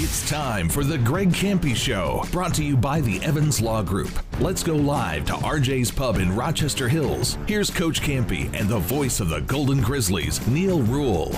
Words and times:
It's 0.00 0.30
time 0.30 0.68
for 0.68 0.84
the 0.84 0.96
Greg 0.96 1.30
Kampe 1.30 1.74
Show, 1.74 2.22
brought 2.30 2.54
to 2.54 2.62
you 2.62 2.76
by 2.76 3.00
the 3.00 3.20
Evans 3.20 3.60
Law 3.60 3.82
Group. 3.82 4.10
Let's 4.38 4.62
go 4.62 4.76
live 4.76 5.24
to 5.24 5.32
RJ's 5.32 5.90
Pub 5.90 6.18
in 6.18 6.36
Rochester 6.36 6.88
Hills. 6.88 7.36
Here's 7.48 7.68
Coach 7.68 8.00
Kampe 8.00 8.48
and 8.54 8.68
the 8.68 8.78
voice 8.78 9.18
of 9.18 9.28
the 9.28 9.40
Golden 9.40 9.80
Grizzlies, 9.80 10.46
Neil 10.46 10.82
Ruhl. 10.82 11.32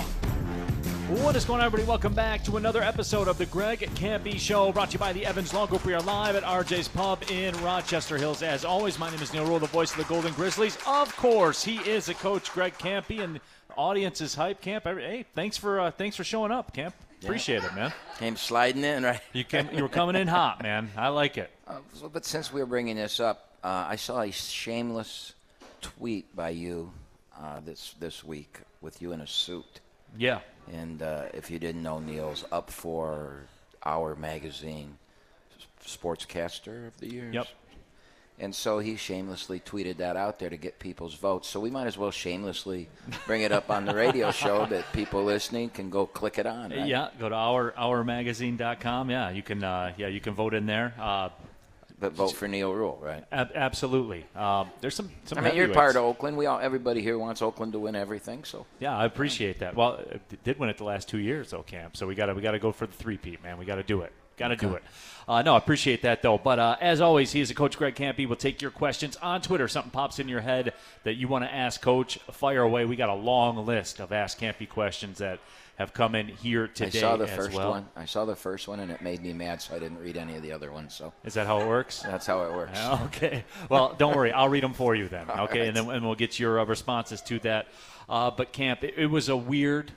What 1.07 1.35
is 1.35 1.43
going 1.43 1.59
on, 1.59 1.65
everybody? 1.65 1.89
Welcome 1.89 2.13
back 2.13 2.43
to 2.43 2.57
another 2.57 2.83
episode 2.83 3.27
of 3.27 3.39
the 3.39 3.47
Greg 3.47 3.79
Kampe 3.95 4.39
Show, 4.39 4.71
brought 4.71 4.91
to 4.91 4.93
you 4.93 4.99
by 4.99 5.11
the 5.11 5.25
Evans 5.25 5.55
Law 5.55 5.65
Group. 5.65 5.83
We 5.83 5.95
are 5.95 6.01
live 6.01 6.35
at 6.35 6.43
RJ's 6.43 6.87
Pub 6.87 7.23
in 7.31 7.59
Rochester 7.63 8.19
Hills. 8.19 8.43
As 8.43 8.63
always, 8.63 8.99
my 8.99 9.09
name 9.09 9.23
is 9.23 9.33
Neil 9.33 9.47
Ruhl, 9.47 9.57
the 9.57 9.65
voice 9.65 9.89
of 9.89 9.97
the 9.97 10.03
Golden 10.03 10.33
Grizzlies. 10.33 10.77
Of 10.85 11.17
course, 11.17 11.63
he 11.63 11.77
is 11.77 12.09
a 12.09 12.13
coach, 12.13 12.53
Greg 12.53 12.77
Kampe, 12.77 13.23
and 13.23 13.37
the 13.37 13.41
audience 13.75 14.21
is 14.21 14.35
hype. 14.35 14.61
Camp, 14.61 14.83
hey, 14.83 15.25
thanks 15.33 15.57
for 15.57 15.79
uh, 15.79 15.89
thanks 15.89 16.15
for 16.15 16.23
showing 16.23 16.51
up, 16.51 16.75
Camp. 16.75 16.93
Appreciate 17.23 17.63
it, 17.63 17.73
man. 17.75 17.93
Came 18.17 18.35
sliding 18.35 18.83
in, 18.83 19.03
right? 19.03 19.21
You 19.33 19.43
came, 19.43 19.69
you 19.73 19.83
were 19.83 19.89
coming 19.89 20.15
in 20.15 20.27
hot, 20.27 20.63
man. 20.63 20.89
I 20.97 21.09
like 21.09 21.37
it. 21.37 21.51
Uh, 21.67 21.79
but 22.11 22.25
since 22.25 22.51
we're 22.51 22.65
bringing 22.65 22.95
this 22.95 23.19
up, 23.19 23.49
uh, 23.63 23.85
I 23.89 23.95
saw 23.95 24.21
a 24.21 24.31
shameless 24.31 25.33
tweet 25.81 26.35
by 26.35 26.49
you 26.49 26.91
uh, 27.39 27.59
this 27.63 27.95
this 27.99 28.23
week 28.23 28.59
with 28.81 29.01
you 29.01 29.11
in 29.11 29.21
a 29.21 29.27
suit. 29.27 29.79
Yeah. 30.17 30.39
And 30.71 31.01
uh, 31.01 31.25
if 31.33 31.49
you 31.49 31.59
didn't 31.59 31.83
know, 31.83 31.99
Neil's 31.99 32.43
up 32.51 32.69
for 32.69 33.43
Our 33.85 34.15
Magazine 34.15 34.97
Sportscaster 35.85 36.87
of 36.87 36.97
the 36.99 37.07
Year. 37.07 37.29
Yep. 37.31 37.47
And 38.41 38.55
so 38.55 38.79
he 38.79 38.95
shamelessly 38.95 39.59
tweeted 39.59 39.97
that 39.97 40.17
out 40.17 40.39
there 40.39 40.49
to 40.49 40.57
get 40.57 40.79
people's 40.79 41.13
votes. 41.13 41.47
So 41.47 41.59
we 41.59 41.69
might 41.69 41.85
as 41.85 41.95
well 41.95 42.09
shamelessly 42.09 42.89
bring 43.27 43.43
it 43.43 43.51
up 43.51 43.69
on 43.69 43.85
the 43.85 43.93
radio 43.93 44.31
show 44.31 44.65
that 44.65 44.91
people 44.93 45.23
listening 45.23 45.69
can 45.69 45.91
go 45.91 46.07
click 46.07 46.39
it 46.39 46.47
on. 46.47 46.71
Right? 46.71 46.87
Yeah, 46.87 47.09
go 47.19 47.29
to 47.29 47.35
our 47.35 47.71
ourmagazine.com. 47.73 49.11
Yeah, 49.11 49.29
you 49.29 49.43
can 49.43 49.63
uh, 49.63 49.93
yeah, 49.95 50.07
you 50.07 50.19
can 50.19 50.33
vote 50.33 50.55
in 50.55 50.65
there. 50.65 50.93
Uh, 50.99 51.29
But 51.99 52.13
vote 52.13 52.33
for 52.33 52.47
Neil 52.47 52.73
Ruhl, 52.73 52.97
right? 52.99 53.23
ab- 53.31 53.51
absolutely. 53.53 54.25
Um, 54.35 54.71
there's 54.81 54.95
some 54.95 55.11
some 55.25 55.37
I 55.37 55.41
mean, 55.41 55.55
you're 55.55 55.69
part 55.69 55.95
of 55.95 56.03
Oakland. 56.03 56.35
We 56.35 56.47
all, 56.47 56.59
everybody 56.59 57.03
here 57.03 57.19
wants 57.19 57.43
Oakland 57.43 57.73
to 57.73 57.79
win 57.79 57.95
everything. 57.95 58.43
So 58.43 58.65
Yeah, 58.79 58.97
I 58.97 59.05
appreciate 59.05 59.59
that. 59.59 59.75
Well, 59.75 59.99
it 60.09 60.43
did 60.43 60.57
win 60.57 60.69
it 60.69 60.77
the 60.79 60.83
last 60.83 61.07
two 61.07 61.19
years, 61.19 61.51
though, 61.51 61.61
Camp. 61.61 61.95
So 61.95 62.07
we 62.07 62.15
got 62.15 62.25
to 62.25 62.33
we 62.33 62.41
got 62.41 62.53
to 62.53 62.59
go 62.59 62.71
for 62.71 62.87
the 62.87 62.93
three 62.93 63.17
peat, 63.17 63.43
man. 63.43 63.59
We 63.59 63.65
got 63.65 63.75
to 63.75 63.83
do 63.83 64.01
it. 64.01 64.11
Got 64.37 64.47
to 64.47 64.55
do 64.55 64.73
it. 64.73 64.83
Uh, 65.27 65.41
no, 65.41 65.55
I 65.55 65.57
appreciate 65.57 66.01
that 66.03 66.21
though. 66.21 66.37
But 66.37 66.59
uh, 66.59 66.77
as 66.81 67.01
always, 67.01 67.31
he 67.31 67.41
is 67.41 67.51
a 67.51 67.55
coach, 67.55 67.77
Greg 67.77 67.95
Kampe. 67.95 68.27
We'll 68.27 68.35
take 68.35 68.61
your 68.61 68.71
questions 68.71 69.15
on 69.17 69.41
Twitter. 69.41 69.67
Something 69.67 69.91
pops 69.91 70.19
in 70.19 70.27
your 70.27 70.41
head 70.41 70.73
that 71.03 71.13
you 71.15 71.27
want 71.27 71.43
to 71.45 71.53
ask 71.53 71.81
Coach. 71.81 72.17
Fire 72.31 72.61
away. 72.61 72.85
We 72.85 72.95
got 72.95 73.09
a 73.09 73.13
long 73.15 73.65
list 73.65 73.99
of 73.99 74.11
Ask 74.11 74.39
Kampe 74.39 74.67
questions 74.67 75.19
that 75.19 75.39
have 75.77 75.93
come 75.93 76.13
in 76.13 76.27
here 76.27 76.67
today 76.67 76.99
I 76.99 77.01
saw 77.01 77.17
the 77.17 77.23
as 77.23 77.35
first 77.35 77.55
well. 77.55 77.71
one. 77.71 77.87
I 77.95 78.05
saw 78.05 78.25
the 78.25 78.35
first 78.35 78.67
one, 78.67 78.79
and 78.81 78.91
it 78.91 79.01
made 79.01 79.23
me 79.23 79.33
mad, 79.33 79.61
so 79.61 79.75
I 79.75 79.79
didn't 79.79 79.97
read 79.99 80.15
any 80.15 80.35
of 80.35 80.43
the 80.43 80.51
other 80.51 80.71
ones. 80.71 80.93
So 80.93 81.11
Is 81.23 81.33
that 81.33 81.47
how 81.47 81.59
it 81.61 81.67
works? 81.67 82.01
that's 82.01 82.25
how 82.27 82.43
it 82.43 82.51
works. 82.53 82.77
Okay. 83.05 83.43
Well, 83.69 83.95
don't 83.97 84.15
worry. 84.15 84.31
I'll 84.31 84.49
read 84.49 84.63
them 84.63 84.73
for 84.73 84.93
you 84.95 85.07
then. 85.07 85.27
Okay, 85.29 85.59
right. 85.59 85.67
and 85.69 85.77
then 85.77 85.89
and 85.89 86.05
we'll 86.05 86.15
get 86.15 86.37
your 86.39 86.59
uh, 86.59 86.65
responses 86.65 87.21
to 87.23 87.39
that. 87.39 87.67
Uh, 88.09 88.29
but 88.29 88.51
camp, 88.51 88.83
it, 88.83 88.93
it 88.97 89.07
was 89.07 89.29
a 89.29 89.35
weird, 89.37 89.91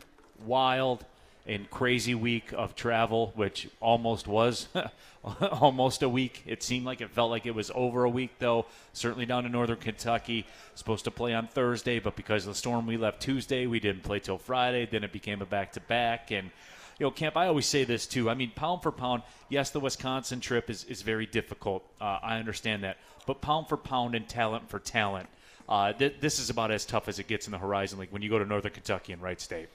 wild, 0.47 1.05
and 1.47 1.69
crazy 1.71 2.15
week 2.15 2.53
of 2.53 2.75
travel, 2.75 3.33
which 3.35 3.69
almost 3.81 4.27
was 4.27 4.69
almost 5.53 6.03
a 6.03 6.09
week. 6.09 6.43
It 6.47 6.63
seemed 6.63 6.87
like 6.87 7.01
it 7.01 7.11
felt 7.11 7.31
like 7.31 7.47
it 7.47 7.55
was 7.55 7.71
over 7.75 8.05
a 8.05 8.11
week, 8.11 8.39
though. 8.39 8.67
Certainly 8.93 9.27
down 9.27 9.45
in 9.45 9.53
northern 9.53 9.77
Kentucky, 9.77 10.47
supposed 10.75 11.05
to 11.05 11.11
play 11.11 11.35
on 11.35 11.47
Thursday, 11.49 11.99
but 11.99 12.17
because 12.17 12.47
of 12.47 12.53
the 12.53 12.59
storm, 12.59 12.87
we 12.87 12.97
left 12.97 13.21
Tuesday. 13.21 13.67
We 13.67 13.81
didn't 13.81 14.03
play 14.05 14.21
till 14.21 14.39
Friday. 14.39 14.87
Then 14.87 15.05
it 15.05 15.13
became 15.13 15.43
a 15.43 15.47
back 15.47 15.73
to 15.73 15.81
back, 15.81 16.31
and 16.31 16.51
you 16.99 17.07
know, 17.07 17.11
Camp, 17.11 17.37
I 17.37 17.49
always 17.49 17.67
say 17.67 17.85
this 17.85 18.07
too. 18.07 18.31
I 18.31 18.35
mean, 18.35 18.53
pound 18.55 18.83
for 18.83 18.93
pound, 18.93 19.23
yes, 19.49 19.71
the 19.71 19.81
Wisconsin 19.81 20.41
trip 20.41 20.71
is, 20.71 20.85
is 20.85 21.03
very 21.03 21.27
difficult. 21.27 21.85
Uh, 22.01 22.19
I 22.23 22.39
understand 22.39 22.85
that. 22.85 22.99
But 23.27 23.41
pound 23.41 23.69
for 23.69 23.77
pound 23.77 24.15
and 24.15 24.29
talent 24.29 24.69
for 24.69 24.79
talent, 24.79 25.29
uh, 25.69 25.93
th- 25.93 26.17
this 26.21 26.39
is 26.39 26.51
about 26.51 26.71
as 26.71 26.85
tough 26.85 27.09
as 27.09 27.19
it 27.19 27.27
gets 27.27 27.47
in 27.47 27.53
the 27.53 27.59
Horizon 27.59 27.99
League 27.99 28.13
when 28.13 28.23
you 28.23 28.31
go 28.31 28.39
to 28.39 28.45
Northern 28.45 28.73
Kentucky 28.73 29.13
and 29.13 29.21
Wright 29.21 29.41
State. 29.41 29.69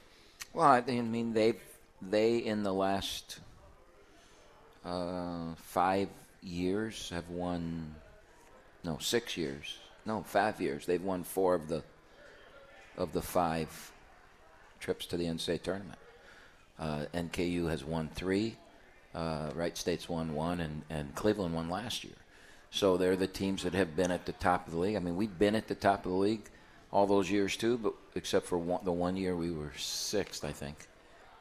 Well, 0.54 0.68
I 0.68 0.82
mean, 0.82 1.34
they 1.34 1.56
they 2.02 2.38
in 2.38 2.64
the 2.64 2.74
last 2.74 3.40
uh, 4.86 5.54
five 5.56 6.10
years 6.42 7.10
have 7.10 7.30
won. 7.30 7.96
No, 8.84 8.98
six 9.00 9.36
years. 9.36 9.78
No, 10.06 10.24
five 10.24 10.62
years. 10.62 10.86
They've 10.86 11.04
won 11.04 11.24
four 11.24 11.56
of 11.56 11.68
the 11.68 11.84
of 12.98 13.14
the 13.14 13.22
five 13.22 13.92
trips 14.80 15.06
to 15.08 15.18
the 15.18 15.26
NCAA 15.26 15.62
tournament. 15.62 16.00
Uh, 16.78 17.06
NKU 17.14 17.70
has 17.70 17.84
won 17.84 18.10
three. 18.14 18.56
Uh, 19.14 19.50
Wright 19.56 19.76
State's 19.78 20.08
won 20.08 20.34
one, 20.34 20.60
and, 20.60 20.84
and 20.90 21.14
Cleveland 21.16 21.54
won 21.54 21.70
last 21.70 22.04
year. 22.04 22.14
So 22.72 22.98
they're 22.98 23.16
the 23.16 23.28
teams 23.28 23.64
that 23.64 23.74
have 23.74 23.96
been 23.96 24.12
at 24.12 24.26
the 24.26 24.34
top 24.34 24.68
of 24.68 24.74
the 24.74 24.80
league. 24.80 24.96
I 24.96 25.00
mean, 25.00 25.16
we've 25.16 25.38
been 25.40 25.56
at 25.56 25.68
the 25.68 25.76
top 25.76 26.06
of 26.06 26.12
the 26.12 26.18
league 26.18 26.50
all 26.92 27.08
those 27.08 27.30
years 27.30 27.58
too, 27.58 27.78
but 27.78 27.94
except 28.16 28.46
for 28.46 28.58
one, 28.58 28.84
the 28.86 28.92
one 28.92 29.18
year 29.18 29.36
we 29.36 29.52
were 29.52 29.72
sixth, 29.78 30.46
I 30.46 30.52
think. 30.52 30.88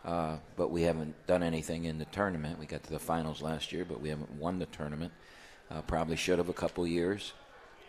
Uh, 0.04 0.36
but 0.56 0.70
we 0.70 0.82
haven't 0.82 1.14
done 1.26 1.42
anything 1.42 1.84
in 1.84 1.98
the 1.98 2.04
tournament. 2.06 2.58
We 2.58 2.66
got 2.66 2.82
to 2.84 2.90
the 2.90 2.98
finals 2.98 3.42
last 3.42 3.72
year, 3.72 3.84
but 3.84 4.00
we 4.00 4.08
haven't 4.08 4.32
won 4.32 4.58
the 4.58 4.66
tournament. 4.66 5.12
Uh, 5.70 5.82
probably 5.82 6.16
should 6.16 6.38
have 6.38 6.48
a 6.48 6.54
couple 6.54 6.86
years. 6.86 7.32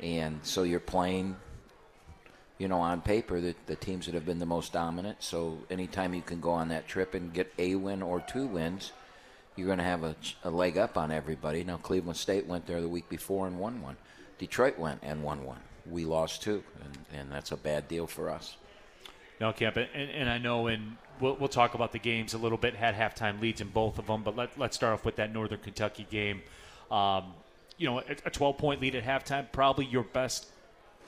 And 0.02 0.40
so 0.44 0.64
you're 0.64 0.80
playing, 0.80 1.36
you 2.58 2.68
know, 2.68 2.80
on 2.80 3.02
paper, 3.02 3.40
the, 3.40 3.56
the 3.68 3.75
teams 3.75 4.06
that 4.06 4.16
have 4.16 4.25
been 4.25 4.40
the 4.40 4.46
most 4.46 4.74
dominant. 4.74 5.24
So 5.24 5.59
anytime 5.69 6.14
you 6.14 6.22
can 6.22 6.42
go 6.42 6.52
on 6.52 6.69
that 6.69 6.88
trip 6.88 7.14
and 7.14 7.34
get 7.34 7.53
a 7.58 7.75
win 7.75 8.02
or 8.02 8.19
two 8.19 8.48
wins, 8.48 8.92
you're 9.56 9.68
going 9.68 9.78
to 9.78 9.84
have 9.84 10.03
a, 10.03 10.16
a 10.44 10.50
leg 10.50 10.78
up 10.78 10.98
on 10.98 11.12
everybody. 11.12 11.64
Now, 11.64 11.78
Cleveland 11.78 12.18
State 12.18 12.48
went 12.48 12.66
there 12.66 12.81
the 12.81 12.90
week 12.90 13.09
before 13.09 13.46
and 13.46 13.59
won 13.59 13.81
one. 13.81 13.98
Detroit 14.38 14.80
went 14.80 15.00
and 15.03 15.22
won 15.22 15.44
one. 15.44 15.59
We 15.90 16.06
lost 16.06 16.42
two, 16.42 16.64
and, 16.84 17.19
and 17.19 17.31
that's 17.31 17.52
a 17.52 17.58
bad 17.58 17.88
deal 17.88 18.08
for 18.08 18.30
us. 18.30 18.56
No, 19.42 19.52
Camp, 19.53 19.78
and, 19.78 19.90
and 19.94 20.30
I 20.30 20.38
know, 20.38 20.68
and 20.68 20.98
we'll, 21.19 21.35
we'll 21.35 21.50
talk 21.50 21.74
about 21.74 21.91
the 21.91 22.00
games 22.00 22.34
a 22.34 22.38
little 22.38 22.57
bit. 22.57 22.75
Had 22.75 22.96
halftime 22.96 23.40
leads 23.41 23.62
in 23.62 23.69
both 23.69 24.00
of 24.00 24.07
them, 24.07 24.24
but 24.24 24.35
let, 24.35 24.57
let's 24.57 24.75
start 24.75 24.94
off 24.94 25.06
with 25.06 25.16
that 25.18 25.34
Northern 25.34 25.59
Kentucky 25.59 26.07
game. 26.09 26.41
Um, 26.91 27.34
you 27.78 27.88
know, 27.88 28.00
a- 28.00 28.28
a 28.28 28.30
12 28.30 28.57
point 28.57 28.81
lead 28.81 28.96
at 28.96 29.03
halftime, 29.03 29.52
probably 29.52 29.85
your 29.85 30.03
best 30.03 30.47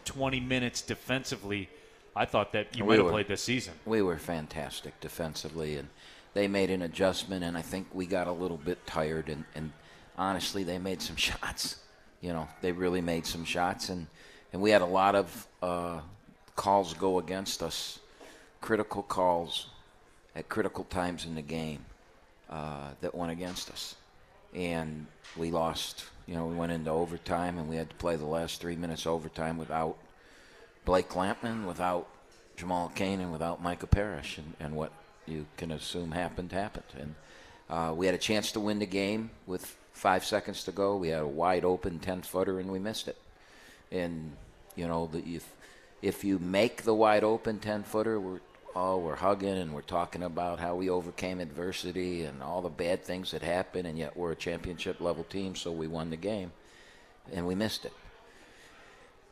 20 0.05 0.39
minutes 0.39 0.81
defensively. 0.81 1.69
I 2.16 2.25
thought 2.25 2.51
that 2.53 2.75
you 2.77 2.83
We 2.83 2.89
might 2.89 2.97
have 2.97 3.05
were- 3.05 3.11
played 3.11 3.27
this 3.27 3.44
season. 3.44 3.73
We 3.85 4.01
were 4.01 4.17
fantastic 4.17 4.99
defensively, 4.99 5.75
and 5.77 5.88
they 6.33 6.47
made 6.47 6.69
an 6.69 6.81
adjustment, 6.81 7.43
and 7.43 7.57
I 7.57 7.61
think 7.61 7.88
we 7.93 8.05
got 8.05 8.28
a 8.28 8.31
little 8.31 8.57
bit 8.57 8.85
tired. 8.85 9.29
And, 9.29 9.45
and 9.55 9.72
honestly, 10.17 10.63
they 10.63 10.78
made 10.78 11.01
some 11.01 11.16
shots. 11.28 11.78
You 12.22 12.33
know, 12.33 12.47
they 12.61 12.72
really 12.72 13.01
made 13.01 13.25
some 13.25 13.43
shots, 13.45 13.89
and, 13.89 14.07
and 14.53 14.61
we 14.61 14.69
had 14.72 14.81
a 14.81 14.85
lot 14.85 15.16
of 15.16 15.47
uh, 15.61 16.01
calls 16.55 16.93
go 16.93 17.17
against 17.19 17.63
us, 17.63 17.99
critical 18.61 19.01
calls 19.03 19.67
at 20.35 20.49
critical 20.49 20.83
times 20.85 21.25
in 21.25 21.35
the 21.35 21.41
game 21.41 21.85
uh, 22.49 22.89
that 23.01 23.15
went 23.15 23.31
against 23.31 23.69
us. 23.69 23.95
And 24.53 25.07
we 25.37 25.51
lost. 25.51 26.05
You 26.27 26.35
know, 26.35 26.45
we 26.45 26.55
went 26.55 26.71
into 26.71 26.89
overtime, 26.89 27.57
and 27.57 27.67
we 27.69 27.75
had 27.75 27.89
to 27.89 27.95
play 27.95 28.15
the 28.15 28.25
last 28.25 28.61
three 28.61 28.75
minutes 28.75 29.05
overtime 29.05 29.57
without 29.57 29.97
Blake 30.85 31.09
Lampman, 31.09 31.65
without 31.65 32.07
Jamal 32.57 32.91
Cain, 32.95 33.21
and 33.21 33.31
without 33.31 33.61
Micah 33.61 33.87
Parrish, 33.87 34.37
and, 34.37 34.53
and 34.59 34.75
what 34.75 34.91
you 35.25 35.45
can 35.57 35.71
assume 35.71 36.11
happened 36.11 36.51
happened. 36.51 36.85
And 36.97 37.15
uh, 37.69 37.93
we 37.93 38.05
had 38.05 38.15
a 38.15 38.19
chance 38.19 38.51
to 38.53 38.59
win 38.59 38.79
the 38.79 38.85
game 38.85 39.31
with 39.47 39.77
five 39.93 40.25
seconds 40.25 40.63
to 40.65 40.71
go. 40.71 40.97
We 40.97 41.09
had 41.09 41.21
a 41.21 41.27
wide 41.27 41.63
open 41.63 41.99
ten 41.99 42.21
footer, 42.21 42.59
and 42.59 42.71
we 42.71 42.79
missed 42.79 43.07
it. 43.07 43.17
And 43.91 44.33
you 44.75 44.87
know, 44.87 45.07
the, 45.11 45.19
if 45.19 45.55
if 46.01 46.23
you 46.23 46.39
make 46.39 46.83
the 46.83 46.93
wide 46.93 47.23
open 47.23 47.59
ten 47.59 47.83
footer, 47.83 48.19
we're 48.19 48.39
oh 48.75 48.97
we're 48.97 49.15
hugging 49.15 49.57
and 49.57 49.73
we're 49.73 49.81
talking 49.81 50.23
about 50.23 50.59
how 50.59 50.75
we 50.75 50.89
overcame 50.89 51.39
adversity 51.39 52.23
and 52.23 52.41
all 52.41 52.61
the 52.61 52.69
bad 52.69 53.03
things 53.03 53.31
that 53.31 53.41
happened, 53.41 53.87
and 53.87 53.97
yet 53.97 54.16
we're 54.17 54.31
a 54.31 54.35
championship 54.35 54.99
level 55.01 55.23
team, 55.23 55.55
so 55.55 55.72
we 55.72 55.87
won 55.87 56.09
the 56.09 56.17
game, 56.17 56.51
and 57.34 57.46
we 57.47 57.55
missed 57.55 57.85
it. 57.85 57.93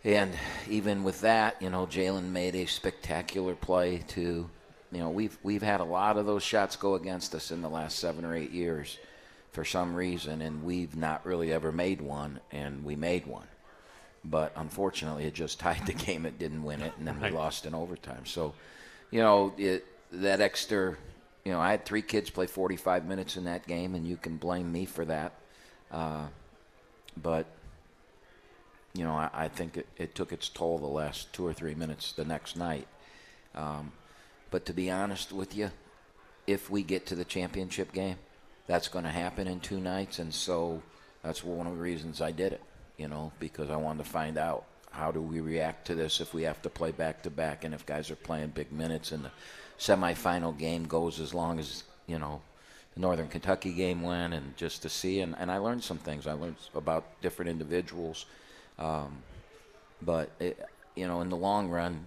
And 0.03 0.31
even 0.69 1.03
with 1.03 1.21
that, 1.21 1.61
you 1.61 1.69
know, 1.69 1.85
Jalen 1.85 2.29
made 2.31 2.55
a 2.55 2.65
spectacular 2.65 3.53
play 3.53 3.97
to, 4.09 4.49
you 4.91 4.97
know, 4.97 5.09
we've 5.09 5.37
we've 5.43 5.61
had 5.61 5.81
a 5.81 5.85
lot 5.85 6.17
of 6.17 6.25
those 6.25 6.43
shots 6.43 6.75
go 6.75 6.95
against 6.95 7.35
us 7.35 7.51
in 7.51 7.61
the 7.61 7.69
last 7.69 7.99
seven 7.99 8.23
or 8.23 8.33
eight 8.35 8.51
years, 8.51 8.97
for 9.51 9.65
some 9.65 9.93
reason, 9.95 10.41
and 10.41 10.63
we've 10.63 10.95
not 10.95 11.25
really 11.25 11.51
ever 11.51 11.71
made 11.71 11.99
one, 12.01 12.39
and 12.51 12.85
we 12.85 12.95
made 12.95 13.27
one, 13.27 13.47
but 14.23 14.53
unfortunately, 14.55 15.25
it 15.25 15.33
just 15.33 15.59
tied 15.59 15.85
the 15.85 15.93
game. 16.05 16.25
It 16.25 16.39
didn't 16.39 16.63
win 16.63 16.81
it, 16.81 16.93
and 16.97 17.05
then 17.07 17.19
Right. 17.19 17.31
we 17.31 17.37
lost 17.37 17.65
in 17.65 17.75
overtime. 17.75 18.25
So, 18.25 18.53
you 19.11 19.21
know, 19.21 19.53
it, 19.57 19.85
that 20.11 20.41
extra, 20.41 20.95
you 21.45 21.51
know, 21.51 21.59
I 21.59 21.71
had 21.71 21.85
three 21.85 22.01
kids 22.01 22.29
play 22.29 22.47
45 22.47 23.05
minutes 23.05 23.37
in 23.37 23.45
that 23.45 23.67
game, 23.67 23.95
and 23.95 24.07
you 24.07 24.17
can 24.17 24.37
blame 24.37 24.71
me 24.71 24.85
for 24.85 25.05
that, 25.05 25.33
uh, 25.91 26.27
but 27.21 27.45
you 28.93 29.03
know, 29.03 29.13
I, 29.13 29.29
I 29.33 29.47
think 29.47 29.77
it, 29.77 29.87
it 29.97 30.15
took 30.15 30.31
its 30.31 30.49
toll 30.49 30.79
the 30.79 30.87
last 30.87 31.31
two 31.31 31.45
or 31.45 31.53
three 31.53 31.75
minutes 31.75 32.11
the 32.11 32.25
next 32.25 32.57
night. 32.57 32.87
Um, 33.53 33.91
but 34.51 34.65
to 34.65 34.73
be 34.73 34.89
honest 34.89 35.31
with 35.31 35.55
you, 35.55 35.71
if 36.47 36.69
we 36.69 36.81
get 36.81 37.05
to 37.07 37.15
the 37.15 37.25
championship 37.25 37.93
game, 37.93 38.17
that's 38.67 38.87
going 38.87 39.05
to 39.05 39.11
happen 39.11 39.47
in 39.47 39.59
two 39.59 39.79
nights, 39.79 40.19
and 40.19 40.33
so 40.33 40.81
that's 41.23 41.43
one 41.43 41.67
of 41.67 41.73
the 41.73 41.81
reasons 41.81 42.21
I 42.21 42.31
did 42.31 42.53
it. 42.53 42.61
You 42.97 43.07
know, 43.07 43.31
because 43.39 43.69
I 43.69 43.77
wanted 43.77 44.03
to 44.03 44.09
find 44.09 44.37
out 44.37 44.65
how 44.91 45.11
do 45.11 45.21
we 45.21 45.39
react 45.39 45.87
to 45.87 45.95
this 45.95 46.19
if 46.19 46.33
we 46.33 46.43
have 46.43 46.61
to 46.63 46.69
play 46.69 46.91
back 46.91 47.23
to 47.23 47.29
back, 47.29 47.63
and 47.63 47.73
if 47.73 47.85
guys 47.85 48.09
are 48.11 48.15
playing 48.15 48.49
big 48.49 48.71
minutes, 48.71 49.11
and 49.11 49.23
the 49.25 49.31
semifinal 49.77 50.57
game 50.57 50.85
goes 50.85 51.19
as 51.19 51.33
long 51.33 51.59
as 51.59 51.83
you 52.07 52.19
know 52.19 52.41
the 52.95 53.01
Northern 53.01 53.27
Kentucky 53.27 53.71
game 53.71 54.01
went, 54.01 54.33
and 54.33 54.57
just 54.57 54.81
to 54.81 54.89
see, 54.89 55.21
and, 55.21 55.35
and 55.37 55.51
I 55.51 55.57
learned 55.57 55.83
some 55.83 55.97
things. 55.97 56.27
I 56.27 56.33
learned 56.33 56.57
about 56.75 57.05
different 57.21 57.51
individuals, 57.51 58.25
um, 58.77 59.17
but 60.01 60.31
it, 60.39 60.65
you 60.95 61.07
know, 61.07 61.21
in 61.21 61.29
the 61.29 61.37
long 61.37 61.69
run, 61.69 62.05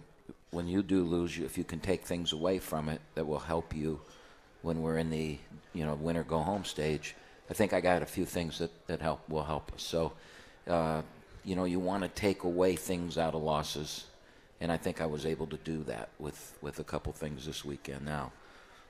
when 0.51 0.69
you 0.69 0.83
do 0.83 1.03
lose, 1.05 1.39
if 1.39 1.57
you 1.57 1.65
can 1.65 1.81
take 1.81 2.05
things 2.05 2.33
away 2.33 2.59
from 2.59 2.89
it 2.89 3.01
that 3.15 3.27
will 3.27 3.39
help 3.39 3.75
you 3.75 4.01
when 4.63 4.83
we're 4.83 4.99
in 4.99 5.11
the 5.11 5.39
you 5.73 5.85
know 5.85 5.95
winner 5.95 6.23
go 6.23 6.39
home 6.39 6.65
stage. 6.65 7.15
I 7.51 7.55
think 7.55 7.73
I 7.73 7.81
got 7.81 8.03
a 8.03 8.07
few 8.07 8.25
things 8.25 8.59
that 8.59 8.71
that 8.87 9.01
help 9.01 9.29
will 9.29 9.45
help 9.45 9.73
us. 9.75 9.83
So, 9.83 10.13
uh, 10.67 11.03
you 11.45 11.57
know, 11.57 11.65
you 11.65 11.81
want 11.81 12.03
to 12.03 12.09
take 12.09 12.45
away 12.45 12.77
things 12.77 13.19
out 13.19 13.35
of 13.35 13.43
losses, 13.43 14.07
and 14.61 14.71
I 14.71 14.77
think 14.77 15.01
I 15.01 15.07
was 15.07 15.27
able 15.27 15.47
to 15.49 15.57
do 15.59 15.83
that 15.85 16.11
with 16.19 16.57
with 16.61 16.79
a 16.79 16.85
couple 16.85 17.13
things 17.13 17.47
this 17.47 17.65
weekend. 17.65 18.05
Now, 18.05 18.33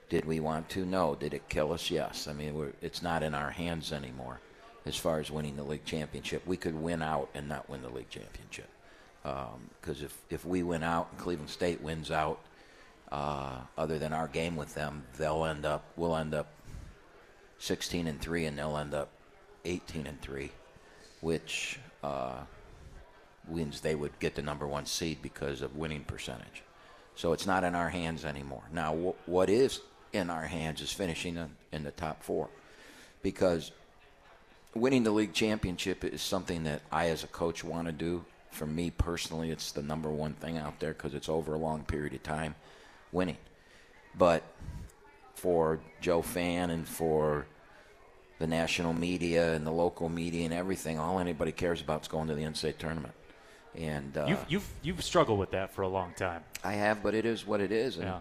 did 0.09 0.25
we 0.25 0.41
want 0.41 0.69
to? 0.71 0.85
No. 0.85 1.15
Did 1.15 1.35
it 1.35 1.49
kill 1.49 1.73
us? 1.73 1.91
Yes. 1.91 2.29
I 2.29 2.33
mean, 2.33 2.73
it's 2.83 3.03
not 3.03 3.23
in 3.23 3.35
our 3.35 3.51
hands 3.51 3.93
anymore 3.93 4.41
as 4.85 4.97
far 4.97 5.21
as 5.21 5.31
winning 5.31 5.57
the 5.57 5.63
league 5.63 5.85
championship. 5.85 6.47
We 6.47 6.57
could 6.57 6.75
win 6.75 7.03
out 7.03 7.31
and 7.35 7.49
not 7.49 7.69
win 7.71 7.83
the 7.83 7.89
league 7.89 8.11
championship 8.11 8.69
because 9.23 10.01
um, 10.01 10.05
if 10.05 10.19
if 10.31 10.45
we 10.45 10.63
win 10.63 10.83
out 10.83 11.09
and 11.11 11.21
Cleveland 11.21 11.51
State 11.51 11.81
wins 11.81 12.11
out 12.11 12.41
uh, 13.11 13.61
other 13.79 13.99
than 13.99 14.13
our 14.13 14.29
game 14.29 14.57
with 14.57 14.75
them, 14.75 15.05
they'll 15.17 15.45
end 15.45 15.65
up 15.65 15.85
we'll 15.97 16.17
end 16.17 16.35
up 16.35 16.49
16 17.59 18.09
and 18.09 18.21
three, 18.21 18.47
and 18.47 18.59
they'll 18.59 18.77
end 18.77 18.93
up 18.93 19.11
18 19.65 20.07
and 20.09 20.21
three, 20.21 20.51
which 21.21 21.79
uh, 22.03 22.41
means 23.49 23.81
they 23.81 23.95
would 23.95 24.19
get 24.19 24.35
the 24.35 24.43
number 24.43 24.67
one 24.67 24.87
seed 24.87 25.19
because 25.23 25.63
of 25.63 25.77
winning 25.77 26.05
percentage. 26.05 26.63
So 27.15 27.33
it's 27.33 27.47
not 27.47 27.65
in 27.65 27.75
our 27.75 27.91
hands 27.91 28.25
anymore. 28.25 28.63
Now, 28.73 28.91
w- 28.93 29.15
what 29.27 29.51
is 29.51 29.81
in 30.13 30.31
our 30.31 30.45
hands 30.45 30.81
is 30.81 30.93
finishing 30.93 31.37
in, 31.37 31.51
in 31.73 31.85
the 31.85 31.91
top 31.91 32.23
four, 32.23 32.49
because 33.23 33.73
winning 34.75 35.03
the 35.03 35.11
league 35.11 35.33
championship 35.33 36.05
is 36.05 36.23
something 36.23 36.65
that 36.65 36.83
I, 36.91 37.09
as 37.09 37.25
a 37.25 37.29
coach, 37.29 37.65
want 37.65 37.87
to 37.87 37.93
do. 37.93 38.25
For 38.51 38.67
me 38.67 38.91
personally, 38.91 39.51
it's 39.51 39.73
the 39.73 39.83
number 39.83 40.11
one 40.11 40.35
thing 40.35 40.59
out 40.59 40.79
there 40.79 40.93
because 40.93 41.15
it's 41.15 41.29
over 41.29 41.55
a 41.55 41.59
long 41.59 41.85
period 41.85 42.13
of 42.13 42.23
time 42.23 42.55
winning. 43.11 43.39
But 44.17 44.43
for 45.35 45.81
Joe 46.01 46.23
Fan 46.23 46.71
and 46.71 46.87
for 46.87 47.47
the 48.43 48.49
national 48.49 48.93
media 48.93 49.55
and 49.55 49.65
the 49.65 49.71
local 49.71 50.09
media 50.09 50.45
and 50.45 50.53
everything, 50.53 50.99
all 50.99 51.21
anybody 51.21 51.53
cares 51.53 51.81
about 51.81 52.03
is 52.03 52.09
going 52.09 52.27
to 52.27 52.35
the 52.35 52.43
NCAA 52.43 52.77
tournament. 52.77 53.15
And 53.77 54.17
uh, 54.19 54.27
you've, 54.29 54.45
you've 54.49 54.69
you've 54.83 55.05
struggled 55.05 55.39
with 55.39 55.53
that 55.53 55.73
for 55.73 55.83
a 55.83 55.89
long 55.89 56.13
time. 56.17 56.43
I 56.65 56.73
have, 56.73 57.05
but 57.05 57.15
it 57.15 57.25
is 57.25 57.47
what 57.47 57.61
it 57.61 57.71
is, 57.71 57.97
and, 57.97 58.07
yeah. 58.07 58.21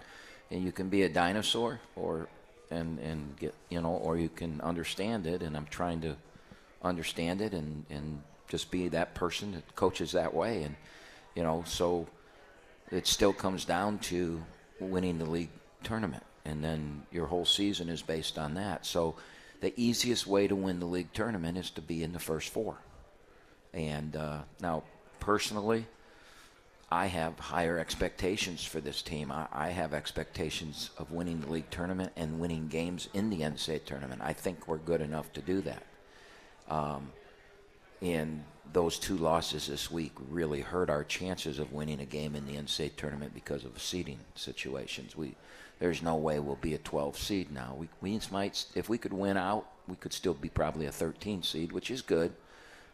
and 0.52 0.64
you 0.64 0.72
can 0.72 0.90
be 0.90 1.02
a 1.02 1.10
dinosaur 1.10 1.80
or 1.96 2.30
and 2.70 3.00
and 3.00 3.36
get 3.40 3.56
you 3.70 3.82
know, 3.82 3.94
or 3.94 4.16
you 4.16 4.30
can 4.30 4.62
understand 4.62 5.26
it. 5.26 5.42
And 5.42 5.58
I'm 5.58 5.66
trying 5.66 6.02
to 6.02 6.16
understand 6.84 7.42
it 7.42 7.54
and 7.54 7.84
and 7.90 8.22
just 8.48 8.70
be 8.70 8.90
that 8.90 9.16
person 9.16 9.54
that 9.54 9.76
coaches 9.76 10.12
that 10.12 10.36
way, 10.36 10.62
and 10.62 10.76
you 11.36 11.42
know, 11.42 11.64
so 11.66 12.08
it 12.92 13.08
still 13.08 13.34
comes 13.34 13.66
down 13.66 13.98
to 14.14 14.42
winning 14.80 15.18
the 15.18 15.26
league 15.26 15.50
tournament, 15.84 16.24
and 16.46 16.64
then 16.64 17.08
your 17.12 17.26
whole 17.26 17.46
season 17.46 17.90
is 17.90 18.04
based 18.04 18.38
on 18.38 18.54
that. 18.54 18.86
So 18.86 19.16
the 19.62 19.74
easiest 19.80 20.28
way 20.28 20.48
to 20.48 20.56
win 20.56 20.80
the 20.80 20.86
league 20.86 21.14
tournament 21.14 21.58
is 21.58 21.70
to 21.72 21.82
be 21.82 22.04
in 22.04 22.14
the 22.14 22.20
first 22.20 22.50
four. 22.50 22.78
And 23.74 24.16
uh, 24.16 24.40
now, 24.60 24.84
personally, 25.20 25.86
I 26.92 27.06
have 27.06 27.40
higher 27.40 27.80
expectations 27.80 28.66
for 28.66 28.82
this 28.82 29.02
team. 29.02 29.32
I, 29.32 29.48
I, 29.54 29.70
have 29.70 29.94
expectations 29.94 30.90
of 30.98 31.12
winning 31.12 31.40
the 31.40 31.50
league 31.50 31.70
tournament 31.70 32.12
and 32.18 32.40
winning 32.42 32.68
games 32.68 33.08
in 33.14 33.30
the 33.30 33.40
NCAA 33.42 33.86
tournament. 33.86 34.22
I 34.22 34.34
think 34.34 34.68
we're 34.68 34.78
good 34.78 35.00
enough 35.00 35.32
to 35.34 35.42
do 35.42 35.62
that. 35.62 35.84
Um, 36.68 37.14
and 38.02 38.44
those 38.74 39.00
two 39.00 39.16
losses 39.16 39.68
this 39.68 39.90
week 39.90 40.12
really 40.30 40.62
hurt 40.62 40.90
our 40.90 41.06
chances 41.06 41.60
of 41.60 41.72
winning 41.72 42.02
a 42.02 42.06
game 42.06 42.36
in 42.36 42.46
the 42.46 42.56
NCAA 42.56 42.96
tournament 42.98 43.34
because 43.34 43.64
of 43.64 43.82
seeding 43.82 44.20
situations. 44.36 45.16
We 45.16 45.36
there's 45.82 46.04
no 46.04 46.16
way 46.16 46.40
we'll 46.40 46.58
be 46.58 46.76
a 46.76 46.78
12 46.78 47.18
seed 47.18 47.52
now. 47.52 47.76
We, 47.76 47.90
we 48.02 48.20
might 48.30 48.66
if 48.76 48.88
we 48.88 49.00
could 49.00 49.14
win 49.14 49.36
out, 49.36 49.66
we 49.88 49.96
could 49.96 50.14
still 50.14 50.36
be 50.36 50.48
probably 50.48 50.86
a 50.86 50.92
13 50.92 51.42
seed, 51.42 51.72
which 51.72 51.90
is 51.90 52.04
good, 52.04 52.34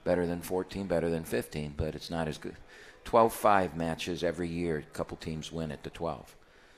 better 0.05 0.25
than 0.25 0.39
14, 0.39 0.87
better 0.87 1.09
than 1.09 1.25
15, 1.25 1.73
but 1.75 1.95
it's 1.95 2.09
not 2.09 2.29
as 2.29 2.37
good. 2.37 2.55
12-5 3.03 3.75
matches 3.75 4.23
every 4.23 4.47
year, 4.47 4.77
a 4.77 4.95
couple 4.95 5.17
teams 5.17 5.51
win 5.51 5.69
at 5.69 5.83
the 5.83 5.89
12. 5.89 6.33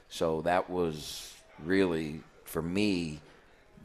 So 0.10 0.42
that 0.42 0.68
was 0.68 1.36
really 1.64 2.22
for 2.44 2.64
me 2.64 3.22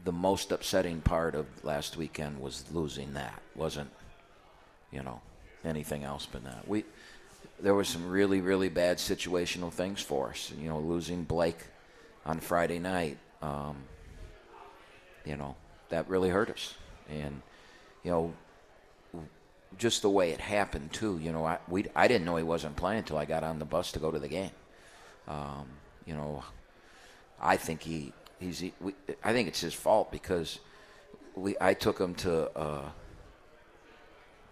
the 0.03 0.11
most 0.11 0.51
upsetting 0.51 1.01
part 1.01 1.35
of 1.35 1.45
last 1.63 1.95
weekend 1.95 2.41
was 2.41 2.65
losing 2.71 3.13
that. 3.13 3.39
wasn't 3.55 3.91
you 4.91 5.03
know, 5.03 5.21
anything 5.63 6.03
else 6.03 6.27
but 6.31 6.43
that. 6.43 6.67
We 6.67 6.85
there 7.59 7.75
was 7.75 7.87
some 7.87 8.09
really 8.09 8.41
really 8.41 8.69
bad 8.69 8.97
situational 8.97 9.71
things 9.71 10.01
for 10.01 10.29
us. 10.29 10.51
You 10.59 10.69
know, 10.69 10.79
losing 10.79 11.23
Blake 11.23 11.65
on 12.25 12.39
Friday 12.39 12.79
night. 12.79 13.17
Um, 13.41 13.77
you 15.25 15.35
know, 15.37 15.55
that 15.89 16.07
really 16.09 16.29
hurt 16.29 16.49
us, 16.49 16.75
and 17.09 17.41
you 18.03 18.11
know, 18.11 18.33
just 19.77 20.01
the 20.01 20.09
way 20.09 20.31
it 20.31 20.39
happened 20.39 20.93
too. 20.93 21.19
You 21.21 21.31
know, 21.31 21.45
I 21.45 21.59
we 21.67 21.85
I 21.95 22.07
didn't 22.07 22.25
know 22.25 22.35
he 22.35 22.43
wasn't 22.43 22.75
playing 22.75 22.99
until 22.99 23.17
I 23.17 23.25
got 23.25 23.43
on 23.43 23.59
the 23.59 23.65
bus 23.65 23.91
to 23.93 23.99
go 23.99 24.11
to 24.11 24.19
the 24.19 24.27
game. 24.27 24.51
Um, 25.27 25.67
you 26.05 26.13
know, 26.13 26.43
I 27.41 27.57
think 27.57 27.81
he 27.81 28.13
he's 28.39 28.59
he, 28.59 28.73
we, 28.79 28.93
I 29.23 29.33
think 29.33 29.47
it's 29.47 29.61
his 29.61 29.73
fault 29.73 30.11
because 30.11 30.59
we 31.35 31.55
I 31.59 31.73
took 31.73 31.99
him 31.99 32.15
to. 32.15 32.57
Uh, 32.57 32.89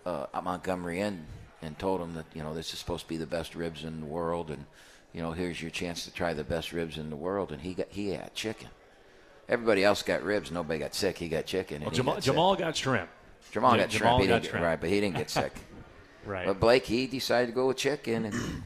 uh, 0.05 0.25
Montgomery 0.43 0.99
Inn 0.99 1.25
and 1.61 1.77
told 1.79 2.01
him 2.01 2.13
that 2.15 2.25
you 2.33 2.43
know 2.43 2.53
this 2.53 2.73
is 2.73 2.79
supposed 2.79 3.03
to 3.03 3.09
be 3.09 3.17
the 3.17 3.25
best 3.25 3.55
ribs 3.55 3.83
in 3.83 4.01
the 4.01 4.05
world, 4.05 4.49
and 4.49 4.65
you 5.13 5.21
know 5.21 5.31
here's 5.31 5.61
your 5.61 5.71
chance 5.71 6.05
to 6.05 6.11
try 6.11 6.33
the 6.33 6.43
best 6.43 6.73
ribs 6.73 6.97
in 6.97 7.09
the 7.09 7.15
world, 7.15 7.51
and 7.51 7.61
he 7.61 7.73
got 7.73 7.87
he 7.89 8.09
had 8.09 8.33
chicken. 8.33 8.69
Everybody 9.47 9.83
else 9.83 10.01
got 10.01 10.23
ribs. 10.23 10.51
Nobody 10.51 10.79
got 10.79 10.95
sick. 10.95 11.17
He 11.17 11.29
got 11.29 11.45
chicken. 11.45 11.81
Well, 11.81 11.91
Jamal, 11.91 12.15
got 12.15 12.23
Jamal 12.23 12.55
got 12.55 12.75
shrimp. 12.75 13.09
Jamal 13.51 13.77
got 13.77 13.89
Jamal 13.89 14.17
shrimp. 14.17 14.21
He 14.21 14.27
got 14.27 14.41
didn't 14.41 14.49
shrimp. 14.51 14.63
Get, 14.63 14.67
right, 14.67 14.81
but 14.81 14.89
he 14.89 15.01
didn't 15.01 15.17
get 15.17 15.29
sick. 15.29 15.53
right. 16.25 16.47
But 16.47 16.59
Blake, 16.59 16.85
he 16.85 17.07
decided 17.07 17.47
to 17.47 17.53
go 17.53 17.67
with 17.67 17.77
chicken, 17.77 18.25
and 18.25 18.63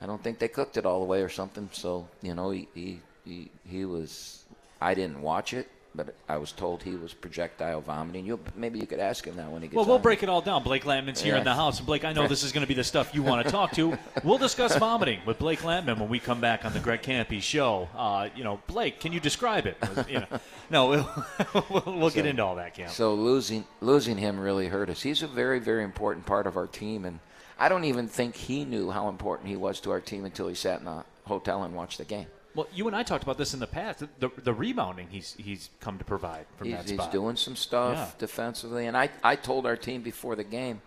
I 0.00 0.06
don't 0.06 0.22
think 0.22 0.38
they 0.38 0.48
cooked 0.48 0.76
it 0.76 0.86
all 0.86 1.00
the 1.00 1.06
way 1.06 1.22
or 1.22 1.28
something. 1.28 1.68
So 1.72 2.08
you 2.22 2.34
know, 2.34 2.50
he 2.50 2.68
he 2.74 3.00
he, 3.24 3.50
he 3.68 3.84
was. 3.84 4.44
I 4.80 4.94
didn't 4.94 5.22
watch 5.22 5.54
it, 5.54 5.68
but 5.94 6.14
I 6.28 6.38
was 6.38 6.50
told 6.52 6.82
he 6.82 6.96
was 6.96 7.14
projectile 7.14 7.80
vomiting. 7.80 8.26
You 8.26 8.40
maybe 8.56 8.78
you 8.78 8.86
could 8.86 8.98
ask 8.98 9.24
him 9.24 9.36
that 9.36 9.50
when 9.50 9.62
he 9.62 9.68
gets. 9.68 9.76
Well, 9.76 9.84
we'll 9.84 9.96
on. 9.96 10.02
break 10.02 10.22
it 10.22 10.28
all 10.28 10.40
down. 10.40 10.62
Blake 10.62 10.84
Lampman's 10.84 11.20
here 11.20 11.34
Yeah. 11.34 11.38
in 11.38 11.44
the 11.44 11.54
house, 11.54 11.78
and 11.78 11.86
Blake, 11.86 12.04
I 12.04 12.12
know 12.12 12.26
this 12.26 12.42
is 12.42 12.52
going 12.52 12.62
to 12.62 12.68
be 12.68 12.74
the 12.74 12.84
stuff 12.84 13.14
you 13.14 13.22
want 13.22 13.44
to 13.46 13.50
talk 13.58 13.72
to. 13.72 13.96
We'll 14.24 14.38
discuss 14.38 14.76
vomiting 14.76 15.20
with 15.24 15.38
Blake 15.38 15.60
Lampman 15.60 15.98
when 15.98 16.08
we 16.08 16.18
come 16.18 16.40
back 16.40 16.64
on 16.64 16.72
the 16.72 16.80
Greg 16.80 17.02
Kampe 17.02 17.40
show. 17.40 17.88
Uh, 17.96 18.28
you 18.34 18.42
know, 18.44 18.60
Blake, 18.66 19.00
can 19.00 19.12
you 19.12 19.20
describe 19.20 19.66
it? 19.66 19.76
You 20.08 20.20
know, 20.20 20.26
no, 20.70 20.88
we'll, 20.88 21.24
we'll, 21.86 21.98
we'll 21.98 22.10
get 22.10 22.26
into 22.26 22.44
all 22.44 22.56
that, 22.56 22.74
Camp. 22.74 22.90
So 22.90 23.14
losing 23.14 23.64
losing 23.80 24.16
him 24.18 24.38
really 24.40 24.68
hurt 24.68 24.90
us. 24.90 25.02
He's 25.02 25.22
a 25.22 25.28
very 25.28 25.58
very 25.60 25.84
important 25.84 26.26
part 26.26 26.46
of 26.46 26.56
our 26.56 26.66
team, 26.66 27.04
and 27.04 27.20
I 27.58 27.68
don't 27.68 27.84
even 27.84 28.08
think 28.08 28.34
he 28.34 28.64
knew 28.64 28.90
how 28.90 29.08
important 29.08 29.48
he 29.48 29.56
was 29.56 29.78
to 29.80 29.92
our 29.92 30.00
team 30.00 30.24
until 30.24 30.48
he 30.48 30.54
sat 30.56 30.80
in 30.80 30.88
a 30.88 31.04
hotel 31.24 31.62
and 31.62 31.74
watched 31.74 31.98
the 31.98 32.04
game. 32.04 32.26
Well, 32.54 32.68
you 32.72 32.86
and 32.86 32.94
I 32.94 33.02
talked 33.02 33.24
about 33.24 33.36
this 33.36 33.52
in 33.52 33.60
the 33.60 33.66
past. 33.66 34.04
The, 34.20 34.30
the 34.42 34.52
rebounding 34.52 35.08
he's 35.08 35.34
he's 35.38 35.70
come 35.80 35.98
to 35.98 36.04
provide 36.04 36.46
from 36.56 36.68
He's, 36.68 36.76
that 36.76 36.88
he's 36.88 37.06
doing 37.08 37.36
some 37.36 37.56
stuff 37.56 37.96
Yeah. 37.96 38.10
defensively, 38.18 38.86
and 38.86 38.96
I 38.96 39.10
I 39.22 39.36
told 39.36 39.66
our 39.66 39.76
team 39.76 40.02
before 40.02 40.36
the 40.36 40.44
game, 40.44 40.80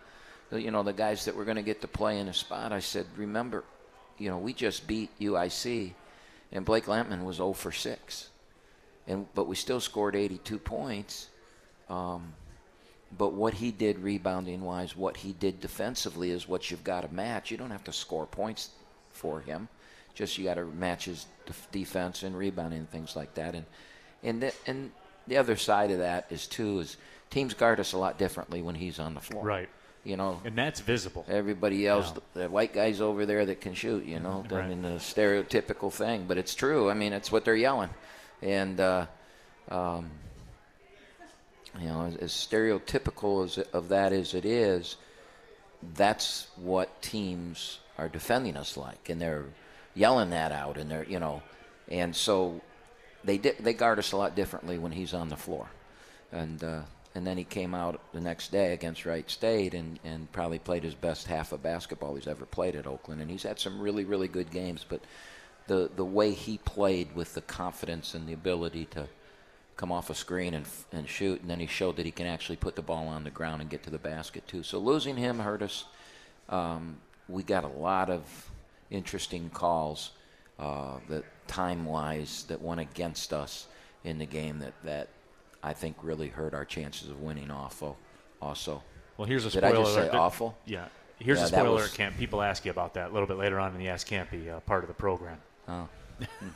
you 0.50 0.70
know, 0.70 0.82
the 0.82 0.94
guys 0.94 1.26
that 1.26 1.36
were 1.36 1.44
going 1.44 1.56
to 1.56 1.62
get 1.62 1.80
to 1.82 1.88
play 1.88 2.18
in 2.18 2.28
a 2.28 2.32
spot. 2.34 2.72
I 2.72 2.80
said, 2.80 3.06
remember, 3.16 3.64
you 4.16 4.30
know, 4.30 4.38
we 4.38 4.54
just 4.54 4.86
beat 4.86 5.10
UIC, 5.20 5.92
and 6.52 6.64
Blake 6.64 6.86
Lampman 6.86 7.22
was 7.24 7.36
0 7.36 7.52
for 7.52 7.70
6, 7.70 8.30
and 9.06 9.26
but 9.34 9.46
we 9.46 9.54
still 9.54 9.80
scored 9.80 10.16
82 10.16 10.58
points. 10.58 11.28
Um, 11.90 12.32
but 13.16 13.32
what 13.32 13.54
he 13.54 13.70
did 13.72 13.98
rebounding 13.98 14.62
wise, 14.62 14.94
what 14.96 15.18
he 15.18 15.32
did 15.32 15.60
defensively 15.60 16.30
is 16.30 16.46
what 16.48 16.70
you've 16.70 16.84
got 16.84 17.02
to 17.02 17.14
match. 17.14 17.50
You 17.50 17.56
don't 17.56 17.70
have 17.70 17.84
to 17.84 17.92
score 17.92 18.26
points 18.26 18.70
for 19.10 19.40
him. 19.40 19.68
Just 20.18 20.36
you 20.36 20.42
got 20.42 20.54
to 20.54 20.64
match 20.64 21.04
his 21.04 21.26
def- 21.46 21.68
defense 21.70 22.24
and 22.24 22.36
rebounding 22.36 22.80
and 22.80 22.90
things 22.90 23.14
like 23.14 23.34
that. 23.34 23.54
And 23.54 23.64
and 24.24 24.42
the, 24.42 24.52
and 24.66 24.90
the 25.28 25.36
other 25.36 25.54
side 25.54 25.92
of 25.92 25.98
that 25.98 26.26
is 26.28 26.48
too 26.48 26.80
is 26.80 26.96
teams 27.30 27.54
guard 27.54 27.78
us 27.78 27.92
a 27.92 27.98
lot 27.98 28.18
differently 28.18 28.60
when 28.60 28.74
he's 28.74 28.98
on 28.98 29.14
the 29.14 29.20
floor. 29.20 29.44
Right. 29.44 29.68
You 30.02 30.16
know, 30.16 30.40
and 30.44 30.58
that's 30.58 30.80
visible. 30.80 31.24
everybody 31.28 31.86
else, 31.86 32.10
the, 32.10 32.22
the 32.34 32.48
white 32.48 32.72
guys 32.72 33.00
over 33.00 33.26
there 33.26 33.46
that 33.46 33.60
can 33.60 33.74
shoot. 33.74 34.04
You 34.06 34.18
know, 34.18 34.44
I 34.50 34.66
mean 34.66 34.82
the 34.82 34.96
stereotypical 34.98 35.92
thing, 35.92 36.24
but 36.26 36.36
it's 36.36 36.56
true. 36.56 36.90
I 36.90 36.94
mean, 36.94 37.12
it's 37.12 37.30
what 37.30 37.44
they're 37.44 37.54
yelling, 37.54 37.90
and 38.42 38.80
uh, 38.80 39.06
um, 39.70 40.10
you 41.78 41.86
know, 41.86 42.06
as, 42.06 42.16
as 42.16 42.32
stereotypical 42.32 43.44
as 43.44 43.58
of 43.72 43.90
that 43.90 44.12
as 44.12 44.34
it 44.34 44.44
is, 44.44 44.96
that's 45.94 46.48
what 46.56 47.02
teams 47.02 47.78
are 47.98 48.08
defending 48.08 48.56
us 48.56 48.76
like, 48.76 49.08
and 49.08 49.20
they're 49.20 49.44
yelling 49.98 50.30
that 50.30 50.52
out, 50.52 50.78
and 50.78 50.90
they're 50.90 51.04
you 51.04 51.18
know, 51.18 51.42
and 51.88 52.14
so 52.14 52.60
they 53.24 53.38
di- 53.38 53.56
they 53.60 53.74
guard 53.74 53.98
us 53.98 54.12
a 54.12 54.16
lot 54.16 54.36
differently 54.36 54.78
when 54.78 54.92
he's 54.92 55.12
on 55.12 55.28
the 55.28 55.36
floor, 55.36 55.68
and 56.32 56.62
uh, 56.62 56.82
and 57.14 57.26
then 57.26 57.36
he 57.36 57.44
came 57.44 57.74
out 57.74 58.00
the 58.12 58.20
next 58.20 58.52
day 58.52 58.72
against 58.72 59.04
Wright 59.04 59.28
State 59.28 59.74
and 59.74 59.98
and 60.04 60.30
probably 60.32 60.58
played 60.58 60.84
his 60.84 60.94
best 60.94 61.26
half 61.26 61.52
of 61.52 61.62
basketball 61.62 62.14
he's 62.14 62.28
ever 62.28 62.46
played 62.46 62.76
at 62.76 62.86
Oakland, 62.86 63.20
and 63.20 63.30
he's 63.30 63.42
had 63.42 63.58
some 63.58 63.80
really 63.80 64.04
really 64.04 64.28
good 64.28 64.50
games, 64.50 64.86
but 64.88 65.00
the 65.66 65.90
the 65.96 66.04
way 66.04 66.30
he 66.30 66.58
played 66.58 67.14
with 67.14 67.34
the 67.34 67.42
confidence 67.42 68.14
and 68.14 68.26
the 68.26 68.32
ability 68.32 68.86
to 68.86 69.08
come 69.76 69.92
off 69.92 70.10
a 70.10 70.14
screen 70.14 70.54
and 70.54 70.66
and 70.92 71.08
shoot, 71.08 71.40
and 71.40 71.50
then 71.50 71.60
he 71.60 71.66
showed 71.66 71.96
that 71.96 72.06
he 72.06 72.12
can 72.12 72.26
actually 72.26 72.56
put 72.56 72.76
the 72.76 72.82
ball 72.82 73.08
on 73.08 73.24
the 73.24 73.30
ground 73.30 73.60
and 73.60 73.70
get 73.70 73.82
to 73.82 73.90
the 73.90 73.98
basket 73.98 74.46
too. 74.46 74.62
So 74.62 74.78
losing 74.78 75.16
him 75.16 75.40
hurt 75.40 75.62
us. 75.62 75.84
Um, 76.48 76.96
we 77.28 77.42
got 77.42 77.64
a 77.64 77.68
lot 77.68 78.08
of 78.08 78.22
interesting 78.90 79.50
calls 79.50 80.10
uh, 80.58 80.98
that 81.08 81.24
time-wise 81.46 82.44
that 82.48 82.60
went 82.60 82.80
against 82.80 83.32
us 83.32 83.66
in 84.04 84.18
the 84.18 84.26
game 84.26 84.58
that 84.60 84.74
that 84.84 85.08
I 85.62 85.72
think 85.72 85.96
really 86.02 86.28
hurt 86.28 86.54
our 86.54 86.64
chances 86.64 87.08
of 87.08 87.20
winning. 87.20 87.50
Awful, 87.50 87.96
also. 88.40 88.82
Well, 89.16 89.26
here's 89.26 89.44
a 89.44 89.50
spoiler. 89.50 89.68
Did. 89.72 89.76
I 89.78 89.82
just 89.82 89.94
say 89.94 90.00
alert. 90.02 90.14
awful? 90.14 90.56
Yeah. 90.64 90.86
Here's 91.18 91.38
Yeah, 91.38 91.44
a 91.46 91.48
spoiler 91.48 91.70
was- 91.82 91.90
Camp. 91.90 92.16
People 92.16 92.40
ask 92.42 92.64
you 92.64 92.70
about 92.70 92.94
that 92.94 93.10
a 93.10 93.12
little 93.12 93.26
bit 93.26 93.38
later 93.38 93.58
on 93.58 93.72
in 93.72 93.78
the 93.78 93.88
Ask 93.88 94.06
Kampe 94.08 94.48
uh, 94.54 94.60
part 94.60 94.84
of 94.84 94.88
the 94.88 94.94
program. 94.94 95.38
Oh, 95.66 95.88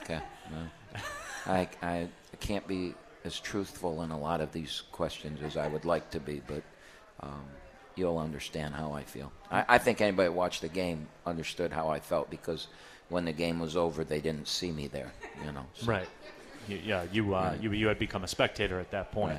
okay. 0.03 0.21
No. 0.51 1.01
I, 1.47 1.69
I 1.83 1.89
I 1.97 2.37
can't 2.39 2.67
be 2.69 2.95
as 3.25 3.39
truthful 3.41 4.03
in 4.03 4.11
a 4.13 4.19
lot 4.19 4.41
of 4.41 4.53
these 4.53 4.83
questions 4.93 5.43
as 5.43 5.57
I 5.57 5.67
would 5.69 5.85
like 5.85 6.11
to 6.11 6.21
be, 6.21 6.41
but 6.47 6.63
um, 7.21 7.45
you'll 7.97 8.19
understand 8.19 8.75
how 8.75 8.93
I 8.93 9.03
feel. 9.05 9.33
I, 9.51 9.65
I 9.69 9.79
think 9.79 10.01
anybody 10.01 10.29
that 10.29 10.33
watched 10.33 10.63
the 10.63 10.69
game 10.69 11.07
understood 11.27 11.73
how 11.73 11.89
I 11.89 12.01
felt 12.01 12.31
because 12.31 12.69
when 13.09 13.25
the 13.25 13.33
game 13.33 13.59
was 13.61 13.77
over, 13.77 14.05
they 14.05 14.21
didn't 14.21 14.49
see 14.49 14.71
me 14.73 14.87
there. 14.89 15.13
You 15.45 15.53
know. 15.53 15.67
so- 15.75 15.87
Right. 15.87 16.09
You, 16.69 16.79
yeah, 16.85 17.05
you, 17.13 17.35
uh, 17.35 17.43
Right. 17.51 17.61
you 17.63 17.73
you 17.73 17.89
had 17.89 17.99
become 17.99 18.23
a 18.23 18.29
spectator 18.29 18.79
at 18.79 18.91
that 18.93 19.11
point. 19.11 19.35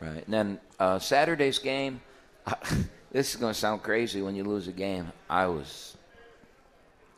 Right. 0.00 0.08
Right. 0.14 0.24
And 0.24 0.32
then 0.34 0.60
uh, 0.78 0.98
Saturday's 0.98 1.58
game, 1.58 2.00
this 3.12 3.34
is 3.34 3.36
going 3.36 3.52
to 3.52 3.58
sound 3.58 3.82
crazy 3.82 4.22
when 4.22 4.34
you 4.34 4.44
lose 4.44 4.66
a 4.66 4.72
game. 4.72 5.12
I 5.28 5.46
was, 5.48 5.96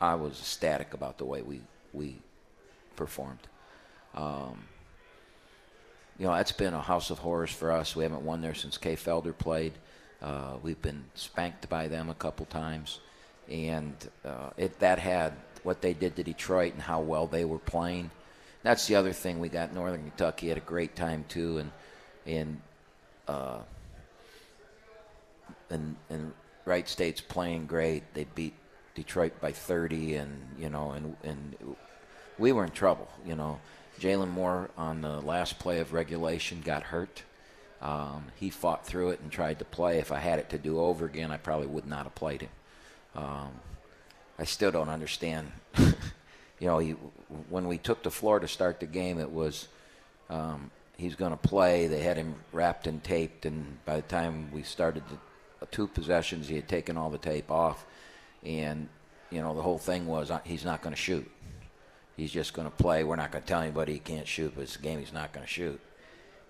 I 0.01 0.15
was 0.15 0.33
ecstatic 0.39 0.93
about 0.93 1.17
the 1.17 1.23
way 1.25 1.41
we 1.41 1.61
we 1.93 2.17
performed. 2.97 3.39
Um, 4.13 4.65
you 6.19 6.25
know, 6.27 6.33
that's 6.35 6.51
been 6.51 6.73
a 6.73 6.81
house 6.81 7.09
of 7.09 7.19
horrors 7.19 7.51
for 7.51 7.71
us. 7.71 7.95
We 7.95 8.03
haven't 8.03 8.21
won 8.23 8.41
there 8.41 8.53
since 8.53 8.77
Kay 8.77 8.95
Felder 8.95 9.35
played. 9.35 9.73
Uh, 10.23 10.53
we've 10.63 10.81
been 10.81 11.03
spanked 11.15 11.67
by 11.67 11.89
them 11.89 12.09
a 12.09 12.13
couple 12.13 12.45
times, 12.45 13.01
and 13.49 13.93
uh, 14.23 14.51
it 14.55 14.79
that 14.79 14.97
had 14.97 15.33
what 15.63 15.81
they 15.81 15.93
did 15.93 16.15
to 16.15 16.23
Detroit 16.23 16.73
and 16.73 16.81
how 16.81 17.01
well 17.01 17.27
they 17.27 17.43
were 17.43 17.59
playing. 17.59 18.09
That's 18.63 18.87
the 18.87 18.95
other 18.95 19.11
thing. 19.11 19.39
We 19.39 19.49
got 19.49 19.73
Northern 19.73 20.01
Kentucky 20.01 20.47
had 20.47 20.57
a 20.57 20.61
great 20.61 20.95
time 20.95 21.25
too, 21.27 21.57
and 21.57 21.71
and 22.25 22.61
uh, 23.27 23.59
and 25.69 25.97
and 26.09 26.31
Wright 26.63 26.87
State's 26.87 27.19
playing 27.19 27.65
great. 27.65 28.03
They 28.13 28.25
beat 28.35 28.53
Detroit 28.95 29.33
by 29.41 29.51
30, 29.51 30.15
and 30.15 30.31
you 30.57 30.69
know, 30.69 30.91
and 30.91 31.17
and 31.23 31.75
we 32.39 32.53
were 32.53 32.63
in 32.63 32.71
trouble. 32.71 33.09
You 33.25 33.35
know, 33.35 33.59
Jalen 33.99 34.29
Moore 34.29 34.69
on 34.77 35.01
the 35.01 35.19
last 35.19 35.59
play 35.59 35.79
of 35.79 35.91
regulation 35.91 36.61
got 36.63 36.83
hurt. 36.83 37.23
Um, 37.83 38.27
he 38.39 38.49
fought 38.49 38.85
through 38.85 39.09
it 39.09 39.19
and 39.19 39.29
tried 39.29 39.59
to 39.59 39.65
play. 39.65 39.99
If 39.99 40.11
I 40.11 40.19
had 40.19 40.39
it 40.39 40.49
to 40.51 40.57
do 40.57 40.79
over 40.79 41.05
again, 41.05 41.31
I 41.31 41.37
probably 41.37 41.67
would 41.67 41.85
not 41.85 42.05
have 42.05 42.15
played 42.15 42.41
him. 42.41 42.49
Um, 43.13 43.51
I 44.39 44.45
still 44.45 44.71
don't 44.71 44.89
understand. 44.89 45.51
you 45.77 45.93
know, 46.61 46.79
he, 46.79 46.91
when 47.49 47.67
we 47.67 47.77
took 47.77 48.01
the 48.01 48.09
floor 48.09 48.39
to 48.39 48.47
start 48.47 48.79
the 48.79 48.85
game, 48.85 49.19
it 49.19 49.29
was 49.29 49.67
um, 50.29 50.71
he's 50.97 51.15
going 51.15 51.31
to 51.31 51.37
play. 51.37 51.87
They 51.87 51.99
had 51.99 52.15
him 52.15 52.35
wrapped 52.53 52.87
and 52.87 53.03
taped, 53.03 53.45
and 53.45 53.83
by 53.85 53.97
the 53.97 54.01
time 54.03 54.49
we 54.53 54.63
started 54.63 55.03
the 55.09 55.65
two 55.67 55.87
possessions, 55.87 56.47
he 56.47 56.55
had 56.55 56.69
taken 56.69 56.97
all 56.97 57.09
the 57.09 57.17
tape 57.17 57.51
off, 57.51 57.85
and 58.43 58.87
you 59.29 59.41
know 59.41 59.53
the 59.55 59.61
whole 59.61 59.77
thing 59.77 60.07
was 60.07 60.31
uh, 60.31 60.39
he's 60.45 60.63
not 60.63 60.81
going 60.81 60.95
to 60.95 61.01
shoot. 61.01 61.29
He's 62.15 62.31
just 62.31 62.53
going 62.53 62.69
to 62.69 62.75
play. 62.75 63.03
We're 63.03 63.17
not 63.17 63.31
going 63.31 63.41
to 63.41 63.47
tell 63.47 63.61
anybody 63.61 63.93
he 63.93 63.99
can't 63.99 64.27
shoot, 64.27 64.53
but 64.55 64.61
it's 64.61 64.77
a 64.77 64.79
game 64.79 64.99
he's 64.99 65.13
not 65.13 65.33
going 65.33 65.45
to 65.45 65.51
shoot. 65.51 65.81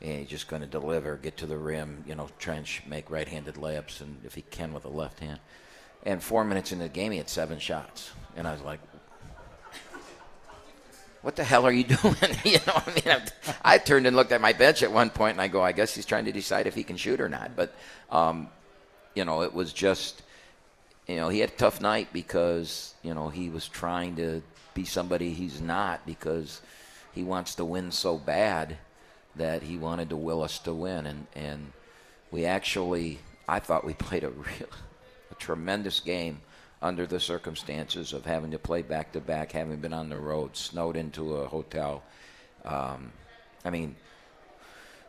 And 0.04 0.20
he's 0.20 0.30
just 0.30 0.48
going 0.50 0.62
to 0.62 0.68
deliver, 0.68 1.16
get 1.16 1.38
to 1.38 1.46
the 1.46 1.58
rim, 1.58 2.04
you 2.06 2.16
know, 2.16 2.30
and 2.48 2.68
make 2.86 3.10
right-handed 3.10 3.56
layups, 3.56 4.02
and 4.02 4.18
if 4.26 4.36
he 4.36 4.42
can 4.42 4.74
with 4.74 4.84
a 4.84 4.90
left 4.90 5.20
hand. 5.20 5.40
And 6.06 6.22
four 6.22 6.44
minutes 6.44 6.74
into 6.74 6.84
the 6.84 6.90
game, 6.90 7.14
he 7.14 7.18
had 7.18 7.30
seven 7.30 7.60
shots, 7.60 8.12
and 8.36 8.46
I 8.46 8.52
was 8.52 8.62
like, 8.62 8.82
"What 11.22 11.38
the 11.38 11.46
hell 11.46 11.66
are 11.66 11.72
you 11.72 11.84
doing?" 12.02 12.16
you 12.44 12.58
know, 12.68 12.74
I 12.76 12.94
mean, 12.94 13.08
I, 13.08 13.22
I 13.64 13.78
turned 13.78 14.06
and 14.06 14.16
looked 14.16 14.34
at 14.34 14.42
my 14.42 14.52
bench 14.52 14.84
at 14.84 14.92
one 14.92 15.10
point, 15.10 15.36
and 15.36 15.42
I 15.42 15.48
go, 15.48 15.62
"I 15.62 15.72
guess 15.72 15.96
he's 15.96 16.06
trying 16.06 16.26
to 16.26 16.34
decide 16.34 16.68
if 16.68 16.76
he 16.76 16.84
can 16.84 16.98
shoot 16.98 17.22
or 17.22 17.30
not." 17.30 17.56
But, 17.56 17.74
um, 18.10 18.50
you 19.16 19.24
know, 19.24 19.44
it 19.44 19.54
was 19.54 19.72
just, 19.72 20.22
you 21.08 21.16
know, 21.16 21.30
he 21.30 21.40
had 21.40 21.52
a 21.52 21.56
tough 21.56 21.80
night 21.80 22.10
because 22.12 22.94
you 23.04 23.14
know 23.14 23.30
he 23.30 23.50
was 23.50 23.70
trying 23.70 24.18
to 24.18 24.44
be 24.74 24.84
somebody 24.84 25.34
he's 25.34 25.62
not 25.62 26.06
because 26.06 26.62
he 27.14 27.24
wants 27.24 27.56
to 27.56 27.64
win 27.66 27.92
so 27.92 28.18
bad 28.18 28.78
that 29.36 29.64
he 29.64 29.78
wanted 29.78 30.10
to 30.10 30.16
will 30.16 30.44
us 30.44 30.60
to 30.60 30.74
win, 30.74 31.06
and 31.06 31.28
and 31.36 31.72
we 32.32 32.46
actually, 32.46 33.20
I 33.48 33.60
thought 33.60 33.84
we 33.86 33.94
played 34.08 34.24
a 34.24 34.30
real, 34.30 34.70
a 35.32 35.36
tremendous 35.36 36.00
game 36.00 36.42
under 36.82 37.06
the 37.08 37.20
circumstances 37.20 38.12
of 38.14 38.26
having 38.26 38.52
to 38.52 38.60
play 38.60 38.82
back 38.82 39.12
to 39.14 39.22
back, 39.22 39.52
having 39.54 39.78
been 39.78 39.94
on 39.94 40.10
the 40.10 40.18
road, 40.18 40.56
snowed 40.58 40.98
into 40.98 41.36
a 41.38 41.48
hotel. 41.48 42.04
Um, 42.66 43.12
I 43.64 43.70
mean, 43.70 43.96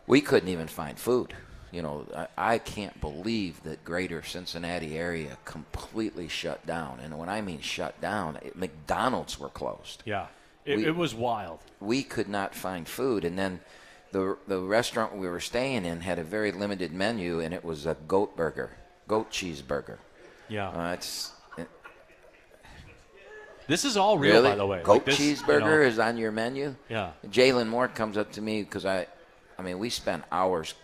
we 0.06 0.20
couldn't 0.20 0.48
even 0.48 0.68
find 0.68 0.98
food. 0.98 1.34
You 1.72 1.82
know, 1.82 2.06
I, 2.16 2.28
I 2.54 2.58
can't 2.58 3.00
believe 3.00 3.60
that 3.64 3.84
greater 3.84 4.22
Cincinnati 4.22 4.96
area 4.96 5.36
completely 5.44 6.28
shut 6.28 6.64
down. 6.66 7.00
And 7.02 7.18
when 7.18 7.28
I 7.28 7.40
mean 7.40 7.60
shut 7.60 8.00
down, 8.00 8.36
it, 8.36 8.54
McDonald's 8.54 9.40
were 9.40 9.48
closed 9.48 10.02
Yeah. 10.06 10.26
It, 10.64 10.76
We- 10.76 10.86
it 10.86 10.94
was 10.94 11.14
wild. 11.14 11.58
we 11.80 12.04
could 12.04 12.28
not 12.28 12.54
find 12.54 12.86
food 12.86 13.24
and 13.24 13.36
then 13.36 13.58
the 14.14 14.38
the 14.46 14.60
restaurant 14.60 15.16
we 15.16 15.28
were 15.28 15.40
staying 15.40 15.84
in 15.84 16.00
had 16.00 16.20
a 16.20 16.22
very 16.24 16.52
limited 16.52 16.92
menu 16.92 17.40
and 17.40 17.52
it 17.52 17.64
was 17.64 17.84
a 17.84 17.96
goat 18.06 18.36
burger 18.36 18.70
goat 19.08 19.28
cheeseburger 19.30 19.98
Yeah. 20.48 20.68
uh, 20.70 20.92
it's 20.92 21.32
this 23.66 23.84
is 23.84 23.96
all 23.96 24.18
real, 24.18 24.34
really 24.34 24.50
by 24.50 24.56
the 24.56 24.66
way. 24.66 24.82
goat 24.82 24.92
Like 24.98 25.04
this, 25.06 25.18
you 25.20 25.34
cheeseburger 25.34 25.80
know, 25.80 25.88
is 25.90 25.98
on 25.98 26.16
your 26.16 26.30
menu 26.30 26.76
Yeah. 26.88 27.10
jalen 27.26 27.66
moore 27.66 27.88
comes 27.88 28.16
up 28.16 28.30
to 28.32 28.40
me 28.40 28.62
because 28.62 28.86
i 28.86 29.06
i 29.58 29.62
mean 29.62 29.78
we 29.80 29.90
spent 29.90 30.22
hours 30.30 30.74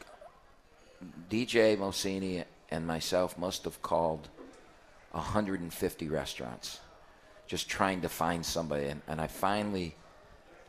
dj 1.31 1.77
mosini 1.79 2.45
and 2.71 2.85
myself 2.85 3.39
must 3.39 3.63
have 3.65 3.81
called 3.81 4.29
150 5.13 6.09
restaurants 6.09 6.81
just 7.47 7.69
trying 7.69 8.01
to 8.01 8.09
find 8.09 8.45
somebody 8.45 8.87
and, 8.87 9.03
and 9.07 9.21
i 9.21 9.29
finally 9.29 9.95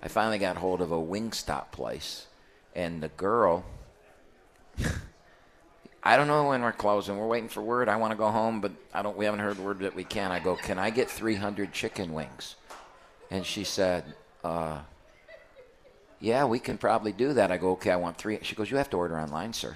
i 0.03 0.07
finally 0.07 0.37
got 0.37 0.57
hold 0.57 0.79
of 0.81 0.91
a 0.91 1.01
wingstop 1.13 1.71
place 1.71 2.27
and 2.75 3.01
the 3.01 3.09
girl 3.09 3.63
i 6.03 6.15
don't 6.15 6.27
know 6.27 6.47
when 6.47 6.61
we're 6.61 6.71
closing 6.71 7.17
we're 7.17 7.27
waiting 7.27 7.49
for 7.49 7.61
word 7.61 7.89
i 7.89 7.95
want 7.95 8.11
to 8.11 8.17
go 8.17 8.29
home 8.29 8.61
but 8.61 8.71
i 8.93 9.01
don't 9.01 9.17
we 9.17 9.25
haven't 9.25 9.39
heard 9.39 9.57
word 9.59 9.79
that 9.79 9.95
we 9.95 10.03
can 10.03 10.31
i 10.31 10.39
go 10.39 10.55
can 10.55 10.79
i 10.79 10.89
get 10.89 11.09
300 11.09 11.71
chicken 11.73 12.13
wings 12.13 12.55
and 13.29 13.45
she 13.45 13.63
said 13.63 14.03
uh, 14.43 14.79
yeah 16.19 16.45
we 16.45 16.59
can 16.59 16.77
probably 16.77 17.11
do 17.11 17.33
that 17.33 17.51
i 17.51 17.57
go 17.57 17.71
okay 17.71 17.91
i 17.91 17.95
want 17.95 18.17
three 18.17 18.39
she 18.41 18.55
goes 18.55 18.71
you 18.71 18.77
have 18.77 18.89
to 18.89 18.97
order 18.97 19.19
online 19.19 19.53
sir 19.53 19.75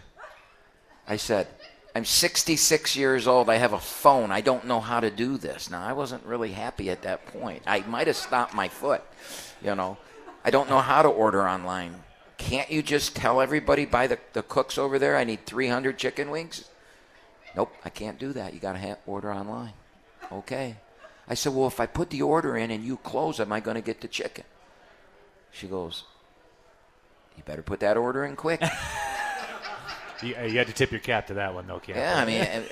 I 1.08 1.18
said, 1.18 1.48
I'm 1.96 2.06
66 2.06 2.96
years 2.96 3.28
old. 3.28 3.50
I 3.50 3.56
have 3.56 3.74
a 3.74 3.80
phone. 3.80 4.32
I 4.32 4.42
don't 4.42 4.66
know 4.66 4.80
how 4.80 5.00
to 5.00 5.12
do 5.12 5.38
this. 5.38 5.70
Now, 5.70 5.86
I 5.86 5.94
wasn't 5.94 6.26
really 6.26 6.52
happy 6.52 6.90
at 6.90 7.04
that 7.04 7.26
point. 7.28 7.64
I 7.68 7.82
might 7.82 8.08
have 8.08 8.16
stopped 8.16 8.54
my 8.54 8.68
foot, 8.68 9.04
you 9.64 9.76
know. 9.76 9.98
I 10.44 10.50
don't 10.50 10.70
know 10.70 10.80
how 10.80 11.02
to 11.02 11.10
order 11.10 11.48
online. 11.48 11.96
Can't 12.38 12.70
you 12.70 12.84
just 12.84 13.16
tell 13.16 13.42
everybody 13.42 13.86
by 13.86 14.08
the, 14.08 14.20
the 14.34 14.44
cooks 14.44 14.78
over 14.78 15.00
there 15.00 15.16
I 15.16 15.24
need 15.24 15.46
300 15.46 15.98
chicken 15.98 16.30
wings? 16.30 16.66
Nope, 17.56 17.74
I 17.86 17.90
can't 17.90 18.20
do 18.20 18.34
that. 18.34 18.54
You 18.54 18.60
got 18.60 18.74
to 18.74 18.80
ha- 18.80 18.98
order 19.06 19.32
online. 19.32 19.74
Okay. 20.32 20.76
I 21.28 21.34
said, 21.34 21.54
well, 21.54 21.68
if 21.68 21.80
I 21.80 21.86
put 21.86 22.10
the 22.10 22.22
order 22.22 22.58
in 22.58 22.70
and 22.72 22.84
you 22.84 22.98
close, 22.98 23.40
am 23.40 23.52
I 23.52 23.60
going 23.60 23.76
to 23.76 23.82
get 23.82 24.02
the 24.02 24.08
chicken? 24.08 24.44
She 25.52 25.68
goes, 25.68 26.04
you 27.38 27.44
better 27.44 27.62
put 27.62 27.80
that 27.80 27.98
order 27.98 28.26
in 28.26 28.36
quick. 28.36 28.62
You, 30.22 30.36
uh, 30.36 30.44
you 30.44 30.58
had 30.58 30.68
to 30.68 30.74
tip 30.74 30.92
your 30.92 31.02
cap 31.02 31.28
to 31.28 31.36
that 31.36 31.54
one, 31.54 31.68
though, 31.68 31.80
Camp. 31.80 31.98
Yeah, 31.98 32.18
I 32.18 32.26
mean, 32.26 32.64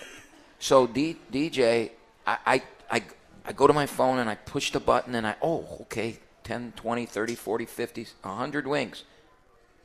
so 0.60 0.88
D, 0.88 1.18
DJ, 1.32 1.92
I, 2.26 2.38
I, 2.46 2.64
I, 2.90 3.04
I 3.46 3.52
go 3.52 3.68
to 3.68 3.74
my 3.74 3.86
phone 3.86 4.20
and 4.20 4.30
I 4.30 4.36
push 4.36 4.72
the 4.72 4.80
button 4.80 5.16
and 5.16 5.28
I, 5.28 5.36
oh, 5.42 5.68
okay, 5.82 6.20
10, 6.44 6.74
20, 6.76 7.06
30, 7.06 7.36
40, 7.36 7.66
50, 7.66 8.08
100 8.22 8.68
wings. 8.68 9.04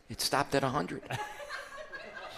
It 0.08 0.20
stopped 0.20 0.54
at 0.54 0.62
100. 0.62 1.02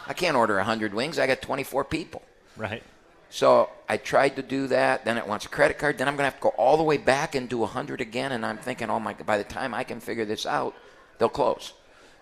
I 0.06 0.12
can't 0.12 0.36
order 0.36 0.56
100 0.56 0.92
wings. 0.92 1.18
I 1.18 1.26
got 1.26 1.40
24 1.40 1.84
people. 1.84 2.22
Right. 2.56 2.82
So 3.30 3.70
I 3.88 3.96
tried 3.96 4.36
to 4.36 4.42
do 4.42 4.66
that. 4.66 5.04
Then 5.04 5.16
it 5.16 5.26
wants 5.26 5.46
a 5.46 5.48
credit 5.48 5.78
card. 5.78 5.98
Then 5.98 6.08
I'm 6.08 6.14
going 6.14 6.28
to 6.28 6.32
have 6.32 6.36
to 6.36 6.42
go 6.42 6.48
all 6.50 6.76
the 6.76 6.82
way 6.82 6.96
back 6.96 7.36
and 7.36 7.48
do 7.48 7.58
100 7.58 8.00
again. 8.00 8.32
And 8.32 8.44
I'm 8.44 8.58
thinking, 8.58 8.90
oh 8.90 8.98
my, 8.98 9.14
by 9.14 9.38
the 9.38 9.44
time 9.44 9.72
I 9.72 9.84
can 9.84 10.00
figure 10.00 10.24
this 10.24 10.46
out, 10.46 10.74
they'll 11.18 11.28
close. 11.28 11.74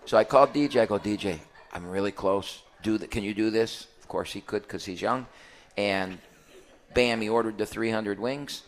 So 0.05 0.17
I 0.17 0.23
called 0.23 0.53
DJ. 0.53 0.81
I 0.81 0.85
go, 0.85 0.99
DJ, 0.99 1.39
I'm 1.73 1.89
really 1.89 2.11
close. 2.11 2.61
Do 2.83 2.99
the, 2.99 3.07
Can 3.07 3.23
you 3.23 3.33
do 3.33 3.49
this? 3.49 3.87
Of 4.01 4.07
course 4.07 4.31
he 4.31 4.41
could 4.41 4.61
because 4.61 4.85
he's 4.85 5.01
young. 5.01 5.25
And 5.75 6.19
bam, 6.93 7.21
he 7.21 7.29
ordered 7.29 7.57
the 7.57 7.65
300 7.65 8.19
wings. 8.19 8.63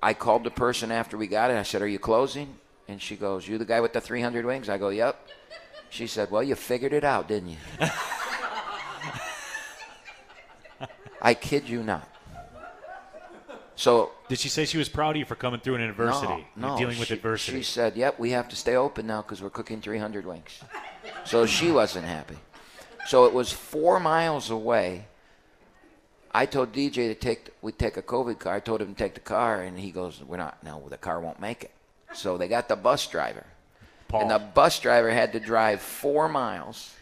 I 0.00 0.14
called 0.14 0.44
the 0.44 0.50
person 0.50 0.92
after 0.92 1.18
we 1.18 1.26
got 1.26 1.50
it. 1.50 1.54
I 1.54 1.64
said, 1.64 1.82
Are 1.82 1.88
you 1.88 1.98
closing? 1.98 2.56
And 2.88 3.00
she 3.00 3.16
goes, 3.16 3.46
You 3.46 3.58
the 3.58 3.64
guy 3.64 3.80
with 3.80 3.92
the 3.92 4.00
300 4.00 4.44
wings? 4.44 4.68
I 4.68 4.78
go, 4.78 4.88
Yep. 4.88 5.28
She 5.90 6.06
said, 6.06 6.30
Well, 6.30 6.42
you 6.42 6.54
figured 6.54 6.92
it 6.92 7.04
out, 7.04 7.28
didn't 7.28 7.50
you? 7.50 7.56
I 11.20 11.34
kid 11.34 11.68
you 11.68 11.82
not. 11.82 12.08
So 13.76 14.10
Did 14.28 14.38
she 14.40 14.48
say 14.48 14.64
she 14.64 14.78
was 14.78 14.88
proud 14.88 15.10
of 15.10 15.16
you 15.16 15.24
for 15.24 15.36
coming 15.36 15.60
through 15.60 15.76
an 15.76 15.82
adversity? 15.82 16.46
no, 16.56 16.70
no, 16.70 16.78
dealing 16.78 16.98
with 16.98 17.08
she, 17.08 17.14
adversity. 17.14 17.58
She 17.58 17.62
said, 17.64 17.96
"Yep, 17.96 18.18
we 18.18 18.30
have 18.32 18.48
to 18.48 18.56
stay 18.56 18.74
open 18.74 19.06
now 19.06 19.22
because 19.22 19.40
we're 19.40 19.50
cooking 19.50 19.80
300 19.80 20.26
wings." 20.26 20.60
So 21.24 21.46
she 21.46 21.70
wasn't 21.70 22.04
happy. 22.04 22.38
So 23.06 23.26
it 23.26 23.32
was 23.32 23.52
four 23.52 24.00
miles 24.00 24.50
away. 24.50 25.06
I 26.32 26.44
told 26.46 26.72
DJ 26.72 27.08
to 27.08 27.14
take 27.14 27.50
we 27.62 27.70
take 27.72 27.96
a 27.96 28.02
COVID 28.02 28.40
car. 28.40 28.54
I 28.54 28.60
told 28.60 28.82
him 28.82 28.94
to 28.94 28.98
take 28.98 29.14
the 29.14 29.20
car, 29.20 29.62
and 29.62 29.78
he 29.78 29.92
goes, 29.92 30.22
"We're 30.24 30.38
not. 30.38 30.62
No, 30.64 30.88
the 30.88 30.98
car 30.98 31.20
won't 31.20 31.40
make 31.40 31.62
it." 31.62 31.70
So 32.14 32.38
they 32.38 32.48
got 32.48 32.68
the 32.68 32.76
bus 32.76 33.06
driver, 33.06 33.44
Paul. 34.08 34.22
and 34.22 34.30
the 34.30 34.38
bus 34.38 34.80
driver 34.80 35.10
had 35.10 35.32
to 35.34 35.40
drive 35.40 35.80
four 35.80 36.28
miles. 36.28 36.94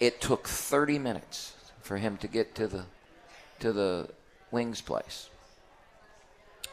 It 0.00 0.20
took 0.20 0.46
30 0.46 0.98
minutes 0.98 1.54
for 1.80 1.96
him 1.96 2.16
to 2.18 2.28
get 2.28 2.54
to 2.56 2.66
the 2.66 2.84
to 3.60 3.72
the 3.72 4.08
wings 4.50 4.80
place. 4.80 5.28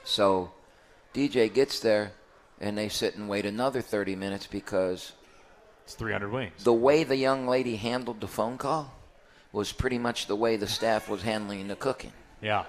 So 0.03 0.51
DJ 1.13 1.51
gets 1.53 1.79
there, 1.79 2.11
and 2.59 2.77
they 2.77 2.89
sit 2.89 3.15
and 3.15 3.29
wait 3.29 3.45
another 3.45 3.81
30 3.81 4.15
minutes 4.15 4.47
because 4.47 5.11
it's 5.83 5.93
300 5.95 6.31
wings. 6.31 6.63
the 6.63 6.73
way 6.73 7.03
the 7.03 7.15
young 7.15 7.47
lady 7.47 7.75
handled 7.75 8.21
the 8.21 8.27
phone 8.27 8.57
call 8.57 8.93
was 9.51 9.71
pretty 9.71 9.97
much 9.97 10.27
the 10.27 10.35
way 10.35 10.55
the 10.55 10.67
staff 10.67 11.09
was 11.09 11.21
handling 11.23 11.67
the 11.67 11.75
cooking. 11.75 12.13
yeah. 12.41 12.65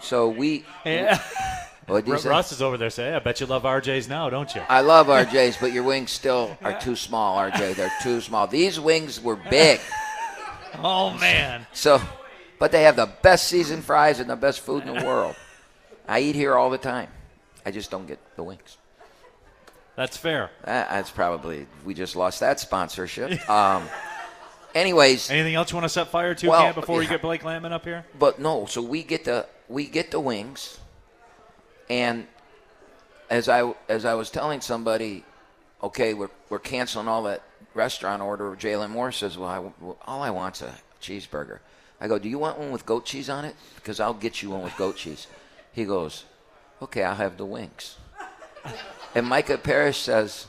So 0.00 0.28
we. 0.28 0.64
Yeah. 0.84 1.22
What 1.86 2.04
did 2.04 2.06
you 2.08 2.12
Ru- 2.14 2.18
say? 2.20 2.28
Russ 2.28 2.52
is 2.52 2.62
over 2.62 2.76
there 2.76 2.90
saying, 2.90 3.14
I 3.14 3.18
bet 3.18 3.40
you 3.40 3.46
love 3.46 3.64
RJ's 3.64 4.08
now, 4.08 4.30
don't 4.30 4.54
you? 4.54 4.62
I 4.68 4.80
love 4.82 5.08
RJ's, 5.08 5.56
but 5.56 5.72
your 5.72 5.82
wings 5.82 6.10
still 6.10 6.56
are 6.62 6.78
too 6.80 6.94
small, 6.96 7.36
RJ. 7.38 7.74
They're 7.74 7.92
too 8.02 8.20
small. 8.28 8.46
These 8.46 8.78
wings 8.80 9.20
were 9.20 9.36
big. 9.36 9.80
Oh, 10.82 11.10
man. 11.18 11.66
So, 11.74 12.00
but 12.58 12.72
they 12.72 12.84
have 12.84 12.96
the 12.96 13.10
best 13.20 13.46
seasoned 13.48 13.84
fries 13.84 14.20
and 14.20 14.30
the 14.30 14.36
best 14.36 14.60
food 14.60 14.86
in 14.86 14.94
the 14.98 15.04
world. 15.04 15.36
I 16.08 16.20
eat 16.20 16.34
here 16.34 16.54
all 16.54 16.70
the 16.70 16.78
time. 16.78 17.08
I 17.66 17.70
just 17.70 17.90
don't 17.90 18.06
get 18.06 18.18
the 18.36 18.42
wings. 18.42 18.78
That's 19.96 20.16
fair. 20.16 20.50
That, 20.64 20.88
that's 20.88 21.10
probably 21.10 21.66
we 21.84 21.92
just 21.92 22.16
lost 22.16 22.40
that 22.40 22.58
sponsorship. 22.58 23.48
Um, 23.50 23.86
anyways, 24.74 25.30
Anything 25.30 25.56
else 25.56 25.70
you 25.70 25.76
want 25.76 25.84
to 25.84 25.90
set 25.90 26.08
fire 26.08 26.34
to, 26.36 26.48
Well, 26.48 26.62
Cam, 26.62 26.74
before 26.74 26.96
we 26.96 27.04
yeah. 27.04 27.10
get 27.10 27.22
Blake 27.22 27.42
Lampman 27.42 27.72
up 27.72 27.84
here? 27.84 28.06
but 28.18 28.38
no. 28.38 28.64
So 28.64 28.80
we 28.80 29.02
get 29.02 29.26
the 29.26 29.46
we 29.68 29.84
get 29.86 30.10
the 30.10 30.20
wings, 30.20 30.78
and 31.92 32.26
as 33.28 33.50
I 33.50 33.74
as 33.86 34.06
I 34.06 34.14
was 34.14 34.30
telling 34.30 34.62
somebody, 34.62 35.24
okay, 35.82 36.14
we're 36.14 36.30
we're 36.48 36.58
canceling 36.58 37.06
all 37.06 37.24
that 37.24 37.42
restaurant 37.74 38.22
order. 38.22 38.56
Jalen 38.56 38.90
Moore 38.90 39.12
says, 39.12 39.36
well, 39.36 39.48
I, 39.50 39.58
well, 39.58 39.98
all 40.06 40.22
I 40.22 40.30
want's 40.30 40.62
a 40.62 40.74
cheeseburger. 41.02 41.58
I 42.00 42.08
go, 42.08 42.18
do 42.18 42.30
you 42.30 42.38
want 42.38 42.58
one 42.58 42.70
with 42.70 42.86
goat 42.86 43.04
cheese 43.04 43.28
on 43.28 43.44
it? 43.44 43.54
Because 43.76 44.00
I'll 44.00 44.14
get 44.14 44.42
you 44.42 44.50
one 44.50 44.62
with 44.62 44.74
goat 44.76 44.96
cheese. 44.96 45.26
He 45.72 45.84
goes, 45.84 46.24
okay, 46.80 47.02
I'll 47.02 47.14
have 47.14 47.36
the 47.36 47.44
wings. 47.44 47.96
And 49.14 49.26
Micah 49.26 49.58
Parrish 49.58 49.98
says, 49.98 50.46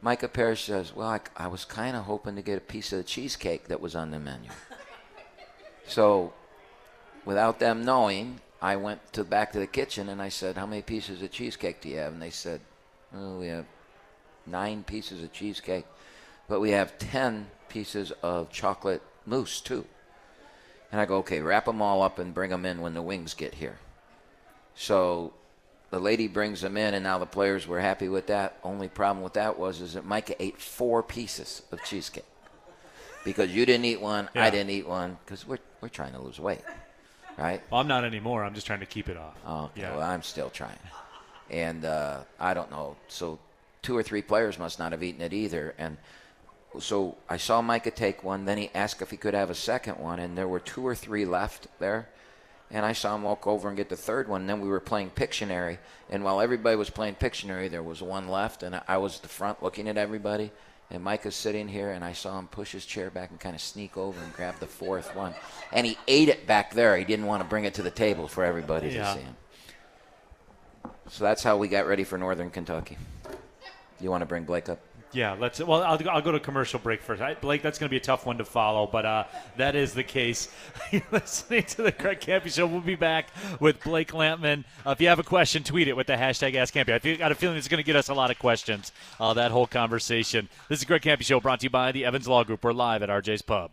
Micah 0.00 0.28
Parrish 0.28 0.64
says, 0.64 0.94
well, 0.94 1.08
I, 1.08 1.20
I 1.36 1.48
was 1.48 1.64
kind 1.64 1.96
of 1.96 2.04
hoping 2.04 2.36
to 2.36 2.42
get 2.42 2.56
a 2.56 2.60
piece 2.60 2.92
of 2.92 2.98
the 2.98 3.04
cheesecake 3.04 3.66
that 3.66 3.80
was 3.80 3.96
on 3.96 4.12
the 4.12 4.20
menu. 4.20 4.50
So, 5.86 6.32
without 7.24 7.58
them 7.58 7.84
knowing, 7.84 8.40
I 8.60 8.76
went 8.76 9.12
to 9.12 9.24
back 9.24 9.52
to 9.52 9.58
the 9.58 9.66
kitchen 9.66 10.08
and 10.08 10.20
I 10.20 10.28
said, 10.28 10.56
"How 10.56 10.66
many 10.66 10.82
pieces 10.82 11.22
of 11.22 11.30
cheesecake 11.30 11.80
do 11.80 11.88
you 11.88 11.98
have?" 11.98 12.12
And 12.12 12.22
they 12.22 12.30
said, 12.30 12.60
"Oh, 13.14 13.38
we 13.38 13.46
have 13.48 13.66
nine 14.46 14.82
pieces 14.82 15.22
of 15.22 15.32
cheesecake, 15.32 15.86
but 16.48 16.60
we 16.60 16.70
have 16.72 16.98
ten 16.98 17.50
pieces 17.68 18.12
of 18.22 18.50
chocolate 18.50 19.02
mousse 19.26 19.60
too." 19.60 19.86
And 20.90 21.00
I 21.00 21.04
go, 21.06 21.18
"Okay, 21.18 21.40
wrap 21.40 21.66
them 21.66 21.82
all 21.82 22.02
up 22.02 22.18
and 22.18 22.34
bring 22.34 22.50
them 22.50 22.64
in 22.66 22.80
when 22.80 22.94
the 22.94 23.02
wings 23.02 23.34
get 23.34 23.54
here." 23.54 23.78
So 24.74 25.34
the 25.90 26.00
lady 26.00 26.28
brings 26.28 26.60
them 26.60 26.76
in, 26.76 26.94
and 26.94 27.04
now 27.04 27.18
the 27.18 27.26
players 27.26 27.66
were 27.66 27.80
happy 27.80 28.08
with 28.08 28.26
that. 28.26 28.58
Only 28.64 28.88
problem 28.88 29.22
with 29.22 29.34
that 29.34 29.58
was 29.58 29.80
is 29.80 29.94
that 29.94 30.04
Micah 30.04 30.40
ate 30.42 30.60
four 30.60 31.02
pieces 31.02 31.62
of 31.70 31.82
cheesecake 31.84 32.24
because 33.24 33.50
you 33.54 33.64
didn't 33.66 33.84
eat 33.84 34.00
one, 34.00 34.28
I 34.34 34.50
didn't 34.50 34.70
eat 34.70 34.86
one 34.86 35.18
because 35.24 35.46
we're 35.46 35.58
we're 35.80 35.88
trying 35.88 36.12
to 36.12 36.18
lose 36.18 36.40
weight, 36.40 36.62
right? 37.38 37.62
Well, 37.70 37.80
I'm 37.80 37.88
not 37.88 38.04
anymore. 38.04 38.44
I'm 38.44 38.54
just 38.54 38.66
trying 38.66 38.80
to 38.80 38.86
keep 38.86 39.08
it 39.08 39.16
off. 39.16 39.34
Oh, 39.46 39.64
okay. 39.66 39.82
Yeah. 39.82 39.96
Well, 39.96 40.02
I'm 40.08 40.22
still 40.22 40.50
trying, 40.50 40.78
and 41.50 41.84
uh, 41.84 42.20
I 42.38 42.54
don't 42.54 42.70
know. 42.70 42.96
So 43.08 43.38
two 43.82 43.96
or 43.96 44.02
three 44.02 44.22
players 44.22 44.58
must 44.58 44.78
not 44.78 44.92
have 44.92 45.02
eaten 45.02 45.22
it 45.22 45.32
either, 45.32 45.74
and 45.78 45.96
so 46.80 47.16
I 47.28 47.36
saw 47.38 47.62
Micah 47.62 47.90
take 47.90 48.22
one. 48.22 48.44
Then 48.44 48.58
he 48.58 48.70
asked 48.74 49.00
if 49.02 49.10
he 49.10 49.16
could 49.16 49.34
have 49.34 49.50
a 49.50 49.54
second 49.54 49.98
one, 49.98 50.18
and 50.18 50.36
there 50.36 50.48
were 50.48 50.60
two 50.60 50.86
or 50.86 50.94
three 50.94 51.24
left 51.24 51.68
there. 51.78 52.08
And 52.70 52.84
I 52.84 52.92
saw 52.92 53.14
him 53.14 53.22
walk 53.22 53.46
over 53.46 53.68
and 53.68 53.78
get 53.78 53.88
the 53.88 53.96
third 53.96 54.28
one. 54.28 54.42
And 54.42 54.50
then 54.50 54.60
we 54.60 54.68
were 54.68 54.78
playing 54.78 55.08
Pictionary, 55.12 55.78
and 56.10 56.22
while 56.22 56.38
everybody 56.42 56.76
was 56.76 56.90
playing 56.90 57.14
Pictionary, 57.14 57.70
there 57.70 57.82
was 57.82 58.02
one 58.02 58.28
left, 58.28 58.62
and 58.62 58.76
I- 58.76 58.82
I 58.86 58.96
was 58.98 59.16
at 59.16 59.22
the 59.22 59.28
front 59.28 59.62
looking 59.62 59.88
at 59.88 59.96
everybody. 59.96 60.52
And 60.90 61.04
Micah's 61.04 61.36
sitting 61.36 61.68
here, 61.68 61.90
and 61.92 62.02
I 62.02 62.12
saw 62.14 62.38
him 62.38 62.46
push 62.48 62.72
his 62.72 62.86
chair 62.86 63.10
back 63.10 63.30
and 63.30 63.38
kind 63.38 63.54
of 63.54 63.60
sneak 63.60 63.98
over 63.98 64.18
and 64.22 64.32
grab 64.32 64.54
the 64.58 64.66
fourth 64.66 65.14
one. 65.14 65.34
And 65.70 65.86
he 65.86 65.98
ate 66.08 66.30
it 66.30 66.46
back 66.46 66.72
there. 66.72 66.96
He 66.96 67.04
didn't 67.04 67.26
want 67.26 67.42
to 67.42 67.48
bring 67.48 67.64
it 67.64 67.74
to 67.74 67.82
the 67.82 67.90
table 67.90 68.26
for 68.26 68.42
everybody 68.42 68.88
Yeah. 68.88 69.12
to 69.12 69.18
see 69.18 69.24
him. 69.24 69.36
So 71.10 71.24
that's 71.24 71.42
how 71.42 71.58
we 71.58 71.68
got 71.68 71.86
ready 71.86 72.04
for 72.04 72.16
Northern 72.16 72.50
Kentucky. 72.50 72.96
You 74.00 74.10
want 74.10 74.22
to 74.22 74.26
bring 74.26 74.44
Blake 74.44 74.68
up? 74.70 74.78
Yeah, 75.12 75.36
let's. 75.38 75.58
Well, 75.60 75.82
I'll, 75.82 75.98
I'll 76.10 76.20
go 76.20 76.32
to 76.32 76.40
commercial 76.40 76.78
break 76.78 77.00
first. 77.00 77.22
I, 77.22 77.34
Blake, 77.34 77.62
that's 77.62 77.78
going 77.78 77.88
to 77.88 77.90
be 77.90 77.96
a 77.96 78.00
tough 78.00 78.26
one 78.26 78.38
to 78.38 78.44
follow, 78.44 78.86
but 78.86 79.06
uh, 79.06 79.24
that 79.56 79.74
is 79.74 79.94
the 79.94 80.04
case. 80.04 80.48
You're 80.90 81.02
listening 81.10 81.62
to 81.64 81.82
the 81.82 81.92
Craig 81.92 82.20
Kampe 82.20 82.52
Show. 82.54 82.66
We'll 82.66 82.80
be 82.80 82.94
back 82.94 83.28
with 83.58 83.82
Blake 83.82 84.12
Lampman. 84.12 84.64
Uh, 84.86 84.90
if 84.90 85.00
you 85.00 85.08
have 85.08 85.18
a 85.18 85.24
question, 85.24 85.64
tweet 85.64 85.88
it 85.88 85.96
with 85.96 86.08
the 86.08 86.14
hashtag 86.14 86.54
AskKampe. 86.54 86.92
I 86.92 87.16
got 87.16 87.32
a 87.32 87.34
feeling 87.34 87.56
it's 87.56 87.68
going 87.68 87.78
to 87.78 87.86
get 87.86 87.96
us 87.96 88.08
a 88.08 88.14
lot 88.14 88.30
of 88.30 88.38
questions. 88.38 88.92
Uh, 89.18 89.32
that 89.34 89.50
whole 89.50 89.66
conversation. 89.66 90.48
This 90.68 90.80
is 90.80 90.84
Greg 90.84 91.02
Kampe 91.02 91.22
Show, 91.22 91.40
brought 91.40 91.60
to 91.60 91.64
you 91.64 91.70
by 91.70 91.92
the 91.92 92.04
Evans 92.04 92.28
Law 92.28 92.44
Group. 92.44 92.62
We're 92.62 92.72
live 92.72 93.02
at 93.02 93.08
RJ's 93.08 93.42
Pub. 93.42 93.70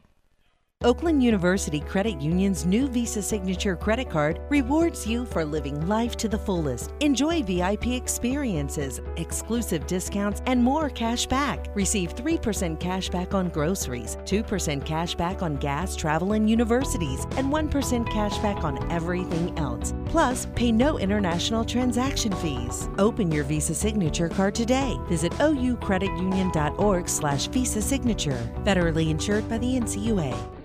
Oakland 0.86 1.24
University 1.24 1.80
Credit 1.80 2.22
Union's 2.22 2.64
new 2.64 2.88
Visa 2.88 3.20
Signature 3.20 3.76
credit 3.76 4.08
card 4.08 4.40
rewards 4.50 5.08
you 5.08 5.26
for 5.26 5.44
living 5.44 5.88
life 5.88 6.16
to 6.18 6.30
the 6.30 6.38
fullest. 6.38 6.92
Enjoy 7.00 7.42
VIP 7.42 7.88
experiences, 7.88 9.02
exclusive 9.16 9.88
discounts, 9.88 10.44
and 10.46 10.64
more 10.64 10.92
cash 10.92 11.26
back. 11.26 11.70
Receive 11.74 12.16
3% 12.16 12.80
cash 12.80 13.10
back 13.10 13.34
on 13.34 13.50
groceries, 13.50 14.18
2% 14.26 14.86
cash 14.86 15.16
back 15.16 15.42
on 15.42 15.56
gas, 15.56 15.96
travel, 15.96 16.34
and 16.34 16.48
universities, 16.48 17.24
and 17.36 17.52
1% 17.52 18.12
cash 18.12 18.38
back 18.38 18.64
on 18.64 18.92
everything 18.92 19.58
else. 19.58 19.92
Plus, 20.06 20.46
pay 20.54 20.72
no 20.72 21.00
international 21.00 21.66
transaction 21.66 22.32
fees. 22.34 22.90
Open 23.00 23.32
your 23.32 23.44
Visa 23.44 23.74
Signature 23.74 24.30
card 24.30 24.54
today. 24.54 25.00
Visit 25.10 25.32
oucreditunion.org 25.34 27.10
slash 27.10 27.48
Visa 27.48 27.82
Signature. 27.82 28.54
Federally 28.58 29.10
insured 29.10 29.50
by 29.50 29.58
the 29.58 29.80
NCUA. 29.80 30.56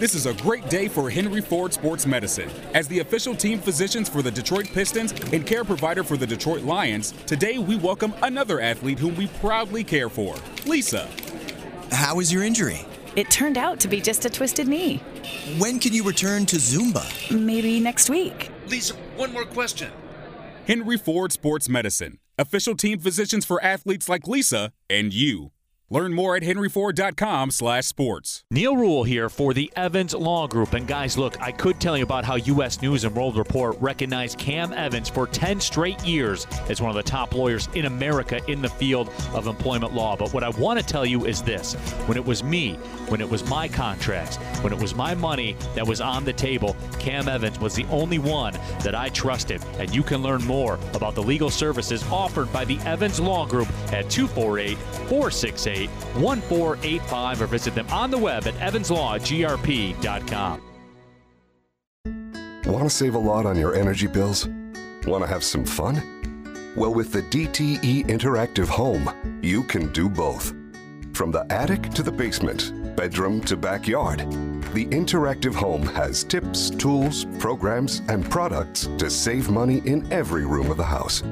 This 0.00 0.14
is 0.14 0.24
a 0.24 0.32
great 0.32 0.66
day 0.70 0.88
for 0.88 1.10
Henry 1.10 1.42
Ford 1.42 1.74
Sports 1.74 2.06
Medicine. 2.06 2.48
As 2.72 2.88
the 2.88 3.00
official 3.00 3.34
team 3.34 3.58
physicians 3.58 4.08
for 4.08 4.22
the 4.22 4.30
Detroit 4.30 4.64
Pistons 4.64 5.12
and 5.30 5.46
care 5.46 5.62
provider 5.62 6.02
for 6.02 6.16
the 6.16 6.26
Detroit 6.26 6.62
Lions, 6.62 7.12
today 7.26 7.58
we 7.58 7.76
welcome 7.76 8.14
another 8.22 8.62
athlete 8.62 8.98
whom 8.98 9.14
we 9.14 9.26
proudly 9.26 9.84
care 9.84 10.08
for, 10.08 10.36
Lisa. 10.64 11.06
How 11.92 12.14
was 12.14 12.32
your 12.32 12.42
injury? 12.42 12.86
It 13.14 13.30
turned 13.30 13.58
out 13.58 13.78
to 13.80 13.88
be 13.88 14.00
just 14.00 14.24
a 14.24 14.30
twisted 14.30 14.66
knee. 14.68 15.02
When 15.58 15.78
can 15.78 15.92
you 15.92 16.02
return 16.02 16.46
to 16.46 16.56
Zumba? 16.56 17.04
Maybe 17.30 17.78
next 17.78 18.08
week. 18.08 18.50
Lisa, 18.68 18.94
one 19.18 19.34
more 19.34 19.44
question. 19.44 19.92
Henry 20.66 20.96
Ford 20.96 21.30
Sports 21.30 21.68
Medicine, 21.68 22.20
official 22.38 22.74
team 22.74 23.00
physicians 23.00 23.44
for 23.44 23.62
athletes 23.62 24.08
like 24.08 24.26
Lisa 24.26 24.72
and 24.88 25.12
you. 25.12 25.50
Learn 25.92 26.14
more 26.14 26.36
at 26.36 26.44
henryford.com 26.44 27.50
slash 27.50 27.84
sports. 27.84 28.44
Neil 28.48 28.76
Ruhl 28.76 29.02
here 29.02 29.28
for 29.28 29.52
the 29.52 29.72
Evans 29.74 30.14
Law 30.14 30.46
Group. 30.46 30.74
And 30.74 30.86
guys, 30.86 31.18
look, 31.18 31.42
I 31.42 31.50
could 31.50 31.80
tell 31.80 31.98
you 31.98 32.04
about 32.04 32.24
how 32.24 32.36
U.S. 32.36 32.80
News 32.80 33.02
and 33.02 33.12
World 33.12 33.36
Report 33.36 33.76
recognized 33.80 34.38
Cam 34.38 34.72
Evans 34.72 35.08
for 35.08 35.26
10 35.26 35.58
straight 35.58 36.00
years 36.04 36.46
as 36.68 36.80
one 36.80 36.90
of 36.90 36.94
the 36.94 37.02
top 37.02 37.34
lawyers 37.34 37.68
in 37.74 37.86
America 37.86 38.40
in 38.48 38.62
the 38.62 38.68
field 38.68 39.10
of 39.34 39.48
employment 39.48 39.92
law. 39.92 40.14
But 40.14 40.32
what 40.32 40.44
I 40.44 40.50
want 40.50 40.78
to 40.78 40.86
tell 40.86 41.04
you 41.04 41.26
is 41.26 41.42
this 41.42 41.74
when 42.06 42.16
it 42.16 42.24
was 42.24 42.44
me, 42.44 42.74
when 43.08 43.20
it 43.20 43.28
was 43.28 43.44
my 43.50 43.66
contracts, 43.66 44.36
when 44.62 44.72
it 44.72 44.80
was 44.80 44.94
my 44.94 45.16
money 45.16 45.56
that 45.74 45.84
was 45.84 46.00
on 46.00 46.24
the 46.24 46.32
table, 46.32 46.76
Cam 47.00 47.26
Evans 47.26 47.58
was 47.58 47.74
the 47.74 47.86
only 47.86 48.20
one 48.20 48.54
that 48.84 48.94
I 48.94 49.08
trusted. 49.08 49.60
And 49.80 49.92
you 49.92 50.04
can 50.04 50.22
learn 50.22 50.44
more 50.44 50.74
about 50.94 51.16
the 51.16 51.22
legal 51.24 51.50
services 51.50 52.04
offered 52.12 52.52
by 52.52 52.64
the 52.64 52.78
Evans 52.82 53.18
Law 53.18 53.44
Group 53.44 53.68
at 53.92 54.08
248 54.08 54.78
468 55.08 55.79
1485 55.88 57.42
or 57.42 57.46
visit 57.46 57.74
them 57.74 57.86
on 57.90 58.10
the 58.10 58.18
web 58.18 58.46
at 58.46 58.54
evanslawgrp.com. 58.54 60.62
Want 62.66 62.84
to 62.84 62.90
save 62.90 63.14
a 63.14 63.18
lot 63.18 63.46
on 63.46 63.56
your 63.56 63.74
energy 63.74 64.06
bills? 64.06 64.46
Want 65.06 65.24
to 65.24 65.26
have 65.26 65.42
some 65.42 65.64
fun? 65.64 66.02
Well, 66.76 66.94
with 66.94 67.12
the 67.12 67.22
DTE 67.22 68.06
Interactive 68.06 68.68
Home, 68.68 69.10
you 69.42 69.64
can 69.64 69.92
do 69.92 70.08
both. 70.08 70.54
From 71.12 71.32
the 71.32 71.44
attic 71.50 71.90
to 71.90 72.02
the 72.02 72.12
basement, 72.12 72.96
bedroom 72.96 73.40
to 73.42 73.56
backyard, 73.56 74.20
the 74.72 74.86
Interactive 74.86 75.54
Home 75.54 75.82
has 75.82 76.22
tips, 76.22 76.70
tools, 76.70 77.26
programs, 77.38 78.02
and 78.08 78.28
products 78.30 78.88
to 78.98 79.10
save 79.10 79.50
money 79.50 79.82
in 79.84 80.10
every 80.12 80.46
room 80.46 80.70
of 80.70 80.76
the 80.76 80.84
house. 80.84 81.22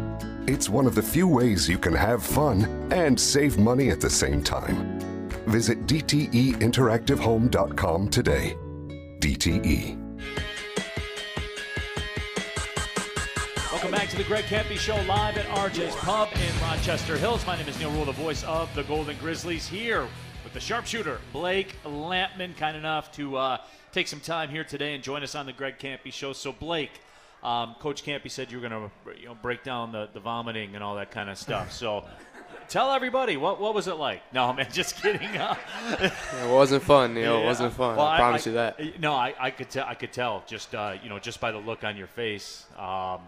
It's 0.48 0.68
one 0.70 0.86
of 0.86 0.94
the 0.94 1.02
few 1.02 1.28
ways 1.28 1.68
you 1.68 1.76
can 1.76 1.92
have 1.92 2.22
fun 2.22 2.64
and 2.90 3.20
save 3.20 3.58
money 3.58 3.90
at 3.90 4.00
the 4.00 4.08
same 4.08 4.42
time. 4.42 4.98
Visit 5.46 5.86
DTEinteractivehome.com 5.86 8.08
today. 8.08 8.56
DTE. 9.18 10.22
Welcome 13.70 13.90
back 13.90 14.08
to 14.08 14.16
the 14.16 14.24
Greg 14.24 14.44
Kampe 14.44 14.78
Show 14.78 14.96
live 15.02 15.36
at 15.36 15.44
RJ's 15.48 15.94
Pub 15.96 16.30
in 16.32 16.62
Rochester 16.62 17.18
Hills. 17.18 17.46
My 17.46 17.58
name 17.58 17.68
is 17.68 17.78
Neil 17.78 17.90
Ruhl, 17.90 18.06
the 18.06 18.12
voice 18.12 18.42
of 18.44 18.74
the 18.74 18.84
Golden 18.84 19.18
Grizzlies, 19.18 19.68
here 19.68 20.08
with 20.44 20.54
the 20.54 20.60
sharpshooter 20.60 21.20
Blake 21.30 21.76
Lampman, 21.84 22.56
kind 22.56 22.74
enough 22.74 23.12
to 23.12 23.36
uh, 23.36 23.58
take 23.92 24.08
some 24.08 24.20
time 24.20 24.48
here 24.48 24.64
today 24.64 24.94
and 24.94 25.04
join 25.04 25.22
us 25.22 25.34
on 25.34 25.44
the 25.44 25.52
Greg 25.52 25.78
Kampe 25.78 26.10
Show. 26.10 26.32
So, 26.32 26.52
Blake, 26.52 27.02
um, 27.42 27.76
Coach 27.78 28.04
Kampe 28.04 28.30
said 28.30 28.50
you 28.50 28.60
were 28.60 28.68
going 28.68 28.90
to 28.90 29.20
you 29.20 29.26
know, 29.26 29.36
break 29.40 29.62
down 29.62 29.92
the, 29.92 30.08
the 30.12 30.20
vomiting 30.20 30.74
and 30.74 30.82
all 30.82 30.96
that 30.96 31.10
kind 31.10 31.30
of 31.30 31.38
stuff. 31.38 31.72
So, 31.72 32.04
tell 32.68 32.92
everybody 32.92 33.36
what 33.36 33.60
what 33.60 33.74
was 33.74 33.88
it 33.88 33.94
like? 33.94 34.22
No, 34.32 34.52
man, 34.52 34.66
just 34.72 35.00
kidding. 35.00 35.30
it 35.34 36.12
wasn't 36.46 36.82
fun, 36.82 37.14
Neil. 37.14 37.34
Yeah. 37.34 37.42
It 37.42 37.46
wasn't 37.46 37.72
fun. 37.74 37.96
Well, 37.96 38.06
I, 38.06 38.16
I 38.16 38.18
promise 38.18 38.46
I, 38.46 38.50
you 38.50 38.56
that. 38.56 39.00
No, 39.00 39.12
I, 39.14 39.34
I 39.38 39.50
could 39.50 39.70
tell. 39.70 39.86
I 39.86 39.94
could 39.94 40.12
tell 40.12 40.42
just 40.46 40.74
uh, 40.74 40.94
you 41.02 41.08
know 41.08 41.18
just 41.18 41.40
by 41.40 41.52
the 41.52 41.58
look 41.58 41.84
on 41.84 41.96
your 41.96 42.06
face. 42.06 42.66
Um, 42.76 43.20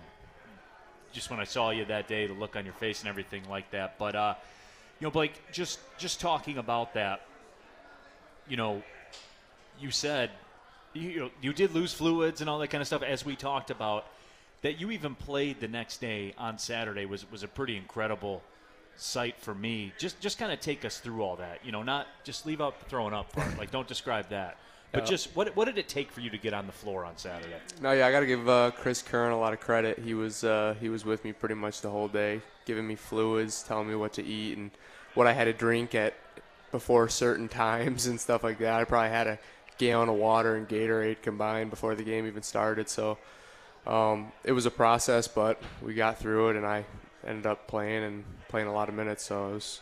just 1.13 1.31
when 1.31 1.41
I 1.41 1.45
saw 1.45 1.71
you 1.71 1.85
that 1.87 2.07
day, 2.07 2.27
the 2.27 2.35
look 2.35 2.57
on 2.57 2.65
your 2.65 2.75
face 2.75 3.01
and 3.01 3.09
everything 3.09 3.43
like 3.49 3.71
that. 3.73 3.99
But 3.99 4.15
uh, 4.15 4.35
you 5.01 5.07
know, 5.07 5.11
Blake, 5.11 5.41
just 5.53 5.79
just 5.99 6.21
talking 6.21 6.59
about 6.59 6.95
that. 6.95 7.23
You 8.49 8.57
know, 8.57 8.83
you 9.81 9.91
said 9.91 10.31
you, 10.93 11.31
you, 11.41 11.53
did 11.53 11.75
lose 11.75 11.93
fluids 11.93 12.41
and 12.41 12.51
all 12.51 12.59
that 12.59 12.69
kind 12.69 12.81
of 12.81 12.87
stuff, 12.87 13.03
as 13.03 13.25
we 13.25 13.37
talked 13.37 13.71
about. 13.71 14.07
That 14.63 14.79
you 14.79 14.91
even 14.91 15.15
played 15.15 15.59
the 15.59 15.69
next 15.69 16.03
day 16.03 16.35
on 16.37 16.59
Saturday 16.59 17.07
was 17.07 17.31
was 17.31 17.43
a 17.43 17.49
pretty 17.49 17.79
incredible 17.79 18.43
sight 18.97 19.37
for 19.39 19.55
me. 19.55 19.93
Just 19.99 20.21
just 20.21 20.39
kind 20.39 20.53
of 20.53 20.61
take 20.61 20.85
us 20.85 20.99
through 20.99 21.23
all 21.23 21.37
that. 21.37 21.65
You 21.65 21.73
know, 21.73 21.83
not 21.83 22.07
just 22.25 22.45
leave 22.45 22.61
out 22.61 22.79
the 22.79 22.85
throwing 22.85 23.15
up 23.15 23.33
part. 23.33 23.57
like, 23.57 23.71
don't 23.71 23.89
describe 23.89 24.29
that. 24.29 24.59
But 24.93 25.07
just 25.07 25.35
what 25.37 25.55
what 25.57 25.67
did 25.67 25.79
it 25.79 25.89
take 25.89 26.11
for 26.11 26.21
you 26.21 26.31
to 26.31 26.39
get 26.39 26.53
on 26.53 26.67
the 26.67 26.73
floor 26.73 27.05
on 27.05 27.17
Saturday? 27.17 27.55
No, 27.81 27.93
yeah, 27.93 28.07
I 28.07 28.11
got 28.11 28.21
to 28.21 28.27
give 28.27 28.49
uh, 28.49 28.73
Chris 28.73 29.03
Curran 29.03 29.33
a 29.33 29.39
lot 29.39 29.53
of 29.53 29.61
credit. 29.61 30.01
He 30.01 30.15
was 30.15 30.43
uh, 30.43 30.75
he 30.81 30.89
was 30.89 31.05
with 31.05 31.25
me 31.25 31.33
pretty 31.33 31.55
much 31.55 31.81
the 31.81 31.91
whole 31.91 32.09
day, 32.09 32.41
giving 32.67 32.87
me 32.87 32.97
fluids, 32.97 33.63
telling 33.63 33.89
me 33.89 33.95
what 33.95 34.13
to 34.15 34.25
eat 34.25 34.59
and 34.59 34.71
what 35.15 35.27
I 35.27 35.33
had 35.33 35.45
to 35.45 35.53
drink 35.53 35.95
at 35.95 36.15
before 36.73 37.09
certain 37.09 37.49
times 37.67 38.07
and 38.07 38.21
stuff 38.21 38.43
like 38.43 38.59
that. 38.59 38.81
I 38.81 38.85
probably 38.85 39.11
had 39.11 39.27
a 39.29 39.39
gallon 39.81 40.11
of 40.11 40.17
water 40.17 40.57
and 40.57 40.69
Gatorade 40.69 41.23
combined 41.23 41.71
before 41.71 41.95
the 41.95 42.03
game 42.03 42.27
even 42.27 42.43
started. 42.43 42.89
So 42.89 43.17
um, 43.87 44.31
it 44.45 44.53
was 44.53 44.67
a 44.67 44.71
process, 44.71 45.27
but 45.27 45.61
we 45.83 45.95
got 45.95 46.19
through 46.19 46.51
it, 46.51 46.57
and 46.57 46.67
I 46.67 46.85
ended 47.27 47.47
up 47.47 47.67
playing 47.67 48.05
and 48.05 48.25
playing 48.49 48.69
a 48.69 48.73
lot 48.75 48.91
of 48.91 48.95
minutes. 48.95 49.25
So 49.25 49.49
it 49.49 49.55
was 49.55 49.81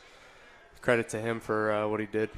credit 0.81 1.09
to 1.11 1.21
him 1.21 1.41
for 1.41 1.73
uh, 1.73 1.89
what 1.89 1.99
he 1.99 2.07
did. 2.07 2.31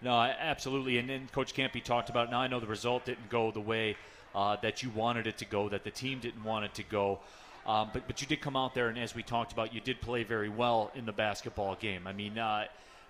No, 0.00 0.18
absolutely. 0.18 0.96
And 0.98 1.08
then 1.08 1.28
Coach 1.30 1.54
Kampe 1.54 1.84
talked 1.84 2.08
about. 2.08 2.30
Now 2.30 2.40
I 2.40 2.48
know 2.48 2.60
the 2.60 2.66
result 2.66 3.04
didn't 3.04 3.28
go 3.28 3.52
the 3.52 3.60
way 3.60 3.96
uh, 4.34 4.56
that 4.62 4.82
you 4.82 4.88
wanted 4.90 5.26
it 5.26 5.36
to 5.38 5.44
go, 5.44 5.68
that 5.68 5.84
the 5.84 5.90
team 5.90 6.18
didn't 6.18 6.42
want 6.42 6.64
it 6.64 6.74
to 6.74 6.82
go. 6.82 7.20
Um, 7.66 7.90
but 7.92 8.06
but 8.06 8.20
you 8.22 8.26
did 8.26 8.40
come 8.40 8.56
out 8.56 8.74
there, 8.74 8.88
and 8.88 8.98
as 8.98 9.14
we 9.14 9.22
talked 9.22 9.52
about, 9.52 9.74
you 9.74 9.80
did 9.80 10.00
play 10.00 10.24
very 10.24 10.48
well 10.48 10.90
in 10.94 11.04
the 11.04 11.12
basketball 11.12 11.76
game. 11.76 12.06
I 12.06 12.12
mean, 12.12 12.38
uh, 12.38 12.64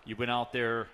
you 0.04 0.16
went 0.16 0.30
out 0.30 0.52
there. 0.52 0.88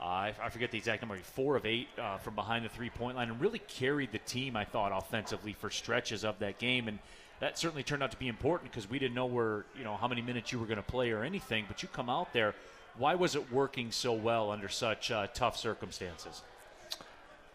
I, 0.00 0.34
I, 0.42 0.50
forget 0.50 0.70
the 0.70 0.78
exact 0.78 1.02
number, 1.02 1.16
four 1.16 1.56
of 1.56 1.64
eight 1.64 1.88
uh, 1.98 2.18
from 2.18 2.34
behind 2.34 2.64
the 2.64 2.68
three-point 2.68 3.16
line, 3.16 3.30
and 3.30 3.40
really 3.40 3.60
carried 3.60 4.12
the 4.12 4.18
team. 4.18 4.56
I 4.56 4.64
thought 4.64 4.92
offensively 4.92 5.52
for 5.52 5.70
stretches 5.70 6.24
of 6.24 6.38
that 6.40 6.58
game, 6.58 6.88
and 6.88 6.98
that 7.40 7.58
certainly 7.58 7.82
turned 7.82 8.02
out 8.02 8.10
to 8.10 8.18
be 8.18 8.28
important 8.28 8.70
because 8.70 8.88
we 8.88 8.98
didn't 8.98 9.14
know 9.14 9.26
where 9.26 9.64
you 9.76 9.84
know 9.84 9.96
how 9.96 10.08
many 10.08 10.22
minutes 10.22 10.52
you 10.52 10.58
were 10.58 10.66
going 10.66 10.76
to 10.76 10.82
play 10.82 11.10
or 11.10 11.22
anything. 11.22 11.64
But 11.66 11.82
you 11.82 11.88
come 11.88 12.10
out 12.10 12.32
there 12.32 12.54
why 12.98 13.14
was 13.14 13.34
it 13.34 13.52
working 13.52 13.90
so 13.92 14.12
well 14.12 14.50
under 14.50 14.68
such 14.68 15.10
uh, 15.10 15.26
tough 15.34 15.56
circumstances? 15.56 16.42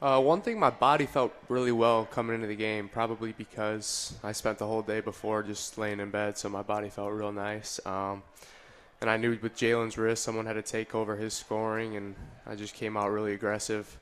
Uh, 0.02 0.20
one 0.20 0.42
thing, 0.42 0.60
my 0.60 0.70
body 0.70 1.06
felt 1.06 1.32
really 1.48 1.72
well 1.72 2.06
coming 2.06 2.36
into 2.36 2.48
the 2.48 2.56
game, 2.56 2.90
probably 2.90 3.34
because 3.34 4.14
I 4.24 4.32
spent 4.32 4.58
the 4.58 4.66
whole 4.66 4.82
day 4.82 5.00
before 5.00 5.44
just 5.44 5.78
laying 5.78 6.00
in 6.00 6.10
bed, 6.10 6.38
so 6.38 6.50
my 6.50 6.64
body 6.64 6.90
felt 6.90 7.12
real 7.12 7.32
nice. 7.32 7.80
Um, 7.86 8.24
and 9.02 9.10
I 9.10 9.18
knew 9.18 9.38
with 9.42 9.56
Jalen's 9.56 9.98
wrist, 9.98 10.24
someone 10.24 10.46
had 10.46 10.54
to 10.54 10.62
take 10.62 10.94
over 10.94 11.16
his 11.16 11.34
scoring, 11.34 11.96
and 11.96 12.16
I 12.46 12.56
just 12.56 12.76
came 12.76 12.96
out 12.96 13.10
really 13.10 13.34
aggressive. 13.34 14.00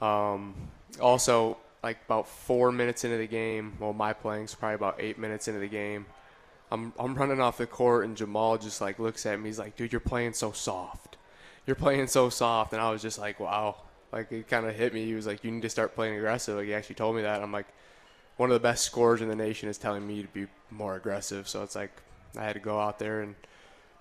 Um, 0.00 0.54
also, 1.00 1.58
like 1.82 1.98
about 2.06 2.28
four 2.28 2.70
minutes 2.70 3.04
into 3.04 3.16
the 3.16 3.26
game, 3.26 3.76
well, 3.80 3.92
my 3.92 4.12
playing's 4.12 4.54
probably 4.54 4.76
about 4.76 4.96
eight 5.00 5.18
minutes 5.18 5.48
into 5.48 5.60
the 5.60 5.68
game. 5.68 6.06
I'm 6.70 6.92
I'm 6.98 7.14
running 7.14 7.40
off 7.40 7.58
the 7.58 7.66
court 7.66 8.04
and 8.04 8.16
Jamal 8.16 8.58
just 8.58 8.80
like 8.80 8.98
looks 8.98 9.26
at 9.26 9.40
me. 9.40 9.48
He's 9.48 9.58
like, 9.58 9.76
"Dude, 9.76 9.92
you're 9.92 10.00
playing 10.00 10.34
so 10.34 10.52
soft. 10.52 11.16
You're 11.66 11.76
playing 11.76 12.06
so 12.08 12.28
soft." 12.28 12.72
And 12.72 12.82
I 12.82 12.90
was 12.90 13.02
just 13.02 13.18
like, 13.18 13.40
"Wow." 13.40 13.76
Like 14.12 14.32
it 14.32 14.48
kind 14.48 14.66
of 14.66 14.74
hit 14.74 14.94
me. 14.94 15.04
He 15.04 15.14
was 15.14 15.26
like, 15.26 15.44
"You 15.44 15.50
need 15.50 15.62
to 15.62 15.70
start 15.70 15.94
playing 15.94 16.16
aggressive." 16.16 16.56
Like 16.56 16.66
he 16.66 16.74
actually 16.74 16.96
told 16.96 17.16
me 17.16 17.22
that. 17.22 17.42
I'm 17.42 17.52
like, 17.52 17.66
one 18.36 18.50
of 18.50 18.54
the 18.54 18.60
best 18.60 18.84
scorers 18.84 19.20
in 19.20 19.28
the 19.28 19.36
nation 19.36 19.68
is 19.68 19.78
telling 19.78 20.06
me 20.06 20.22
to 20.22 20.28
be 20.28 20.46
more 20.70 20.96
aggressive. 20.96 21.48
So 21.48 21.62
it's 21.62 21.74
like 21.74 21.90
I 22.36 22.44
had 22.44 22.54
to 22.54 22.60
go 22.60 22.78
out 22.78 22.98
there 22.98 23.20
and 23.22 23.34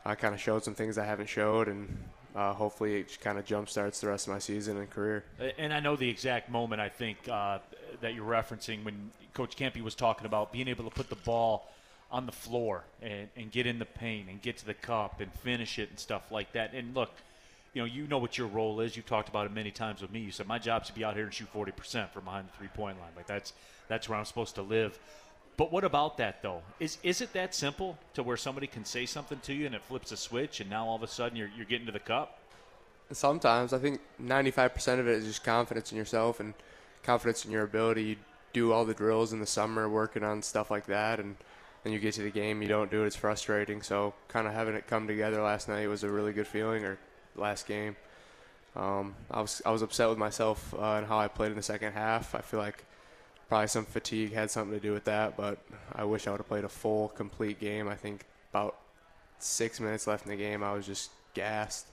I 0.08 0.16
kind 0.16 0.34
of 0.34 0.40
showed 0.40 0.64
some 0.64 0.74
things 0.74 0.98
I 0.98 1.04
haven't 1.04 1.28
showed, 1.28 1.68
and 1.68 1.98
uh, 2.34 2.54
hopefully 2.54 3.02
it 3.02 3.20
kind 3.20 3.38
of 3.38 3.44
jumpstarts 3.46 4.00
the 4.00 4.08
rest 4.08 4.26
of 4.28 4.34
my 4.34 4.40
season 4.40 4.78
and 4.78 4.90
career. 4.90 5.26
And 5.58 5.74
I 5.74 5.82
know 5.82 5.98
the 5.98 6.10
exact 6.10 6.50
moment 6.50 6.80
I 6.80 6.88
think 6.88 7.18
uh, 7.28 7.60
that 8.00 8.16
you're 8.16 8.26
referencing 8.26 8.86
when 8.86 9.12
Coach 9.34 9.58
Kampe 9.58 9.82
was 9.82 9.96
talking 9.96 10.26
about 10.26 10.54
being 10.54 10.70
able 10.70 10.86
to 10.86 10.90
put 10.90 11.10
the 11.10 11.18
ball 11.18 11.70
on 12.10 12.26
the 12.26 12.32
floor 12.32 12.86
and, 13.02 13.28
and 13.36 13.52
get 13.52 13.68
in 13.68 13.80
the 13.80 13.86
paint 13.86 14.30
and 14.30 14.42
get 14.42 14.56
to 14.60 14.66
the 14.66 14.74
cup 14.74 15.20
and 15.20 15.30
finish 15.34 15.78
it 15.78 15.90
and 15.90 16.00
stuff 16.00 16.32
like 16.32 16.54
that. 16.54 16.74
And 16.74 16.96
look, 16.96 17.12
you 17.74 17.82
know, 17.82 17.86
you 17.86 18.08
know 18.08 18.18
what 18.18 18.38
your 18.38 18.48
role 18.48 18.80
is. 18.80 18.96
You've 18.96 19.06
talked 19.06 19.28
about 19.28 19.46
it 19.46 19.52
many 19.52 19.72
times 19.72 20.02
with 20.02 20.14
me. 20.14 20.22
You 20.22 20.32
said 20.32 20.48
my 20.48 20.58
job 20.58 20.84
is 20.84 20.88
to 20.88 20.94
be 20.94 21.04
out 21.04 21.16
here 21.16 21.26
and 21.26 21.34
shoot 21.34 21.54
40% 21.54 22.12
from 22.12 22.24
behind 22.24 22.48
the 22.48 22.54
three-point 22.54 22.98
line. 22.98 23.12
Like 23.18 23.28
that's 23.28 23.52
that's 23.90 24.08
where 24.08 24.18
I'm 24.18 24.26
supposed 24.26 24.56
to 24.56 24.62
live. 24.62 24.98
But 25.58 25.72
what 25.72 25.84
about 25.84 26.18
that 26.18 26.44
though? 26.44 26.62
Is 26.80 27.00
is 27.02 27.20
it 27.20 27.34
that 27.34 27.56
simple 27.56 27.98
to 28.14 28.22
where 28.22 28.38
somebody 28.38 28.68
can 28.68 28.86
say 28.86 29.08
something 29.08 29.40
to 29.40 29.54
you 29.54 29.66
and 29.66 29.74
it 29.74 29.82
flips 29.82 30.12
a 30.12 30.18
switch 30.18 30.60
and 30.62 30.70
now 30.70 30.86
all 30.86 30.96
of 30.96 31.04
a 31.04 31.08
sudden 31.08 31.36
you're 31.36 31.50
you're 31.56 31.66
getting 31.66 31.88
to 31.88 31.92
the 31.92 32.00
cup? 32.00 32.40
Sometimes 33.12 33.74
I 33.74 33.80
think 33.80 34.02
95% 34.22 35.00
of 35.00 35.08
it 35.08 35.20
is 35.20 35.26
just 35.26 35.44
confidence 35.44 35.92
in 35.92 35.98
yourself 35.98 36.40
and 36.40 36.54
confidence 37.04 37.46
in 37.46 37.52
your 37.52 37.64
ability. 37.64 38.04
You 38.04 38.16
do 38.54 38.72
all 38.72 38.86
the 38.86 38.94
drills 38.94 39.34
in 39.34 39.40
the 39.40 39.46
summer, 39.48 39.90
working 39.90 40.24
on 40.24 40.42
stuff 40.42 40.70
like 40.70 40.86
that, 40.88 41.20
and 41.20 41.38
then 41.84 41.94
you 41.94 42.00
get 42.00 42.14
to 42.16 42.22
the 42.22 42.30
game, 42.30 42.62
you 42.62 42.68
don't 42.68 42.92
do 42.92 43.04
it, 43.04 43.08
it's 43.08 43.16
frustrating. 43.16 43.82
So 43.82 44.14
kind 44.28 44.46
of 44.46 44.54
having 44.54 44.76
it 44.76 44.88
come 44.88 45.08
together 45.08 45.42
last 45.42 45.70
night 45.70 45.88
was 45.88 46.04
a 46.04 46.10
really 46.10 46.34
good 46.34 46.48
feeling, 46.48 46.84
or 46.84 46.98
last 47.36 47.66
game. 47.66 47.96
Um, 48.76 49.16
I 49.32 49.42
was 49.42 49.62
I 49.66 49.72
was 49.72 49.82
upset 49.82 50.10
with 50.10 50.18
myself 50.18 50.74
uh, 50.78 50.98
and 50.98 51.08
how 51.08 51.18
I 51.18 51.28
played 51.28 51.52
in 51.52 51.58
the 51.58 51.64
second 51.64 51.94
half. 51.94 52.36
I 52.36 52.42
feel 52.42 52.60
like 52.60 52.84
probably 53.48 53.68
some 53.68 53.86
fatigue 53.86 54.34
had 54.34 54.52
something 54.52 54.78
to 54.78 54.82
do 54.82 54.94
with 54.94 55.06
that, 55.06 55.38
but 55.38 55.60
I 55.94 56.04
wish 56.04 56.28
I 56.28 56.32
would 56.32 56.40
have 56.40 56.48
played 56.48 56.64
a 56.64 56.70
full, 56.70 57.10
complete 57.10 57.60
game. 57.60 57.88
I 57.88 57.96
think 57.96 58.26
about 58.52 58.78
six 59.40 59.80
minutes 59.80 60.08
left 60.08 60.26
in 60.26 60.32
the 60.32 60.38
game, 60.38 60.64
I 60.64 60.74
was 60.74 60.86
just 60.86 61.12
gassed, 61.34 61.88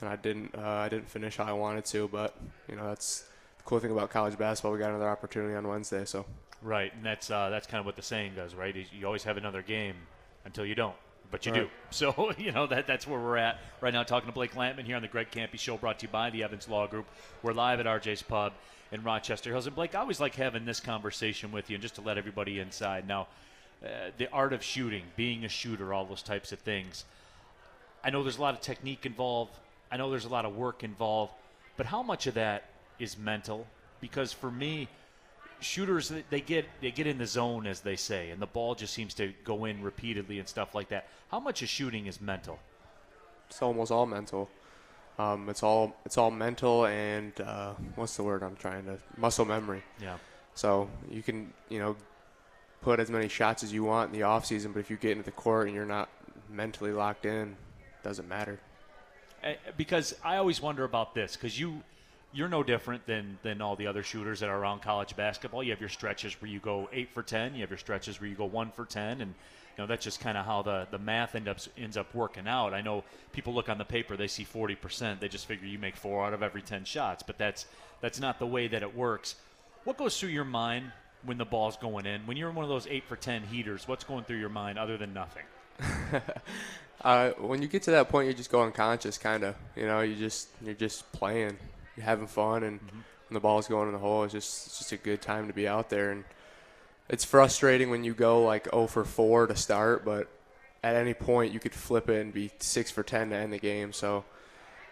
and 0.00 0.08
I 0.08 0.16
didn't 0.16 0.54
uh, 0.56 0.60
I 0.60 0.88
didn't 0.88 1.08
finish 1.08 1.36
how 1.36 1.44
I 1.44 1.52
wanted 1.52 1.84
to. 1.86 2.08
But 2.08 2.36
you 2.68 2.76
know 2.76 2.86
that's 2.88 3.24
the 3.58 3.64
cool 3.64 3.78
thing 3.78 3.90
about 3.90 4.10
college 4.10 4.36
basketball. 4.38 4.72
We 4.72 4.78
got 4.78 4.90
another 4.90 5.08
opportunity 5.08 5.54
on 5.54 5.66
Wednesday, 5.66 6.04
so 6.04 6.24
Right, 6.62 6.92
and 6.94 7.04
that's 7.04 7.30
uh, 7.30 7.48
that's 7.48 7.66
kind 7.66 7.80
of 7.80 7.86
what 7.86 7.96
the 7.96 8.02
saying 8.02 8.32
does, 8.36 8.54
right? 8.54 8.74
You 8.92 9.06
always 9.06 9.24
have 9.24 9.36
another 9.36 9.62
game 9.62 9.96
until 10.44 10.66
you 10.66 10.74
don't. 10.74 10.96
But 11.30 11.46
you 11.46 11.52
Right. 11.52 11.62
do. 11.62 11.70
So 11.90 12.32
you 12.38 12.52
know 12.52 12.66
that 12.68 12.86
that's 12.86 13.06
where 13.06 13.18
we're 13.18 13.36
at 13.36 13.58
right 13.80 13.92
now. 13.92 14.02
Talking 14.02 14.28
to 14.28 14.32
Blake 14.32 14.54
Lampman 14.54 14.84
here 14.84 14.96
on 14.96 15.02
the 15.02 15.08
Greg 15.08 15.30
Kampe 15.30 15.58
Show, 15.58 15.76
brought 15.76 15.98
to 16.00 16.06
you 16.06 16.12
by 16.12 16.30
the 16.30 16.42
Evans 16.42 16.68
Law 16.68 16.86
Group. 16.86 17.06
We're 17.42 17.52
live 17.52 17.80
at 17.80 17.86
RJ's 17.86 18.22
Pub 18.22 18.52
in 18.92 19.02
Rochester 19.02 19.50
Hills. 19.50 19.66
And 19.66 19.74
Blake, 19.74 19.94
I 19.94 20.00
always 20.00 20.20
like 20.20 20.34
having 20.34 20.64
this 20.64 20.80
conversation 20.80 21.52
with 21.52 21.68
you, 21.70 21.74
and 21.76 21.82
just 21.82 21.96
to 21.96 22.00
let 22.00 22.16
everybody 22.18 22.60
inside 22.60 23.06
now, 23.08 23.26
uh, 23.84 24.10
the 24.18 24.30
art 24.30 24.52
of 24.52 24.62
shooting, 24.62 25.04
being 25.16 25.44
a 25.44 25.48
shooter, 25.48 25.92
all 25.92 26.04
those 26.04 26.22
types 26.22 26.52
of 26.52 26.58
things. 26.60 27.04
I 28.04 28.10
know 28.10 28.22
there's 28.22 28.38
a 28.38 28.42
lot 28.42 28.54
of 28.54 28.60
technique 28.60 29.04
involved. 29.04 29.52
I 29.90 29.96
know 29.96 30.10
there's 30.10 30.24
a 30.24 30.30
lot 30.30 30.44
of 30.44 30.54
work 30.56 30.84
involved, 30.84 31.32
but 31.76 31.86
how 31.86 32.02
much 32.02 32.26
of 32.26 32.34
that 32.34 32.64
is 32.98 33.18
mental? 33.18 33.66
Because 34.00 34.32
for 34.32 34.50
me, 34.50 34.88
shooters 35.60 36.12
they 36.30 36.40
get 36.40 36.66
they 36.80 36.90
get 36.90 37.06
in 37.06 37.18
the 37.18 37.26
zone 37.26 37.66
as 37.66 37.80
they 37.80 37.96
say, 37.96 38.30
and 38.30 38.40
the 38.40 38.46
ball 38.46 38.74
just 38.74 38.92
seems 38.92 39.14
to 39.14 39.32
go 39.44 39.64
in 39.64 39.82
repeatedly 39.82 40.38
and 40.38 40.48
stuff 40.48 40.74
like 40.74 40.88
that. 40.88 41.08
How 41.30 41.40
much 41.40 41.62
of 41.62 41.68
shooting 41.68 42.06
is 42.06 42.20
mental? 42.20 42.58
It's 43.48 43.62
almost 43.62 43.90
all 43.90 44.06
mental. 44.06 44.48
Um, 45.18 45.48
it's 45.48 45.62
all 45.62 45.94
it's 46.04 46.16
all 46.16 46.30
mental 46.30 46.86
and 46.86 47.38
uh, 47.40 47.74
what's 47.96 48.16
the 48.16 48.22
word 48.22 48.42
I'm 48.42 48.56
trying 48.56 48.84
to 48.86 48.98
muscle 49.16 49.44
memory. 49.44 49.82
Yeah. 50.00 50.16
So 50.54 50.88
you 51.10 51.22
can 51.22 51.52
you 51.68 51.78
know 51.78 51.96
put 52.82 53.00
as 53.00 53.10
many 53.10 53.28
shots 53.28 53.62
as 53.62 53.72
you 53.72 53.84
want 53.84 54.12
in 54.12 54.18
the 54.18 54.24
off 54.24 54.46
season, 54.46 54.72
but 54.72 54.80
if 54.80 54.90
you 54.90 54.96
get 54.96 55.12
into 55.12 55.24
the 55.24 55.30
court 55.30 55.66
and 55.66 55.76
you're 55.76 55.84
not 55.84 56.08
mentally 56.48 56.92
locked 56.92 57.26
in, 57.26 57.56
doesn't 58.02 58.28
matter. 58.28 58.58
Uh, 59.42 59.52
because 59.76 60.14
I 60.24 60.36
always 60.36 60.60
wonder 60.60 60.84
about 60.84 61.14
this 61.14 61.36
because 61.36 61.58
you 61.58 61.82
you're 62.32 62.48
no 62.48 62.62
different 62.62 63.06
than 63.06 63.38
than 63.42 63.60
all 63.60 63.76
the 63.76 63.86
other 63.86 64.02
shooters 64.02 64.40
that 64.40 64.48
are 64.48 64.58
around 64.58 64.82
college 64.82 65.16
basketball. 65.16 65.62
You 65.62 65.70
have 65.70 65.80
your 65.80 65.88
stretches 65.88 66.40
where 66.40 66.50
you 66.50 66.60
go 66.60 66.88
eight 66.92 67.12
for 67.12 67.22
ten. 67.22 67.54
You 67.54 67.62
have 67.62 67.70
your 67.70 67.78
stretches 67.78 68.20
where 68.20 68.28
you 68.28 68.36
go 68.36 68.44
one 68.44 68.70
for 68.70 68.84
ten, 68.84 69.20
and 69.20 69.34
you 69.76 69.82
know 69.82 69.86
that's 69.86 70.04
just 70.04 70.20
kind 70.20 70.38
of 70.38 70.44
how 70.44 70.62
the 70.62 70.86
the 70.90 70.98
math 70.98 71.34
end 71.34 71.48
up 71.48 71.58
ends 71.76 71.96
up 71.96 72.14
working 72.14 72.46
out. 72.46 72.72
I 72.72 72.80
know 72.80 73.04
people 73.32 73.54
look 73.54 73.68
on 73.68 73.78
the 73.78 73.84
paper, 73.84 74.16
they 74.16 74.28
see 74.28 74.44
forty 74.44 74.74
percent, 74.74 75.20
they 75.20 75.28
just 75.28 75.46
figure 75.46 75.66
you 75.66 75.78
make 75.78 75.96
four 75.96 76.24
out 76.24 76.34
of 76.34 76.42
every 76.42 76.62
ten 76.62 76.84
shots, 76.84 77.22
but 77.22 77.38
that's 77.38 77.66
that's 78.00 78.20
not 78.20 78.38
the 78.38 78.46
way 78.46 78.68
that 78.68 78.82
it 78.82 78.96
works. 78.96 79.36
What 79.84 79.96
goes 79.96 80.18
through 80.18 80.28
your 80.30 80.44
mind 80.44 80.92
when 81.24 81.38
the 81.38 81.44
ball's 81.44 81.76
going 81.76 82.06
in? 82.06 82.26
When 82.26 82.36
you're 82.36 82.50
in 82.50 82.54
one 82.54 82.64
of 82.64 82.68
those 82.68 82.86
eight 82.86 83.04
for 83.04 83.16
ten 83.16 83.42
heaters, 83.42 83.88
what's 83.88 84.04
going 84.04 84.24
through 84.24 84.38
your 84.38 84.48
mind 84.48 84.78
other 84.78 84.96
than 84.96 85.12
nothing? 85.12 85.44
Uh, 87.02 87.30
when 87.38 87.62
you 87.62 87.68
get 87.68 87.82
to 87.84 87.92
that 87.92 88.08
point, 88.08 88.28
you 88.28 88.34
just 88.34 88.50
go 88.50 88.62
unconscious, 88.62 89.16
kind 89.16 89.42
of. 89.42 89.54
You 89.74 89.86
know, 89.86 90.00
you 90.00 90.16
just 90.16 90.48
you're 90.62 90.74
just 90.74 91.10
playing, 91.12 91.56
you're 91.96 92.04
having 92.04 92.26
fun, 92.26 92.62
and 92.62 92.80
when 92.80 93.34
the 93.34 93.40
ball's 93.40 93.68
going 93.68 93.88
in 93.88 93.92
the 93.92 93.98
hole, 93.98 94.24
it's 94.24 94.32
just 94.32 94.66
it's 94.66 94.78
just 94.78 94.92
a 94.92 94.96
good 94.96 95.22
time 95.22 95.46
to 95.46 95.52
be 95.52 95.68
out 95.68 95.90
there. 95.90 96.10
And 96.10 96.24
it's 97.08 97.24
frustrating 97.24 97.90
when 97.90 98.04
you 98.04 98.14
go 98.14 98.42
like 98.42 98.68
0 98.70 98.86
for 98.86 99.04
4 99.04 99.48
to 99.48 99.56
start, 99.56 100.04
but 100.04 100.28
at 100.82 100.96
any 100.96 101.14
point 101.14 101.52
you 101.52 101.60
could 101.60 101.74
flip 101.74 102.08
it 102.08 102.20
and 102.20 102.32
be 102.32 102.50
6 102.58 102.90
for 102.90 103.02
10 103.02 103.30
to 103.30 103.36
end 103.36 103.52
the 103.52 103.58
game. 103.58 103.92
So, 103.92 104.24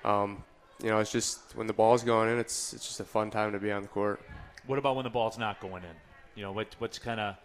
um, 0.05 0.45
you 0.83 0.91
know, 0.91 0.99
it's 0.99 1.11
just 1.13 1.41
when 1.57 1.67
the 1.67 1.73
ball's 1.73 2.05
going 2.05 2.29
in, 2.31 2.39
it's 2.39 2.73
it's 2.73 2.87
just 2.87 3.01
a 3.01 3.05
fun 3.05 3.31
time 3.31 3.53
to 3.53 3.59
be 3.59 3.73
on 3.73 3.83
the 3.83 3.89
court. 3.89 4.21
What 4.67 4.79
about 4.79 4.97
when 4.97 5.05
the 5.05 5.11
ball's 5.11 5.39
not 5.39 5.61
going 5.61 5.83
in? 5.83 5.97
You 6.35 6.43
know, 6.43 6.53
what 6.53 6.75
what's 6.79 6.99
kind 6.99 7.21
of 7.21 7.37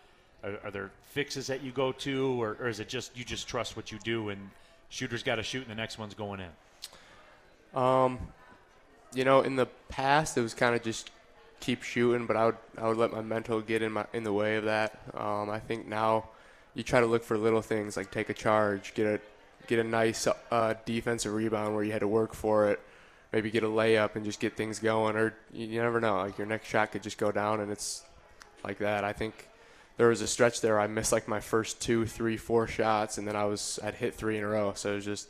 are, 0.44 0.60
are 0.66 0.72
there 0.72 0.92
fixes 1.12 1.48
that 1.48 1.63
you 1.63 1.72
go 1.72 1.92
to, 1.92 2.42
or, 2.42 2.58
or 2.60 2.68
is 2.68 2.80
it 2.80 2.88
just 2.88 3.18
you 3.18 3.24
just 3.24 3.48
trust 3.48 3.76
what 3.76 3.92
you 3.92 3.98
do 4.04 4.30
and 4.30 4.50
shooters 4.89 5.24
got 5.24 5.36
to 5.36 5.44
shoot 5.44 5.62
and 5.62 5.72
the 5.72 5.76
next 5.76 5.98
one's 5.98 6.13
going 6.13 6.42
in? 6.42 7.80
Um, 7.80 8.20
you 9.15 9.23
know, 9.23 9.41
in 9.41 9.56
the 9.56 9.67
past 9.89 10.38
it 10.38 10.41
was 10.41 10.54
kind 10.54 10.76
of 10.76 10.84
just 10.84 11.12
keep 11.60 11.84
shooting, 11.84 12.26
but 12.26 12.36
I 12.36 12.45
would 12.45 12.58
I 12.78 12.88
would 12.88 12.97
let 12.97 13.12
my 13.12 13.21
mental 13.21 13.62
get 13.62 13.82
in 13.82 13.93
my 13.93 14.06
in 14.13 14.23
the 14.23 14.34
way 14.34 14.58
of 14.58 14.65
that. 14.65 14.99
Um, 15.13 15.49
I 15.49 15.60
think 15.60 15.88
now 15.88 16.30
you 16.73 16.84
try 16.84 16.99
to 16.99 17.06
look 17.06 17.23
for 17.23 17.38
little 17.38 17.62
things 17.62 17.95
like 17.95 18.12
take 18.12 18.30
a 18.30 18.34
charge, 18.34 18.93
get 18.93 19.06
a 19.06 19.19
get 19.67 19.80
a 19.80 19.84
nice 19.84 20.28
uh, 20.52 20.73
defensive 20.86 21.34
rebound 21.34 21.73
where 21.73 21.84
you 21.84 21.91
had 21.91 22.02
to 22.02 22.08
work 22.08 22.34
for 22.34 22.69
it, 22.69 22.80
maybe 23.32 23.49
get 23.49 23.63
a 23.63 23.67
layup 23.67 24.15
and 24.15 24.26
just 24.26 24.39
get 24.39 24.58
things 24.58 24.80
going, 24.80 25.15
or 25.15 25.34
you, 25.54 25.67
you 25.67 25.82
never 25.82 26.02
know. 26.02 26.17
Like 26.17 26.38
your 26.38 26.47
next 26.47 26.67
shot 26.67 26.91
could 26.91 27.04
just 27.04 27.17
go 27.17 27.32
down, 27.32 27.60
and 27.62 27.71
it's 27.71 28.04
like 28.63 28.80
that. 28.80 29.04
I 29.04 29.13
think 29.13 29.47
there 29.97 30.08
was 30.08 30.21
a 30.21 30.28
stretch 30.28 30.62
there 30.62 30.80
I 30.80 30.88
missed 30.88 31.12
like 31.12 31.28
my 31.28 31.39
first 31.39 31.82
two, 31.82 32.06
three, 32.06 32.38
four 32.38 32.67
shots, 32.67 33.17
and 33.17 33.28
then 33.28 33.36
I 33.36 33.45
was 33.45 33.80
I'd 33.84 33.95
hit 33.95 34.15
three 34.15 34.38
in 34.38 34.43
a 34.43 34.47
row. 34.47 34.73
So 34.76 34.91
it 34.91 34.95
was 34.95 35.06
just 35.06 35.30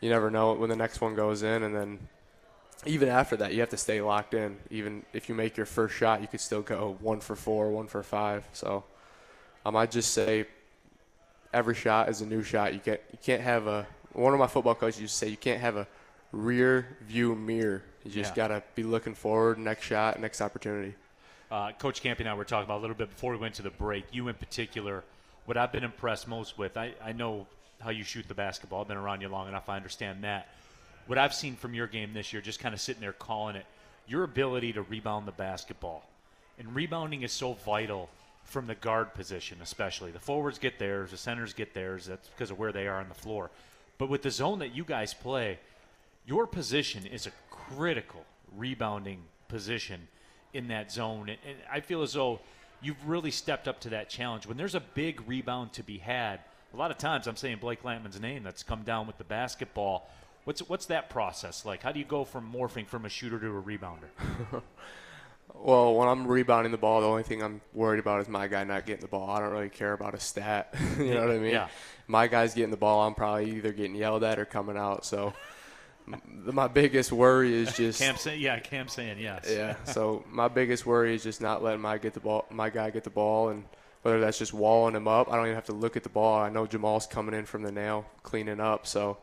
you 0.00 0.10
never 0.10 0.30
know 0.30 0.52
when 0.52 0.68
the 0.68 0.76
next 0.76 1.00
one 1.00 1.14
goes 1.14 1.42
in, 1.42 1.62
and 1.62 1.74
then 1.74 1.98
even 2.86 3.08
after 3.08 3.36
that, 3.36 3.52
you 3.54 3.60
have 3.60 3.70
to 3.70 3.76
stay 3.76 4.00
locked 4.00 4.34
in. 4.34 4.56
Even 4.70 5.04
if 5.12 5.28
you 5.28 5.34
make 5.34 5.56
your 5.56 5.66
first 5.66 5.94
shot, 5.94 6.20
you 6.20 6.28
could 6.28 6.40
still 6.40 6.62
go 6.62 6.96
one 7.00 7.20
for 7.20 7.34
four, 7.36 7.70
one 7.70 7.86
for 7.86 8.02
five. 8.02 8.44
So 8.52 8.84
um, 9.66 9.76
I 9.76 9.86
just 9.86 10.12
say 10.12 10.46
every 11.52 11.74
shot 11.74 12.08
is 12.08 12.20
a 12.20 12.26
new 12.26 12.42
shot. 12.42 12.74
You 12.74 12.80
can't 12.80 13.00
you 13.12 13.18
can't 13.22 13.42
have 13.42 13.66
a 13.66 13.86
one 14.12 14.32
of 14.32 14.38
my 14.38 14.46
football 14.46 14.74
coaches 14.74 15.00
used 15.00 15.14
to 15.14 15.18
say 15.18 15.28
you 15.28 15.36
can't 15.36 15.60
have 15.60 15.76
a 15.76 15.86
rear 16.32 16.96
view 17.02 17.34
mirror. 17.34 17.82
You 18.04 18.10
just 18.10 18.36
Yeah. 18.36 18.48
gotta 18.48 18.62
be 18.74 18.82
looking 18.82 19.14
forward. 19.14 19.58
Next 19.58 19.84
shot, 19.84 20.20
next 20.20 20.40
opportunity. 20.40 20.94
Uh, 21.50 21.72
Coach 21.72 22.02
Kampe 22.02 22.20
and 22.20 22.28
I 22.28 22.34
were 22.34 22.44
talking 22.44 22.64
about 22.64 22.78
a 22.78 22.82
little 22.82 22.96
bit 22.96 23.08
before 23.08 23.32
we 23.32 23.38
went 23.38 23.54
to 23.54 23.62
the 23.62 23.70
break. 23.70 24.04
You 24.12 24.28
in 24.28 24.34
particular, 24.34 25.02
what 25.46 25.56
I've 25.56 25.72
been 25.72 25.84
impressed 25.84 26.28
most 26.28 26.58
with, 26.58 26.76
I, 26.76 26.92
I 27.02 27.12
know 27.12 27.46
how 27.80 27.88
you 27.90 28.04
shoot 28.04 28.28
the 28.28 28.34
basketball. 28.34 28.82
I've 28.82 28.88
been 28.88 28.98
around 28.98 29.22
you 29.22 29.28
long 29.28 29.48
enough. 29.48 29.68
I 29.68 29.76
understand 29.76 30.24
that. 30.24 30.48
What 31.08 31.18
I've 31.18 31.34
seen 31.34 31.56
from 31.56 31.72
your 31.72 31.86
game 31.86 32.12
this 32.12 32.34
year, 32.34 32.42
just 32.42 32.60
kind 32.60 32.74
of 32.74 32.80
sitting 32.82 33.00
there 33.00 33.14
calling 33.14 33.56
it, 33.56 33.64
your 34.06 34.24
ability 34.24 34.74
to 34.74 34.82
rebound 34.82 35.26
the 35.26 35.32
basketball. 35.32 36.06
And 36.58 36.74
rebounding 36.74 37.22
is 37.22 37.32
so 37.32 37.54
vital 37.54 38.10
from 38.44 38.66
the 38.66 38.74
guard 38.74 39.14
position, 39.14 39.58
especially. 39.62 40.10
The 40.10 40.18
forwards 40.18 40.58
get 40.58 40.78
theirs, 40.78 41.10
the 41.12 41.16
centers 41.16 41.54
get 41.54 41.72
theirs. 41.72 42.04
That's 42.04 42.28
because 42.28 42.50
of 42.50 42.58
where 42.58 42.72
they 42.72 42.86
are 42.86 43.00
on 43.00 43.08
the 43.08 43.14
floor. 43.14 43.50
But 43.96 44.10
with 44.10 44.20
the 44.20 44.30
zone 44.30 44.58
that 44.58 44.74
you 44.74 44.84
guys 44.84 45.14
play, 45.14 45.58
your 46.26 46.46
position 46.46 47.06
is 47.06 47.26
a 47.26 47.32
critical 47.50 48.26
rebounding 48.54 49.22
position 49.48 50.08
in 50.52 50.68
that 50.68 50.92
zone. 50.92 51.30
And, 51.30 51.56
I 51.72 51.80
feel 51.80 52.02
as 52.02 52.12
though 52.12 52.40
you've 52.82 53.08
really 53.08 53.30
stepped 53.30 53.66
up 53.66 53.80
to 53.80 53.88
that 53.90 54.10
challenge. 54.10 54.46
When 54.46 54.58
there's 54.58 54.74
a 54.74 54.80
big 54.80 55.26
rebound 55.26 55.72
to 55.74 55.82
be 55.82 55.96
had, 55.96 56.40
a 56.74 56.76
lot 56.76 56.90
of 56.90 56.98
times 56.98 57.26
I'm 57.26 57.36
saying 57.36 57.58
Blake 57.60 57.82
Lampman's 57.82 58.20
name 58.20 58.42
that's 58.42 58.62
come 58.62 58.82
down 58.82 59.06
with 59.06 59.16
the 59.16 59.24
basketball. 59.24 60.06
What's 60.48 60.66
what's 60.66 60.86
that 60.86 61.10
process 61.10 61.66
like? 61.66 61.82
How 61.82 61.92
do 61.92 61.98
you 61.98 62.06
go 62.06 62.24
from 62.24 62.50
morphing 62.50 62.86
from 62.86 63.04
a 63.04 63.10
shooter 63.10 63.38
to 63.38 63.48
a 63.48 63.62
rebounder? 63.62 64.08
Well, 65.54 65.94
when 65.94 66.06
I'm 66.06 66.26
rebounding 66.26 66.70
the 66.70 66.78
ball, 66.78 67.00
the 67.00 67.06
only 67.08 67.24
thing 67.24 67.42
I'm 67.42 67.60
worried 67.72 67.98
about 67.98 68.20
is 68.20 68.28
my 68.28 68.46
guy 68.46 68.62
not 68.62 68.86
getting 68.86 69.00
the 69.00 69.08
ball. 69.08 69.28
I 69.28 69.40
don't 69.40 69.50
really 69.50 69.70
care 69.70 69.92
about 69.92 70.14
a 70.14 70.20
stat. 70.20 70.72
you 70.98 71.14
know 71.14 71.22
what 71.22 71.34
I 71.34 71.38
mean? 71.38 71.50
Yeah. 71.50 71.68
My 72.06 72.28
guy's 72.28 72.54
getting 72.54 72.70
the 72.70 72.76
ball, 72.76 73.04
I'm 73.06 73.14
probably 73.14 73.56
either 73.56 73.72
getting 73.72 73.96
yelled 73.96 74.22
at 74.22 74.38
or 74.38 74.44
coming 74.44 74.76
out. 74.76 75.04
So 75.04 75.32
my 76.06 76.68
biggest 76.68 77.10
worry 77.10 77.52
is 77.52 77.72
just 77.76 77.98
Cam 77.98 78.16
saying, 78.16 78.40
yeah, 78.40 78.60
Cam 78.60 78.86
saying 78.86 79.18
yes. 79.18 79.48
yeah. 79.50 79.74
So 79.84 80.24
my 80.30 80.46
biggest 80.46 80.86
worry 80.86 81.14
is 81.14 81.24
just 81.24 81.40
not 81.40 81.62
letting 81.62 81.80
my 81.80 81.98
get 81.98 82.14
the 82.14 82.20
ball, 82.20 82.46
my 82.50 82.70
guy 82.70 82.90
get 82.90 83.02
the 83.04 83.10
ball, 83.10 83.48
and 83.48 83.64
whether 84.02 84.20
that's 84.20 84.38
just 84.38 84.54
walling 84.54 84.94
him 84.94 85.08
up. 85.08 85.32
I 85.32 85.36
don't 85.36 85.46
even 85.46 85.56
have 85.56 85.66
to 85.66 85.72
look 85.72 85.96
at 85.96 86.04
the 86.04 86.10
ball. 86.10 86.38
I 86.38 86.50
know 86.50 86.66
Jamal's 86.66 87.06
coming 87.06 87.34
in 87.34 87.46
from 87.46 87.62
the 87.62 87.72
nail, 87.72 88.06
cleaning 88.22 88.60
up. 88.60 88.86
So, 88.86 89.18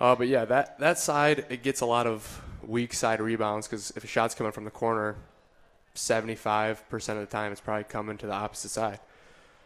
uh, 0.00 0.14
but 0.14 0.28
yeah, 0.28 0.44
that 0.44 0.78
that 0.78 0.98
side 0.98 1.46
it 1.48 1.62
gets 1.62 1.80
a 1.80 1.86
lot 1.86 2.06
of 2.06 2.42
weak 2.62 2.92
side 2.92 3.20
rebounds 3.20 3.66
because 3.66 3.92
if 3.96 4.04
a 4.04 4.06
shot's 4.06 4.34
coming 4.34 4.52
from 4.52 4.64
the 4.64 4.70
corner, 4.70 5.16
seventy-five 5.94 6.88
percent 6.88 7.18
of 7.18 7.28
the 7.28 7.30
time 7.30 7.52
it's 7.52 7.60
probably 7.60 7.84
coming 7.84 8.18
to 8.18 8.26
the 8.26 8.32
opposite 8.32 8.70
side. 8.70 9.00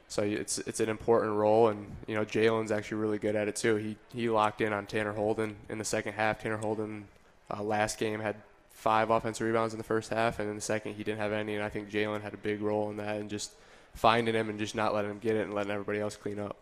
So 0.09 0.23
it's 0.23 0.59
it's 0.59 0.81
an 0.81 0.89
important 0.89 1.35
role, 1.35 1.69
and 1.69 1.87
you 2.07 2.15
know 2.15 2.25
Jalen's 2.25 2.73
actually 2.73 2.99
really 2.99 3.19
good 3.19 3.37
at 3.37 3.49
it 3.49 3.57
too. 3.57 3.77
He 3.77 3.97
he 4.13 4.29
locked 4.29 4.61
in 4.61 4.73
on 4.73 4.87
Tanner 4.87 5.13
Holden 5.13 5.57
in 5.69 5.79
the 5.79 5.85
second 5.85 6.15
half. 6.15 6.43
Tanner 6.43 6.57
Holden 6.57 7.07
uh, 7.49 7.63
last 7.63 7.99
game 7.99 8.21
had 8.21 8.37
five 8.71 9.11
offensive 9.11 9.47
rebounds 9.47 9.75
in 9.75 9.79
the 9.79 9.85
first 9.85 10.11
half, 10.11 10.39
and 10.41 10.49
in 10.49 10.57
the 10.57 10.63
second 10.63 10.95
he 10.95 11.05
didn't 11.05 11.21
have 11.21 11.33
any. 11.33 11.55
And 11.55 11.63
I 11.63 11.69
think 11.69 11.91
Jalen 11.91 12.23
had 12.23 12.35
a 12.35 12.39
big 12.39 12.61
role 12.61 12.91
in 12.91 12.97
that, 12.97 13.17
and 13.17 13.31
just 13.31 13.53
finding 13.95 14.35
him 14.35 14.49
and 14.49 14.59
just 14.59 14.75
not 14.75 14.95
letting 14.95 15.11
him 15.11 15.19
get 15.19 15.37
it 15.37 15.43
and 15.43 15.55
letting 15.55 15.71
everybody 15.73 16.01
else 16.01 16.17
clean 16.17 16.39
up. 16.39 16.57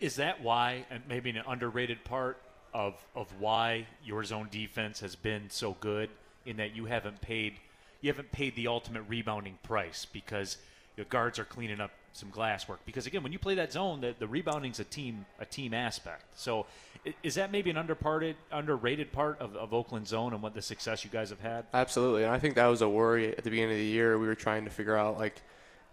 Is 0.00 0.16
that 0.16 0.42
why, 0.42 0.84
maybe 1.08 1.30
an 1.30 1.42
underrated 1.46 2.02
part 2.04 2.38
of 2.76 2.94
of 3.14 3.26
why 3.40 3.86
your 4.04 4.22
zone 4.22 4.48
defense 4.50 5.00
has 5.00 5.16
been 5.16 5.48
so 5.48 5.74
good 5.80 6.10
in 6.44 6.58
that 6.58 6.76
you 6.76 6.84
haven't 6.84 7.20
paid 7.22 7.54
you 8.02 8.10
haven't 8.10 8.30
paid 8.30 8.54
the 8.54 8.68
ultimate 8.68 9.02
rebounding 9.08 9.58
price 9.62 10.06
because 10.12 10.58
your 10.96 11.06
guards 11.06 11.38
are 11.38 11.44
cleaning 11.44 11.80
up 11.80 11.90
some 12.12 12.30
glass 12.30 12.68
work. 12.68 12.80
Because 12.86 13.06
again, 13.06 13.22
when 13.22 13.32
you 13.32 13.38
play 13.38 13.54
that 13.54 13.72
zone, 13.72 14.00
the, 14.02 14.14
the 14.18 14.26
rebounding's 14.26 14.78
a 14.78 14.84
team 14.84 15.24
a 15.38 15.46
team 15.46 15.72
aspect. 15.72 16.24
So 16.36 16.66
is 17.22 17.36
that 17.36 17.50
maybe 17.50 17.70
an 17.70 17.78
underparted 17.78 18.36
underrated 18.52 19.10
part 19.10 19.40
of, 19.40 19.56
of 19.56 19.72
Oakland 19.72 20.06
zone 20.06 20.34
and 20.34 20.42
what 20.42 20.52
the 20.52 20.62
success 20.62 21.02
you 21.02 21.10
guys 21.10 21.30
have 21.30 21.40
had? 21.40 21.64
Absolutely, 21.72 22.24
and 22.24 22.32
I 22.32 22.38
think 22.38 22.56
that 22.56 22.66
was 22.66 22.82
a 22.82 22.88
worry 22.88 23.34
at 23.34 23.42
the 23.42 23.50
beginning 23.50 23.72
of 23.72 23.78
the 23.78 23.84
year. 23.86 24.18
We 24.18 24.26
were 24.26 24.34
trying 24.34 24.64
to 24.64 24.70
figure 24.70 24.96
out 24.96 25.18
like 25.18 25.40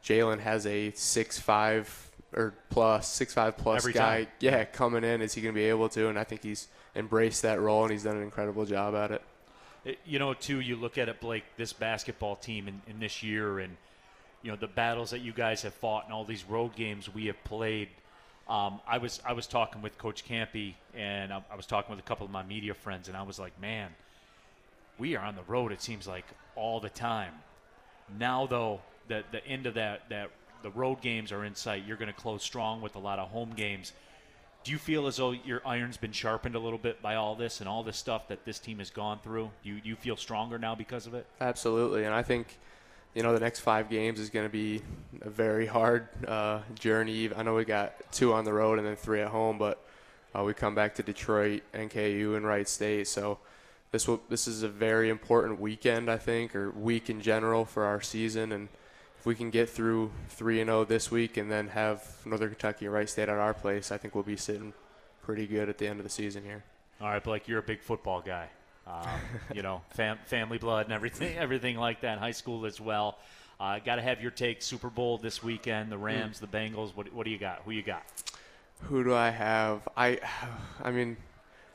Jalen 0.03 0.39
has 0.39 0.65
a 0.65 0.91
six 0.91 1.39
five 1.39 2.11
or 2.35 2.53
plus 2.69 3.07
six 3.07 3.33
five 3.33 3.57
plus 3.57 3.81
Every 3.83 3.93
guy, 3.93 4.23
time. 4.23 4.27
yeah, 4.39 4.63
coming 4.65 5.03
in. 5.03 5.21
Is 5.21 5.33
he 5.33 5.41
going 5.41 5.53
to 5.53 5.59
be 5.59 5.65
able 5.65 5.89
to? 5.89 6.07
And 6.09 6.17
I 6.17 6.23
think 6.23 6.43
he's 6.43 6.67
embraced 6.95 7.41
that 7.43 7.59
role 7.61 7.83
and 7.83 7.91
he's 7.91 8.03
done 8.03 8.17
an 8.17 8.23
incredible 8.23 8.65
job 8.65 8.95
at 8.95 9.11
it. 9.11 9.21
It- 9.85 9.99
you 10.05 10.19
know, 10.19 10.33
too, 10.33 10.59
you 10.59 10.75
look 10.75 10.97
at 10.97 11.09
it, 11.09 11.19
Blake, 11.19 11.43
this 11.57 11.73
basketball 11.73 12.35
team 12.35 12.67
in, 12.67 12.81
in 12.87 12.99
this 12.99 13.21
year 13.23 13.59
and, 13.59 13.75
you 14.41 14.49
know, 14.51 14.57
the 14.57 14.67
battles 14.67 15.11
that 15.11 15.19
you 15.19 15.33
guys 15.33 15.61
have 15.63 15.73
fought 15.73 16.05
and 16.05 16.13
all 16.13 16.23
these 16.25 16.43
road 16.45 16.75
games 16.75 17.13
we 17.13 17.25
have 17.27 17.41
played. 17.43 17.89
Um, 18.47 18.81
I 18.87 18.97
was 18.97 19.21
I 19.25 19.31
was 19.33 19.47
talking 19.47 19.81
with 19.81 19.97
Coach 19.97 20.25
Kampe, 20.27 20.73
and 20.93 21.31
I, 21.31 21.41
I 21.49 21.55
was 21.55 21.65
talking 21.65 21.95
with 21.95 22.03
a 22.03 22.07
couple 22.07 22.25
of 22.25 22.31
my 22.31 22.43
media 22.43 22.73
friends, 22.73 23.07
and 23.07 23.15
I 23.15 23.23
was 23.23 23.39
like, 23.39 23.59
man, 23.61 23.89
we 24.99 25.15
are 25.15 25.23
on 25.25 25.35
the 25.35 25.43
road. 25.47 25.71
It 25.71 25.81
seems 25.81 26.07
like 26.07 26.25
all 26.57 26.81
the 26.81 26.89
time. 26.89 27.33
Now, 28.19 28.45
though, 28.45 28.81
the 29.07 29.23
the 29.31 29.45
end 29.47 29.65
of 29.65 29.75
that 29.75 30.09
that 30.09 30.29
the 30.63 30.71
road 30.71 31.01
games 31.01 31.31
are 31.31 31.45
in 31.45 31.53
sight. 31.53 31.83
You're 31.85 31.97
going 31.97 32.11
to 32.11 32.19
close 32.19 32.41
strong 32.41 32.81
with 32.81 32.95
a 32.95 32.99
lot 32.99 33.19
of 33.19 33.29
home 33.29 33.51
games. 33.55 33.93
Do 34.63 34.71
you 34.71 34.77
feel 34.77 35.07
as 35.07 35.17
though 35.17 35.31
your 35.31 35.61
iron's 35.65 35.97
been 35.97 36.13
sharpened 36.13 36.55
a 36.55 36.59
little 36.59 36.79
bit 36.79 37.01
by 37.01 37.15
all 37.15 37.35
this 37.35 37.59
and 37.59 37.67
all 37.67 37.83
this 37.83 37.97
stuff 37.97 38.29
that 38.29 38.45
this 38.45 38.59
team 38.59 38.79
has 38.79 38.89
gone 38.89 39.19
through? 39.19 39.51
Do 39.61 39.69
you, 39.69 39.81
you 39.83 39.95
feel 39.97 40.15
stronger 40.15 40.57
now 40.57 40.73
because 40.73 41.05
of 41.05 41.13
it? 41.13 41.27
Absolutely, 41.41 42.05
and 42.05 42.15
I 42.15 42.23
think 42.23 42.57
you 43.13 43.21
know 43.21 43.33
the 43.33 43.41
next 43.41 43.59
five 43.59 43.89
games 43.89 44.19
is 44.19 44.29
going 44.29 44.45
to 44.45 44.51
be 44.51 44.81
a 45.21 45.29
very 45.29 45.65
hard 45.65 46.07
uh, 46.25 46.61
journey. 46.75 47.29
I 47.35 47.43
know 47.43 47.55
we 47.55 47.65
got 47.65 47.93
two 48.13 48.33
on 48.33 48.45
the 48.45 48.53
road 48.53 48.79
and 48.79 48.87
then 48.87 48.95
three 48.95 49.19
at 49.19 49.27
home, 49.27 49.57
but 49.57 49.85
uh, 50.33 50.43
we 50.43 50.53
come 50.53 50.73
back 50.73 50.95
to 50.95 51.03
Detroit, 51.03 51.61
NKU, 51.73 52.37
and 52.37 52.45
Wright 52.45 52.67
State. 52.67 53.09
So 53.09 53.39
this 53.91 54.07
will 54.07 54.21
this 54.29 54.47
is 54.47 54.63
a 54.63 54.69
very 54.69 55.09
important 55.09 55.59
weekend, 55.59 56.09
I 56.09 56.17
think, 56.17 56.55
or 56.55 56.71
week 56.71 57.09
in 57.09 57.19
general 57.19 57.65
for 57.65 57.83
our 57.83 57.99
season, 57.99 58.53
and 58.53 58.69
if 59.23 59.27
we 59.27 59.35
can 59.35 59.49
get 59.49 59.69
through 59.69 60.11
3 60.31 60.59
and 60.59 60.67
0 60.67 60.83
this 60.83 61.09
week 61.09 61.37
and 61.37 61.49
then 61.49 61.69
have 61.69 62.05
Northern 62.25 62.49
Kentucky 62.49 62.87
and 62.87 62.93
Wright 62.93 63.09
State 63.09 63.29
at 63.29 63.37
our 63.37 63.53
place, 63.53 63.89
I 63.89 63.97
think 63.97 64.15
we'll 64.15 64.23
be 64.25 64.35
sitting 64.35 64.73
pretty 65.21 65.47
good 65.47 65.69
at 65.69 65.77
the 65.77 65.87
end 65.87 66.01
of 66.01 66.03
the 66.03 66.09
season 66.09 66.43
here. 66.43 66.61
All 66.99 67.07
right, 67.07 67.23
Blake, 67.23 67.47
you're 67.47 67.59
a 67.59 67.63
big 67.63 67.81
football 67.81 68.19
guy. 68.19 68.49
Um, 68.85 69.07
you 69.53 69.61
know, 69.61 69.81
fam- 69.91 70.19
family 70.25 70.57
blood 70.57 70.87
and 70.87 70.93
everything, 70.93 71.37
everything 71.37 71.77
like 71.77 72.01
that. 72.01 72.17
High 72.17 72.31
school 72.31 72.65
as 72.65 72.81
well. 72.81 73.17
Uh, 73.61 73.79
Got 73.79 73.95
to 73.95 74.01
have 74.01 74.21
your 74.21 74.29
take. 74.29 74.61
Super 74.61 74.89
Bowl 74.89 75.17
this 75.17 75.41
weekend. 75.41 75.89
The 75.89 75.97
Rams, 75.97 76.39
mm. 76.39 76.41
the 76.41 76.57
Bengals. 76.57 76.93
What, 76.93 77.13
what 77.13 77.23
do 77.23 77.31
you 77.31 77.37
got? 77.37 77.61
Who 77.63 77.71
you 77.71 77.81
got? 77.81 78.03
Who 78.81 79.05
do 79.05 79.15
I 79.15 79.29
have? 79.29 79.87
I, 79.95 80.19
I 80.83 80.91
mean, 80.91 81.15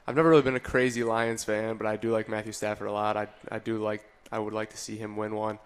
I've 0.06 0.16
never 0.16 0.28
really 0.28 0.42
been 0.42 0.56
a 0.56 0.60
crazy 0.60 1.02
Lions 1.02 1.44
fan, 1.44 1.78
but 1.78 1.86
I 1.86 1.96
do 1.96 2.10
like 2.10 2.28
Matthew 2.28 2.52
Stafford 2.52 2.88
a 2.88 2.92
lot. 2.92 3.16
I, 3.16 3.28
I 3.50 3.58
do 3.58 3.82
like. 3.82 4.04
I 4.30 4.38
would 4.38 4.52
like 4.52 4.68
to 4.68 4.76
see 4.76 4.98
him 4.98 5.16
win 5.16 5.34
one 5.34 5.58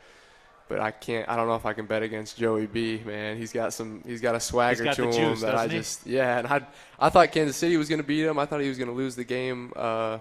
but 0.73 0.81
I 0.81 0.91
can't. 0.91 1.29
I 1.29 1.37
don't 1.37 1.49
know 1.49 1.55
if 1.55 1.67
I 1.67 1.75
can 1.75 1.85
bet 1.85 2.03
against 2.03 2.39
Joey 2.39 2.67
B. 2.67 3.03
Man, 3.05 3.37
he's 3.37 3.53
got 3.53 3.75
some. 3.75 4.03
He's 4.07 4.23
got 4.23 4.35
a 4.35 4.41
swagger 4.41 4.85
got 4.85 4.97
to 4.97 5.05
him 5.05 5.13
juice, 5.13 5.43
that 5.43 5.55
I 5.55 5.69
he? 5.69 5.77
just. 5.77 6.07
Yeah, 6.07 6.39
and 6.39 6.47
I 6.47 6.67
I 6.99 7.11
thought 7.11 7.31
Kansas 7.31 7.59
City 7.59 7.77
was 7.77 7.91
going 7.91 8.01
to 8.01 8.07
beat 8.07 8.25
him. 8.25 8.39
I 8.39 8.47
thought 8.47 8.63
he 8.63 8.71
was 8.71 8.79
going 8.79 8.89
to 8.89 8.95
lose 8.95 9.15
the 9.15 9.25
game. 9.25 9.71
Uh, 9.77 10.17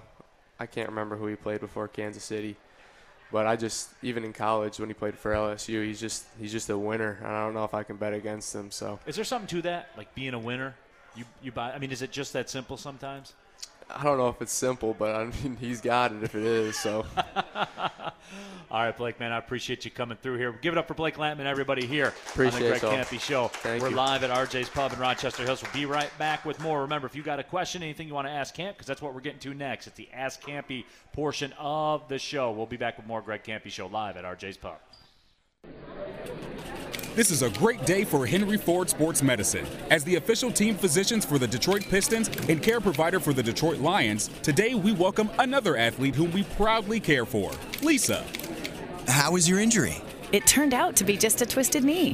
I 0.60 0.66
can't 0.66 0.90
remember 0.90 1.16
who 1.16 1.28
he 1.28 1.38
played 1.38 1.62
before 1.62 1.88
Kansas 1.88 2.26
City, 2.26 2.58
but 3.32 3.48
I 3.48 3.56
just 3.56 3.92
even 4.04 4.26
in 4.26 4.34
college 4.34 4.78
when 4.78 4.90
he 4.90 4.94
played 4.94 5.18
for 5.18 5.32
LSU, 5.32 5.86
he's 5.86 6.02
just 6.02 6.26
he's 6.38 6.52
just 6.52 6.70
a 6.70 6.78
winner. 6.78 7.18
And 7.20 7.28
I 7.30 7.46
don't 7.46 7.54
know 7.54 7.64
if 7.64 7.74
I 7.74 7.84
can 7.84 7.96
bet 7.96 8.14
against 8.14 8.54
him. 8.54 8.72
So 8.72 9.00
is 9.08 9.16
there 9.16 9.24
something 9.24 9.48
to 9.48 9.62
that, 9.62 9.92
like 9.96 10.14
being 10.16 10.34
a 10.34 10.40
winner? 10.40 10.76
You 11.16 11.24
you 11.42 11.54
buy. 11.54 11.72
I 11.72 11.80
mean, 11.80 11.94
is 11.94 12.02
it 12.02 12.12
just 12.12 12.34
that 12.34 12.50
simple 12.50 12.76
sometimes? 12.76 13.32
I 13.96 14.04
don't 14.04 14.18
know 14.18 14.30
if 14.30 14.42
it's 14.42 14.54
simple, 14.54 14.96
but 14.98 15.16
I 15.16 15.26
mean 15.26 15.58
he's 15.60 15.82
got 15.82 16.12
it 16.12 16.24
if 16.24 16.36
it 16.36 16.44
is. 16.44 16.78
So. 16.78 17.06
All 18.72 18.82
right, 18.82 18.96
Blake, 18.96 19.20
man, 19.20 19.34
I 19.34 19.38
appreciate 19.38 19.84
you 19.84 19.92
coming 19.92 20.18
through 20.22 20.38
here. 20.38 20.54
Give 20.62 20.74
it 20.74 20.78
up 20.78 20.88
for 20.88 20.94
Blake 20.94 21.18
Lampman, 21.18 21.44
everybody 21.44 21.86
here 21.86 22.14
appreciate 22.30 22.54
on 22.54 22.62
the 22.62 22.80
Greg 22.80 23.06
so. 23.06 23.18
Show. 23.18 23.48
Thank 23.50 23.84
We're 23.84 23.90
you. 23.90 23.98
live 23.98 24.24
at 24.24 24.30
RJ's 24.30 24.70
Pub 24.70 24.94
in 24.94 25.00
Rochester 25.00 25.44
Hills. 25.44 25.62
We'll 25.62 25.74
be 25.74 25.86
right 25.86 26.10
back 26.18 26.46
with 26.46 26.58
more. 26.62 26.82
Remember, 26.84 27.06
if 27.06 27.14
you 27.14 27.22
got 27.22 27.38
a 27.38 27.44
question, 27.44 27.84
anything 27.84 28.08
you 28.08 28.14
want 28.14 28.28
to 28.28 28.32
ask 28.32 28.56
Camp, 28.56 28.78
because 28.78 28.88
that's 28.88 29.02
what 29.02 29.14
we're 29.14 29.20
getting 29.20 29.40
to 29.40 29.54
next. 29.54 29.88
It's 29.88 29.98
the 29.98 30.08
Ask 30.14 30.42
Kampe 30.42 30.86
portion 31.12 31.54
of 31.60 32.08
the 32.08 32.18
show. 32.18 32.52
We'll 32.52 32.66
be 32.66 32.78
back 32.78 32.96
with 32.96 33.08
more 33.08 33.22
Greg 33.22 33.44
Kampe 33.44 33.70
Show 33.70 33.88
live 33.88 34.16
at 34.16 34.24
RJ's 34.24 34.56
Pub. 34.56 34.78
This 37.13 37.30
is 37.30 37.41
a 37.41 37.50
great 37.50 37.86
day 37.86 38.06
for 38.06 38.26
Henry 38.26 38.58
Ford 38.58 38.89
Sports 38.89 39.21
Medicine. 39.21 39.65
As 39.89 40.06
the 40.06 40.15
official 40.15 40.50
team 40.50 40.76
physicians 40.76 41.26
for 41.26 41.38
the 41.38 41.47
Detroit 41.47 41.86
Pistons 41.89 42.30
and 42.47 42.63
care 42.63 42.80
provider 42.80 43.19
for 43.19 43.34
the 43.34 43.43
Detroit 43.43 43.80
Lions, 43.80 44.30
today 44.41 44.76
we 44.76 44.93
welcome 44.93 45.30
another 45.38 45.76
athlete 45.76 46.15
whom 46.15 46.32
we 46.32 46.43
proudly 46.43 47.02
care 47.02 47.26
for, 47.26 47.52
Lisa. 47.84 48.24
How 49.10 49.36
is 49.36 49.50
your 49.50 49.60
injury? 49.60 50.02
It 50.32 50.47
turned 50.47 50.74
out 50.74 50.95
to 50.95 51.04
be 51.04 51.17
just 51.17 51.41
a 51.41 51.45
twisted 51.45 51.84
knee. 51.84 52.13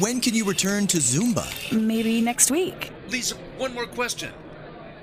When 0.00 0.20
can 0.20 0.34
you 0.34 0.44
return 0.44 0.86
to 0.88 0.98
Zumba? 0.98 1.46
Maybe 1.72 2.20
next 2.20 2.50
week. 2.50 2.90
Lisa, 3.08 3.36
one 3.56 3.72
more 3.72 3.86
question. 3.86 4.34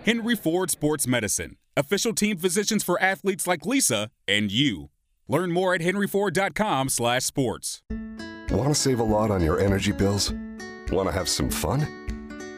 Henry 0.05 0.35
Ford 0.35 0.69
Sports 0.69 1.07
Medicine, 1.07 1.57
official 1.75 2.13
team 2.13 2.37
physicians 2.37 2.83
for 2.83 3.01
athletes 3.01 3.47
like 3.47 3.65
Lisa 3.65 4.11
and 4.27 4.51
you. 4.51 4.91
Learn 5.27 5.51
more 5.51 5.73
at 5.73 5.81
henryford.com/sports. 5.81 7.81
Want 8.53 8.69
to 8.69 8.75
save 8.75 8.99
a 8.99 9.03
lot 9.03 9.31
on 9.31 9.43
your 9.43 9.59
energy 9.59 9.91
bills? 9.91 10.31
Want 10.91 11.09
to 11.09 11.11
have 11.11 11.27
some 11.27 11.49
fun? 11.49 11.87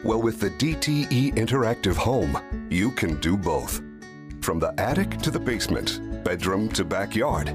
Well, 0.04 0.20
with 0.20 0.38
the 0.38 0.50
DTE 0.50 1.32
Interactive 1.36 1.96
Home, 1.96 2.38
you 2.68 2.90
can 2.90 3.18
do 3.20 3.34
both. 3.34 3.80
From 4.42 4.58
the 4.58 4.78
attic 4.78 5.16
to 5.20 5.30
the 5.30 5.40
basement, 5.40 6.22
bedroom 6.22 6.68
to 6.72 6.84
backyard, 6.84 7.46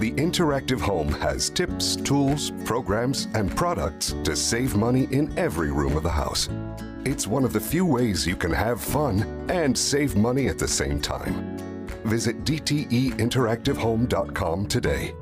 the 0.00 0.10
Interactive 0.14 0.80
Home 0.80 1.12
has 1.12 1.48
tips, 1.48 1.94
tools, 1.94 2.50
programs, 2.64 3.28
and 3.34 3.56
products 3.56 4.16
to 4.24 4.34
save 4.34 4.74
money 4.74 5.06
in 5.12 5.32
every 5.38 5.70
room 5.70 5.96
of 5.96 6.02
the 6.02 6.10
house. 6.10 6.48
It's 7.04 7.28
one 7.28 7.44
of 7.44 7.52
the 7.52 7.60
few 7.60 7.86
ways 7.86 8.26
you 8.26 8.34
can 8.34 8.50
have 8.50 8.80
fun 8.80 9.46
and 9.48 9.78
save 9.78 10.16
money 10.16 10.48
at 10.48 10.58
the 10.58 10.66
same 10.66 11.00
time. 11.00 11.56
Visit 12.04 12.42
DTEinteractivehome.com 12.42 14.66
today. 14.66 15.14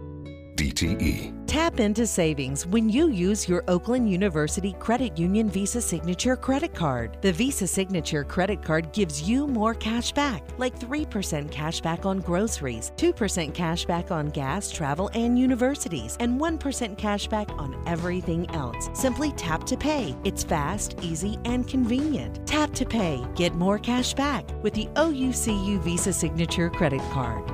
DTE. 0.54 1.42
Tap 1.46 1.80
into 1.80 2.06
savings 2.06 2.66
when 2.66 2.88
you 2.88 3.08
use 3.08 3.46
your 3.46 3.62
Oakland 3.68 4.10
University 4.10 4.72
Credit 4.78 5.18
Union 5.18 5.50
Visa 5.50 5.82
Signature 5.82 6.34
credit 6.34 6.74
card. 6.74 7.18
The 7.20 7.32
Visa 7.32 7.66
Signature 7.66 8.24
credit 8.24 8.62
card 8.62 8.90
gives 8.92 9.28
you 9.28 9.46
more 9.46 9.74
cash 9.74 10.12
back, 10.12 10.42
like 10.56 10.78
3% 10.78 11.50
cash 11.50 11.82
back 11.82 12.06
on 12.06 12.20
groceries, 12.20 12.92
2% 12.96 13.52
cash 13.52 13.84
back 13.84 14.10
on 14.10 14.28
gas, 14.28 14.70
travel, 14.70 15.10
and 15.12 15.38
universities, 15.38 16.16
and 16.20 16.40
1% 16.40 16.96
cash 16.96 17.26
back 17.28 17.50
on 17.58 17.82
everything 17.86 18.48
else. 18.54 18.88
Simply 18.94 19.32
tap 19.32 19.64
to 19.64 19.76
pay. 19.76 20.16
It's 20.24 20.42
fast, 20.42 20.98
easy, 21.02 21.38
and 21.44 21.68
convenient. 21.68 22.46
Tap 22.46 22.72
to 22.72 22.86
pay. 22.86 23.22
Get 23.34 23.54
more 23.54 23.78
cash 23.78 24.14
back 24.14 24.48
with 24.62 24.72
the 24.72 24.86
OUCU 24.96 25.82
Visa 25.82 26.14
Signature 26.14 26.70
credit 26.70 27.02
card. 27.10 27.46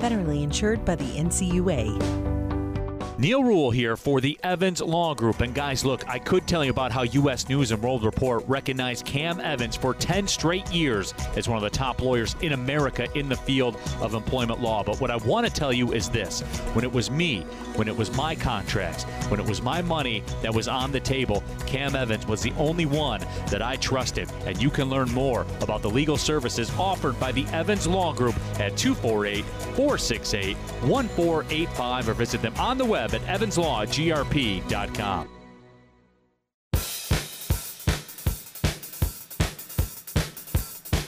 Federally 0.00 0.42
insured 0.42 0.84
by 0.84 0.96
the 0.96 1.16
NCUA. 1.16 2.34
Neil 3.16 3.44
Ruhl 3.44 3.70
here 3.70 3.96
for 3.96 4.20
the 4.20 4.36
Evans 4.42 4.80
Law 4.80 5.14
Group. 5.14 5.40
And 5.40 5.54
guys, 5.54 5.84
look, 5.84 6.08
I 6.08 6.18
could 6.18 6.48
tell 6.48 6.64
you 6.64 6.72
about 6.72 6.90
how 6.90 7.02
U.S. 7.02 7.48
News 7.48 7.70
and 7.70 7.80
World 7.80 8.02
Report 8.02 8.42
recognized 8.48 9.06
Cam 9.06 9.38
Evans 9.38 9.76
for 9.76 9.94
10 9.94 10.26
straight 10.26 10.68
years 10.72 11.14
as 11.36 11.48
one 11.48 11.56
of 11.56 11.62
the 11.62 11.70
top 11.70 12.02
lawyers 12.02 12.34
in 12.40 12.54
America 12.54 13.06
in 13.16 13.28
the 13.28 13.36
field 13.36 13.78
of 14.00 14.14
employment 14.14 14.60
law. 14.60 14.82
But 14.82 15.00
what 15.00 15.12
I 15.12 15.16
want 15.18 15.46
to 15.46 15.52
tell 15.52 15.72
you 15.72 15.92
is 15.92 16.08
this 16.08 16.40
when 16.72 16.84
it 16.84 16.92
was 16.92 17.08
me, 17.08 17.42
when 17.76 17.86
it 17.86 17.96
was 17.96 18.12
my 18.16 18.34
contracts, 18.34 19.04
when 19.28 19.38
it 19.38 19.46
was 19.46 19.62
my 19.62 19.80
money 19.80 20.24
that 20.42 20.52
was 20.52 20.66
on 20.66 20.90
the 20.90 21.00
table, 21.00 21.40
Cam 21.66 21.94
Evans 21.94 22.26
was 22.26 22.42
the 22.42 22.52
only 22.58 22.84
one 22.84 23.20
that 23.46 23.62
I 23.62 23.76
trusted. 23.76 24.28
And 24.44 24.60
you 24.60 24.70
can 24.70 24.90
learn 24.90 25.08
more 25.12 25.46
about 25.60 25.82
the 25.82 25.90
legal 25.90 26.16
services 26.16 26.68
offered 26.76 27.20
by 27.20 27.30
the 27.30 27.46
Evans 27.52 27.86
Law 27.86 28.12
Group 28.12 28.34
at 28.58 28.76
248 28.76 29.44
468 29.44 30.56
1485 30.56 32.08
or 32.08 32.14
visit 32.14 32.42
them 32.42 32.54
on 32.58 32.76
the 32.76 32.84
web 32.84 33.03
at 33.12 33.22
evanslawgrp.com. 33.22 35.28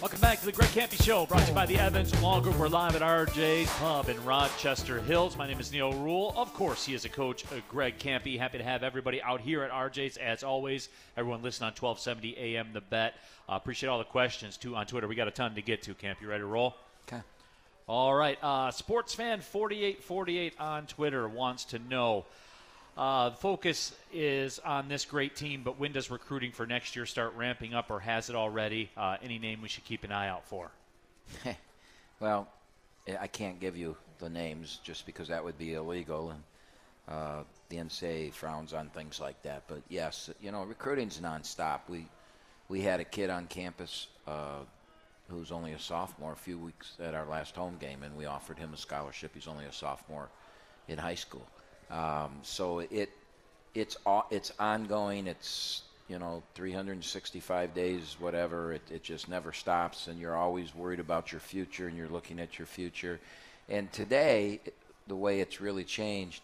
Welcome 0.06 0.20
back 0.20 0.40
to 0.40 0.46
the 0.46 0.52
Greg 0.52 0.70
Kampe 0.70 1.02
Show, 1.02 1.26
brought 1.26 1.42
to 1.42 1.48
you 1.48 1.54
by 1.54 1.66
the 1.66 1.78
Evans 1.78 2.14
Law 2.22 2.40
Group. 2.40 2.58
We're 2.58 2.68
live 2.68 2.94
at 2.94 3.02
RJ's 3.02 3.68
Pub 3.78 4.08
in 4.08 4.24
Rochester 4.24 5.00
Hills. 5.00 5.36
My 5.36 5.48
name 5.48 5.58
is 5.58 5.72
Neil 5.72 5.92
Ruhl. 5.94 6.32
Of 6.36 6.54
course, 6.54 6.86
he 6.86 6.94
is 6.94 7.04
a 7.04 7.08
coach, 7.08 7.44
uh, 7.46 7.56
Greg 7.68 7.98
Kampe. 7.98 8.38
Happy 8.38 8.58
to 8.58 8.64
have 8.64 8.82
everybody 8.82 9.20
out 9.20 9.40
here 9.40 9.64
at 9.64 9.72
RJ's 9.72 10.16
as 10.16 10.44
always. 10.44 10.90
Everyone 11.16 11.42
listening 11.42 11.66
on 11.66 11.72
1270 11.72 12.38
AM 12.38 12.72
The 12.72 12.82
Bet. 12.82 13.14
Uh, 13.48 13.54
appreciate 13.54 13.88
all 13.88 13.98
the 13.98 14.04
questions 14.04 14.56
too 14.56 14.76
on 14.76 14.86
Twitter. 14.86 15.08
We 15.08 15.16
got 15.16 15.28
a 15.28 15.32
ton 15.32 15.56
to 15.56 15.62
get 15.62 15.82
to. 15.82 15.94
Camp, 15.94 16.20
you 16.22 16.28
ready 16.28 16.42
to 16.42 16.46
roll? 16.46 16.76
Okay. 17.08 17.22
All 17.88 18.12
right. 18.12 18.36
Uh, 18.42 18.72
Sportsfan4848 18.72 20.52
on 20.58 20.86
Twitter 20.86 21.28
wants 21.28 21.66
to 21.66 21.78
know. 21.78 22.24
Uh, 22.96 23.30
focus 23.30 23.94
is 24.12 24.58
on 24.58 24.88
this 24.88 25.04
great 25.04 25.36
team, 25.36 25.62
but 25.62 25.78
when 25.78 25.92
does 25.92 26.10
recruiting 26.10 26.50
for 26.50 26.66
next 26.66 26.96
year 26.96 27.06
start 27.06 27.34
ramping 27.36 27.74
up, 27.74 27.88
or 27.88 28.00
has 28.00 28.28
it 28.28 28.34
already? 28.34 28.90
Uh, 28.96 29.18
any 29.22 29.38
name 29.38 29.62
we 29.62 29.68
should 29.68 29.84
keep 29.84 30.02
an 30.02 30.10
eye 30.10 30.28
out 30.28 30.44
for? 30.48 30.68
well, 32.20 32.48
I 33.20 33.28
can't 33.28 33.60
give 33.60 33.76
you 33.76 33.96
the 34.18 34.30
names 34.30 34.80
just 34.82 35.06
because 35.06 35.28
that 35.28 35.44
would 35.44 35.56
be 35.56 35.74
illegal, 35.74 36.30
and 36.30 36.42
uh, 37.06 37.42
the 37.68 37.76
NCAA 37.76 38.32
frowns 38.32 38.72
on 38.72 38.88
things 38.88 39.20
like 39.20 39.40
that. 39.42 39.62
But 39.68 39.82
yes, 39.88 40.28
you 40.40 40.50
know, 40.50 40.64
recruiting's 40.64 41.20
nonstop. 41.20 41.82
We 41.88 42.08
we 42.68 42.80
had 42.80 42.98
a 42.98 43.04
kid 43.04 43.30
on 43.30 43.46
campus 43.46 44.08
uh, 44.26 44.64
who's 45.28 45.50
only 45.50 45.72
a 45.72 45.78
sophomore 45.78 46.32
a 46.32 46.36
few 46.36 46.58
weeks 46.58 46.96
at 47.00 47.14
our 47.14 47.26
last 47.26 47.56
home 47.56 47.76
game, 47.80 48.02
and 48.02 48.16
we 48.16 48.26
offered 48.26 48.58
him 48.58 48.72
a 48.72 48.76
scholarship. 48.76 49.32
He's 49.34 49.48
only 49.48 49.64
a 49.64 49.72
sophomore 49.72 50.28
in 50.88 50.98
high 50.98 51.14
school. 51.14 51.46
Um, 51.90 52.38
so 52.42 52.80
it 52.80 53.10
it's 53.74 53.96
it's 54.30 54.52
ongoing. 54.58 55.26
It's 55.26 55.82
you 56.08 56.18
know, 56.20 56.42
365 56.54 57.74
days, 57.74 58.16
whatever. 58.20 58.72
It, 58.72 58.82
it 58.90 59.02
just 59.02 59.28
never 59.28 59.52
stops, 59.52 60.06
and 60.06 60.20
you're 60.20 60.36
always 60.36 60.74
worried 60.74 61.00
about 61.00 61.32
your 61.32 61.40
future, 61.40 61.88
and 61.88 61.96
you're 61.96 62.08
looking 62.08 62.38
at 62.38 62.58
your 62.58 62.66
future. 62.66 63.18
And 63.68 63.90
today, 63.92 64.60
the 65.08 65.16
way 65.16 65.40
it's 65.40 65.60
really 65.60 65.84
changed, 65.84 66.42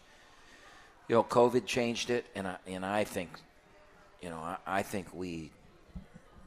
you 1.07 1.15
know, 1.15 1.23
COVID 1.23 1.65
changed 1.65 2.09
it, 2.09 2.25
and 2.35 2.47
I, 2.47 2.57
and 2.67 2.85
I 2.85 3.05
think, 3.05 3.29
you 4.21 4.29
know, 4.29 4.37
I, 4.37 4.57
I 4.67 4.81
think 4.83 5.13
we 5.13 5.51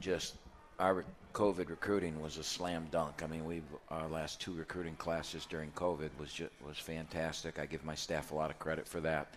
just 0.01 0.34
our 0.78 1.05
COVID 1.37 1.68
recruiting 1.68 2.18
was 2.22 2.39
a 2.39 2.43
slam 2.43 2.87
dunk. 2.91 3.22
I 3.22 3.26
mean, 3.26 3.45
we 3.45 3.61
our 3.91 4.09
last 4.09 4.41
two 4.41 4.55
recruiting 4.55 4.95
classes 4.95 5.45
during 5.45 5.70
COVID 5.72 6.09
was 6.18 6.32
just, 6.32 6.51
was 6.66 6.78
fantastic. 6.78 7.59
I 7.59 7.66
give 7.66 7.84
my 7.84 7.95
staff 7.95 8.32
a 8.32 8.34
lot 8.34 8.49
of 8.49 8.59
credit 8.59 8.89
for 8.89 9.01
that. 9.01 9.34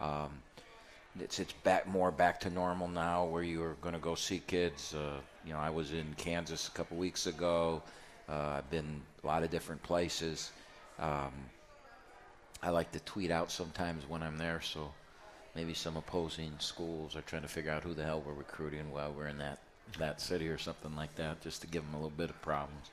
Um, 0.00 0.30
it's 1.20 1.38
it's 1.38 1.52
back 1.52 1.86
more 1.86 2.10
back 2.10 2.40
to 2.40 2.50
normal 2.50 2.88
now, 2.88 3.26
where 3.26 3.42
you're 3.42 3.74
going 3.82 3.92
to 3.92 4.00
go 4.00 4.14
see 4.14 4.38
kids. 4.46 4.94
Uh, 4.94 5.20
you 5.44 5.52
know, 5.52 5.58
I 5.58 5.68
was 5.68 5.92
in 5.92 6.14
Kansas 6.16 6.68
a 6.68 6.70
couple 6.70 6.96
weeks 6.96 7.26
ago. 7.26 7.82
Uh, 8.30 8.54
I've 8.56 8.70
been 8.70 9.02
a 9.22 9.26
lot 9.26 9.42
of 9.42 9.50
different 9.50 9.82
places. 9.82 10.52
Um, 10.98 11.34
I 12.62 12.70
like 12.70 12.90
to 12.92 13.00
tweet 13.00 13.30
out 13.30 13.50
sometimes 13.50 14.08
when 14.08 14.22
I'm 14.22 14.38
there, 14.38 14.62
so 14.62 14.90
maybe 15.54 15.74
some 15.74 15.98
opposing 15.98 16.54
schools 16.60 17.14
are 17.14 17.20
trying 17.20 17.42
to 17.42 17.48
figure 17.48 17.72
out 17.72 17.82
who 17.82 17.92
the 17.92 18.04
hell 18.04 18.22
we're 18.26 18.32
recruiting 18.32 18.90
while 18.90 19.12
we're 19.12 19.28
in 19.28 19.36
that 19.36 19.58
that 19.98 20.20
city 20.20 20.48
or 20.48 20.58
something 20.58 20.94
like 20.96 21.14
that, 21.16 21.40
just 21.42 21.60
to 21.62 21.66
give 21.66 21.84
them 21.84 21.94
a 21.94 21.96
little 21.96 22.10
bit 22.10 22.30
of 22.30 22.40
problems. 22.42 22.90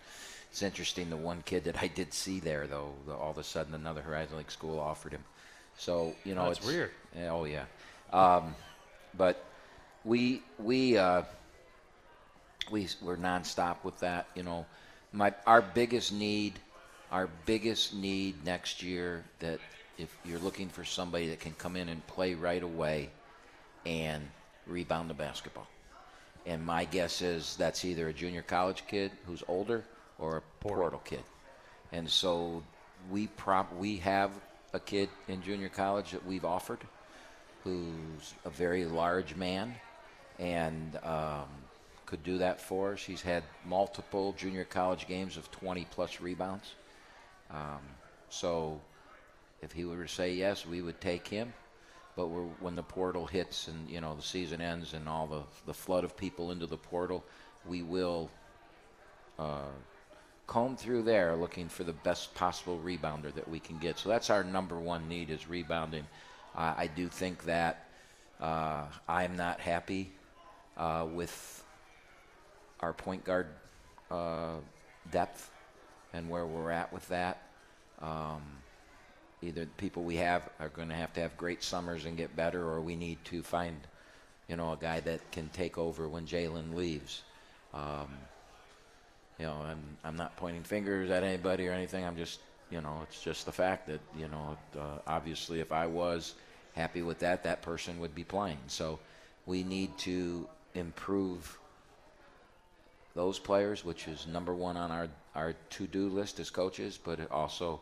It's 0.52 0.64
interesting. 0.64 1.10
The 1.10 1.18
one 1.18 1.44
kid 1.46 1.66
that 1.66 1.82
I 1.82 1.88
did 1.88 2.14
see 2.14 2.40
there, 2.40 2.68
though, 2.68 2.94
the, 3.06 3.14
all 3.14 3.32
of 3.32 3.38
a 3.38 3.44
sudden 3.44 3.74
another 3.74 4.02
Horizon 4.02 4.38
League 4.38 4.52
school 4.52 4.80
offered 4.80 5.12
him. 5.12 5.24
So 5.78 6.14
you 6.26 6.36
know, 6.36 6.46
that's 6.46 6.60
it's 6.60 6.68
weird. 6.68 6.92
yeah, 7.16 7.32
Oh 7.32 7.46
yeah, 7.46 7.66
um, 8.12 8.56
but 9.18 9.44
we 10.04 10.42
we 10.58 10.98
uh, 10.98 11.24
we 12.72 12.88
we're 13.02 13.18
nonstop 13.18 13.78
with 13.84 14.00
that. 14.00 14.28
You 14.36 14.44
know, 14.44 14.66
my 15.14 15.34
our 15.46 15.62
biggest 15.62 16.12
need, 16.12 16.54
our 17.12 17.30
biggest 17.46 17.94
need 17.94 18.44
next 18.44 18.84
year 18.84 19.24
that 19.40 19.60
if 19.98 20.16
you're 20.26 20.40
looking 20.40 20.70
for 20.70 20.84
somebody 20.84 21.30
that 21.30 21.40
can 21.40 21.54
come 21.54 21.76
in 21.76 21.90
and 21.90 22.06
play 22.08 22.34
right 22.34 22.64
away 22.64 23.10
and 23.86 24.28
rebound 24.66 25.10
the 25.10 25.14
basketball. 25.14 25.68
And 26.50 26.66
my 26.66 26.86
guess 26.86 27.22
is 27.22 27.56
that's 27.58 27.86
either 27.86 28.08
a 28.08 28.14
junior 28.14 28.42
college 28.42 28.84
kid 28.88 29.12
who's 29.28 29.44
older 29.48 29.84
or 30.18 30.38
a 30.38 30.42
portal, 30.62 31.00
kid. 31.06 31.22
And 31.92 32.10
so 32.10 32.64
we 33.12 33.28
prop 33.28 33.72
we 33.76 33.98
have 33.98 34.32
a 34.74 34.80
kid 34.80 35.10
in 35.28 35.44
junior 35.44 35.70
college 35.70 36.10
that 36.10 36.26
we've 36.26 36.44
offered 36.44 36.80
who's 37.64 38.34
a 38.46 38.50
very 38.50 38.86
large 38.86 39.36
man 39.36 39.76
and 40.40 40.98
um, 41.04 41.46
could 42.08 42.24
do 42.24 42.40
that 42.40 42.60
for 42.60 42.94
us. 42.94 43.04
He's 43.04 43.22
had 43.22 43.44
multiple 43.64 44.34
junior 44.34 44.64
college 44.66 45.08
games 45.08 45.38
of 45.38 45.52
20 45.52 45.86
plus 45.92 46.20
rebounds. 46.20 46.74
Um, 47.52 47.82
so 48.30 48.82
if 49.62 49.72
he 49.72 49.86
were 49.86 50.02
to 50.02 50.08
say 50.08 50.34
yes, 50.34 50.66
we 50.66 50.82
would 50.82 51.00
take 51.00 51.28
him. 51.28 51.54
But 52.16 52.26
when 52.26 52.76
the 52.76 52.84
portal 52.84 53.26
hits 53.26 53.68
and 53.68 53.90
you 53.90 54.02
know 54.02 54.16
the 54.16 54.22
season 54.22 54.62
ends 54.62 54.94
and 54.94 55.08
all 55.08 55.28
the 55.28 55.44
the 55.66 55.74
flood 55.74 56.04
of 56.04 56.18
people 56.18 56.52
into 56.52 56.66
the 56.66 56.78
portal, 56.78 57.24
we 57.66 57.82
will 57.82 58.30
uh, 59.38 59.72
comb 60.48 60.76
through 60.76 61.04
there 61.04 61.36
looking 61.36 61.70
for 61.70 61.84
the 61.84 61.94
best 61.94 62.34
possible 62.36 62.82
rebounder 62.84 63.34
that 63.34 63.48
we 63.48 63.60
can 63.60 63.78
get. 63.78 64.00
So 64.00 64.10
that's 64.10 64.30
our 64.30 64.44
number 64.44 64.80
one 64.80 65.08
need 65.08 65.30
is 65.30 65.48
rebounding. 65.48 66.06
Uh, 66.56 66.74
I 66.76 66.88
do 66.88 67.08
think 67.08 67.46
that 67.46 67.88
uh, 68.42 68.86
I'm 69.08 69.36
not 69.36 69.60
happy 69.60 70.12
uh, 70.76 71.06
with 71.14 71.64
our 72.80 72.94
point 72.94 73.24
guard 73.24 73.48
uh, 74.10 74.56
depth 75.12 75.52
and 76.14 76.30
where 76.30 76.46
we're 76.46 76.72
at 76.72 76.92
with 76.92 77.08
that. 77.10 77.44
Um, 78.02 78.42
either 79.42 79.66
the 79.66 79.72
people 79.78 80.04
we 80.04 80.18
have 80.18 80.50
are 80.60 80.70
going 80.70 80.90
to 80.90 80.96
have 80.96 81.14
to 81.14 81.22
have 81.22 81.36
great 81.38 81.64
summers 81.64 82.06
and 82.06 82.18
get 82.18 82.36
better, 82.36 82.62
or 82.62 82.82
we 82.82 82.96
need 82.96 83.24
to 83.26 83.42
find, 83.42 83.78
you 84.48 84.56
know, 84.56 84.74
a 84.74 84.78
guy 84.78 85.00
that 85.00 85.32
can 85.32 85.50
take 85.50 85.78
over 85.78 86.08
when 86.08 86.26
Jalen 86.26 86.76
leaves. 86.76 87.24
Um, 87.74 88.10
you 89.38 89.46
know, 89.46 89.62
I'm 89.66 89.82
I'm 90.04 90.16
not 90.18 90.36
pointing 90.36 90.64
fingers 90.64 91.10
at 91.10 91.24
anybody 91.24 91.68
or 91.68 91.72
anything. 91.72 92.04
I'm 92.06 92.18
just, 92.18 92.40
you 92.70 92.82
know, 92.82 93.00
it's 93.04 93.22
just 93.22 93.46
the 93.46 93.52
fact 93.52 93.88
that, 93.88 94.02
you 94.18 94.28
know, 94.28 94.58
uh, 94.78 95.00
obviously 95.08 95.62
if 95.62 95.72
I 95.72 95.88
was 95.88 96.36
happy 96.74 97.02
with 97.02 97.20
that, 97.20 97.44
that 97.44 97.62
person 97.62 98.00
would 98.00 98.14
be 98.14 98.24
playing. 98.24 98.60
So 98.68 99.00
we 99.46 99.64
need 99.64 99.98
to 100.00 100.48
improve 100.76 101.58
those 103.16 103.40
players, 103.40 103.84
which 103.84 104.08
is 104.08 104.28
number 104.28 104.54
one 104.54 104.78
on 104.78 104.92
our, 104.92 105.08
our 105.36 105.54
to-do 105.72 106.10
list 106.10 106.40
as 106.40 106.50
coaches, 106.50 107.00
but 107.04 107.20
also 107.32 107.80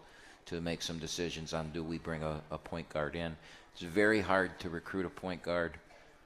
to 0.48 0.62
make 0.62 0.82
some 0.82 0.98
decisions 0.98 1.54
on 1.54 1.70
do 1.70 1.84
we 1.84 1.98
bring 1.98 2.24
a, 2.24 2.42
a 2.52 2.58
point 2.58 2.90
guard 2.90 3.16
in. 3.16 3.36
It's 3.74 3.84
very 3.84 4.22
hard 4.22 4.60
to 4.62 4.70
recruit 4.70 5.06
a 5.06 5.10
point 5.10 5.44
guard 5.44 5.78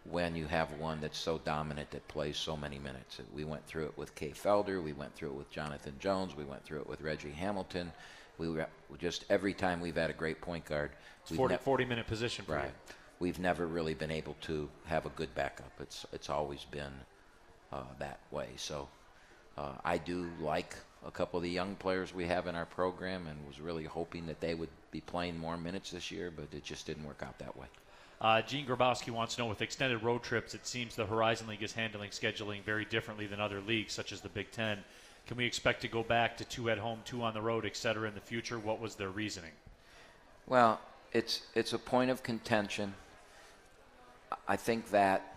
when 0.09 0.35
you 0.35 0.45
have 0.47 0.71
one 0.79 1.01
that's 1.01 1.17
so 1.17 1.39
dominant 1.39 1.91
that 1.91 2.07
plays 2.07 2.37
so 2.37 2.55
many 2.57 2.79
minutes. 2.79 3.19
We 3.35 3.43
went 3.43 3.65
through 3.67 3.85
it 3.85 3.97
with 3.97 4.15
Kay 4.15 4.31
Felder. 4.31 4.81
We 4.81 4.93
went 4.93 5.13
through 5.15 5.29
it 5.29 5.35
with 5.35 5.51
Jonathan 5.51 5.93
Jones. 5.99 6.35
We 6.35 6.43
went 6.43 6.63
through 6.63 6.79
it 6.79 6.89
with 6.89 7.01
Reggie 7.01 7.31
Hamilton. 7.31 7.91
We 8.37 8.49
were 8.49 8.67
just 8.99 9.25
every 9.29 9.53
time 9.53 9.81
we've 9.81 9.95
had 9.95 10.09
a 10.09 10.13
great 10.13 10.41
point 10.41 10.65
guard. 10.65 10.91
It's 11.23 11.35
40, 11.35 11.55
ne- 11.55 11.59
40 11.59 11.85
minute 11.85 12.07
position 12.07 12.45
right. 12.47 12.65
you. 12.65 12.71
We've 13.19 13.39
never 13.39 13.67
really 13.67 13.93
been 13.93 14.09
able 14.09 14.35
to 14.41 14.67
have 14.85 15.05
a 15.05 15.09
good 15.09 15.33
backup. 15.35 15.71
It's 15.79 16.05
it's 16.11 16.29
always 16.29 16.63
been 16.65 16.93
uh, 17.71 17.83
that 17.99 18.19
way. 18.31 18.49
So 18.55 18.87
uh, 19.57 19.73
I 19.85 19.97
do 19.99 20.27
like 20.39 20.75
a 21.05 21.11
couple 21.11 21.37
of 21.37 21.43
the 21.43 21.49
young 21.49 21.75
players 21.75 22.13
we 22.13 22.25
have 22.25 22.47
in 22.47 22.55
our 22.55 22.65
program, 22.65 23.27
and 23.27 23.47
was 23.47 23.59
really 23.59 23.85
hoping 23.85 24.27
that 24.27 24.39
they 24.39 24.53
would 24.53 24.69
be 24.91 25.01
playing 25.01 25.37
more 25.37 25.57
minutes 25.57 25.91
this 25.91 26.11
year, 26.11 26.31
but 26.35 26.45
it 26.51 26.63
just 26.63 26.85
didn't 26.85 27.05
work 27.05 27.23
out 27.25 27.37
that 27.39 27.57
way. 27.57 27.67
Uh, 28.19 28.39
Gene 28.41 28.67
Grabowski 28.67 29.09
wants 29.09 29.35
to 29.35 29.41
know 29.41 29.47
with 29.47 29.63
extended 29.63 30.03
road 30.03 30.21
trips, 30.21 30.53
it 30.53 30.67
seems 30.67 30.95
the 30.95 31.05
Horizon 31.07 31.47
League 31.47 31.63
is 31.63 31.73
handling 31.73 32.11
scheduling 32.11 32.61
very 32.63 32.85
differently 32.85 33.25
than 33.25 33.41
other 33.41 33.61
leagues, 33.61 33.93
such 33.93 34.11
as 34.11 34.21
the 34.21 34.29
Big 34.29 34.51
Ten. 34.51 34.77
Can 35.25 35.37
we 35.37 35.45
expect 35.45 35.81
to 35.81 35.87
go 35.87 36.03
back 36.03 36.37
to 36.37 36.45
two 36.45 36.69
at 36.69 36.77
home, 36.77 36.99
two 37.03 37.23
on 37.23 37.33
the 37.33 37.41
road, 37.41 37.65
et 37.65 37.75
cetera, 37.75 38.07
in 38.07 38.13
the 38.13 38.21
future? 38.21 38.59
What 38.59 38.79
was 38.79 38.95
their 38.95 39.09
reasoning? 39.09 39.51
Well, 40.45 40.79
it's 41.13 41.41
it's 41.55 41.73
a 41.73 41.79
point 41.79 42.11
of 42.11 42.21
contention. 42.21 42.93
I 44.47 44.55
think 44.55 44.91
that 44.91 45.35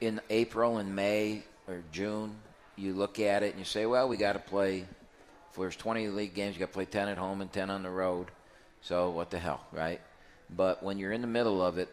in 0.00 0.20
April 0.28 0.78
and 0.78 0.94
May 0.94 1.44
or 1.66 1.82
June, 1.92 2.36
you 2.76 2.94
look 2.94 3.20
at 3.20 3.42
it 3.42 3.50
and 3.50 3.58
you 3.58 3.64
say, 3.64 3.86
well, 3.86 4.08
we 4.08 4.16
got 4.16 4.32
to 4.34 4.38
play. 4.38 4.86
There's 5.56 5.76
20 5.76 6.08
league 6.08 6.34
games, 6.34 6.56
you 6.56 6.60
got 6.60 6.66
to 6.66 6.72
play 6.72 6.84
10 6.84 7.08
at 7.08 7.18
home 7.18 7.40
and 7.40 7.52
10 7.52 7.70
on 7.70 7.82
the 7.82 7.90
road. 7.90 8.26
So 8.80 9.10
what 9.10 9.30
the 9.30 9.38
hell, 9.38 9.64
right? 9.72 10.00
But 10.50 10.82
when 10.82 10.98
you're 10.98 11.12
in 11.12 11.20
the 11.20 11.26
middle 11.26 11.64
of 11.64 11.78
it, 11.78 11.88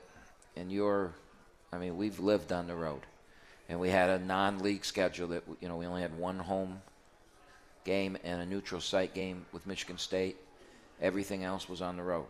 and 0.56 0.72
you're, 0.72 1.14
I 1.72 1.78
mean, 1.78 1.98
we've 1.98 2.20
lived 2.20 2.52
on 2.52 2.68
the 2.68 2.76
road, 2.76 3.02
and 3.70 3.80
we 3.80 3.90
had 3.90 4.10
a 4.10 4.20
non-league 4.20 4.84
schedule 4.84 5.30
that 5.30 5.44
you 5.62 5.68
know 5.68 5.78
we 5.78 5.86
only 5.86 6.02
had 6.02 6.18
one 6.18 6.40
home 6.40 6.82
game 7.86 8.18
and 8.24 8.42
a 8.42 8.46
neutral 8.46 8.82
site 8.82 9.14
game 9.14 9.46
with 9.54 9.66
Michigan 9.66 9.98
State. 9.98 10.38
Everything 11.02 11.44
else 11.44 11.70
was 11.70 11.82
on 11.82 11.96
the 11.96 12.04
road, 12.04 12.28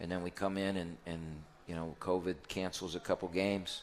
and 0.00 0.10
then 0.10 0.22
we 0.22 0.30
come 0.30 0.56
in 0.56 0.76
and 0.76 0.96
and 1.06 1.20
you 1.66 1.74
know 1.74 1.96
COVID 2.00 2.36
cancels 2.46 2.94
a 2.94 3.00
couple 3.00 3.28
games, 3.28 3.82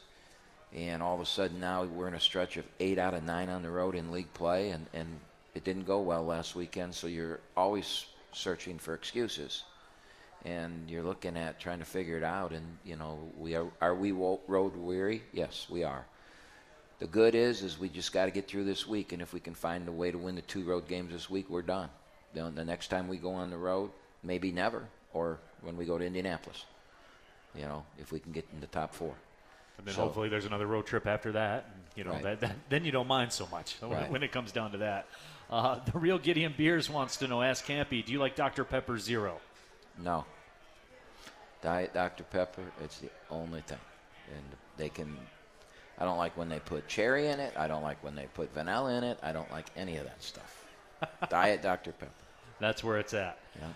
and 0.75 1.01
all 1.01 1.15
of 1.15 1.21
a 1.21 1.25
sudden 1.25 1.59
now 1.59 1.85
we're 1.85 2.07
in 2.07 2.13
a 2.13 2.19
stretch 2.19 2.57
of 2.57 2.65
eight 2.79 2.99
out 2.99 3.13
of 3.13 3.23
nine 3.23 3.49
on 3.49 3.63
the 3.63 3.69
road 3.71 3.95
in 3.95 4.11
league 4.11 4.31
play, 4.33 4.69
and 4.69 4.85
and 4.93 5.07
it 5.55 5.63
didn't 5.63 5.85
go 5.85 6.01
well 6.01 6.25
last 6.25 6.55
weekend. 6.55 6.93
So 6.93 7.07
you're 7.07 7.39
always 7.55 8.05
searching 8.33 8.77
for 8.77 8.93
excuses 8.93 9.63
and 10.45 10.89
you're 10.89 11.03
looking 11.03 11.35
at 11.37 11.59
trying 11.59 11.79
to 11.79 11.85
figure 11.85 12.17
it 12.17 12.23
out. 12.23 12.51
And 12.51 12.65
you 12.85 12.95
know, 12.95 13.19
we 13.37 13.55
are 13.55 13.67
are 13.81 13.95
we 13.95 14.11
road 14.11 14.75
weary? 14.75 15.23
Yes, 15.33 15.67
we 15.69 15.83
are. 15.83 16.05
The 16.99 17.07
good 17.07 17.35
is, 17.35 17.61
is 17.61 17.77
we 17.77 17.89
just 17.89 18.13
got 18.13 18.25
to 18.25 18.31
get 18.31 18.47
through 18.47 18.63
this 18.63 18.87
week, 18.87 19.11
and 19.11 19.21
if 19.21 19.33
we 19.33 19.41
can 19.41 19.53
find 19.53 19.85
a 19.87 19.91
way 19.91 20.11
to 20.11 20.17
win 20.17 20.35
the 20.35 20.41
two 20.43 20.63
road 20.63 20.87
games 20.87 21.11
this 21.11 21.29
week, 21.29 21.49
we're 21.49 21.61
done. 21.61 21.89
Then 22.33 22.55
the 22.55 22.63
next 22.63 22.87
time 22.87 23.09
we 23.09 23.17
go 23.17 23.33
on 23.33 23.49
the 23.49 23.57
road, 23.57 23.89
maybe 24.23 24.51
never, 24.51 24.85
or 25.13 25.39
when 25.61 25.75
we 25.75 25.83
go 25.83 25.97
to 25.97 26.05
Indianapolis. 26.05 26.63
You 27.53 27.63
know, 27.63 27.85
if 27.99 28.11
we 28.13 28.19
can 28.19 28.31
get 28.31 28.45
in 28.53 28.61
the 28.61 28.67
top 28.67 28.93
four. 28.93 29.13
And 29.77 29.85
then 29.87 29.95
So- 29.95 30.01
hopefully 30.03 30.29
there's 30.29 30.45
another 30.45 30.67
road 30.67 30.85
trip 30.85 31.05
after 31.07 31.31
that. 31.33 31.65
And, 31.73 31.83
you 31.95 32.03
know, 32.03 32.11
Right. 32.11 32.23
that, 32.23 32.39
that, 32.41 32.55
then 32.69 32.85
you 32.85 32.91
don't 32.91 33.07
mind 33.07 33.31
so 33.31 33.47
much 33.47 33.75
when, 33.79 33.91
Right. 33.91 34.09
when 34.09 34.23
it 34.23 34.31
comes 34.31 34.51
down 34.51 34.71
to 34.71 34.77
that. 34.79 35.05
Uh, 35.49 35.79
the 35.91 35.97
real 35.99 36.17
Gideon 36.17 36.53
Beers 36.57 36.89
wants 36.89 37.17
to 37.17 37.27
know, 37.27 37.41
ask 37.43 37.65
Kampe, 37.65 38.03
do 38.05 38.11
you 38.11 38.19
like 38.19 38.35
Dr. 38.35 38.63
Pepper 38.63 38.97
Zero? 38.97 39.39
No. 39.97 40.25
Diet 41.61 41.93
Dr. 41.93 42.23
Pepper, 42.23 42.63
it's 42.83 42.99
the 42.99 43.09
only 43.29 43.61
thing. 43.61 43.77
And 44.35 44.43
they 44.77 44.89
can, 44.89 45.17
I 45.97 46.05
don't 46.05 46.17
like 46.17 46.35
when 46.37 46.49
they 46.49 46.59
put 46.59 46.87
cherry 46.87 47.27
in 47.27 47.39
it. 47.39 47.53
I 47.57 47.67
don't 47.67 47.83
like 47.83 48.03
when 48.03 48.15
they 48.15 48.25
put 48.33 48.53
vanilla 48.53 48.93
in 48.95 49.03
it. 49.03 49.19
I 49.23 49.31
don't 49.31 49.49
like 49.51 49.67
any 49.75 49.97
of 49.97 50.05
that 50.05 50.21
stuff. 50.21 50.65
Diet 51.29 51.61
Dr. 51.61 51.91
Pepper. 51.91 52.11
That's 52.59 52.83
where 52.83 52.97
it's 52.97 53.13
at. 53.13 53.37
Yeah. 53.59 53.67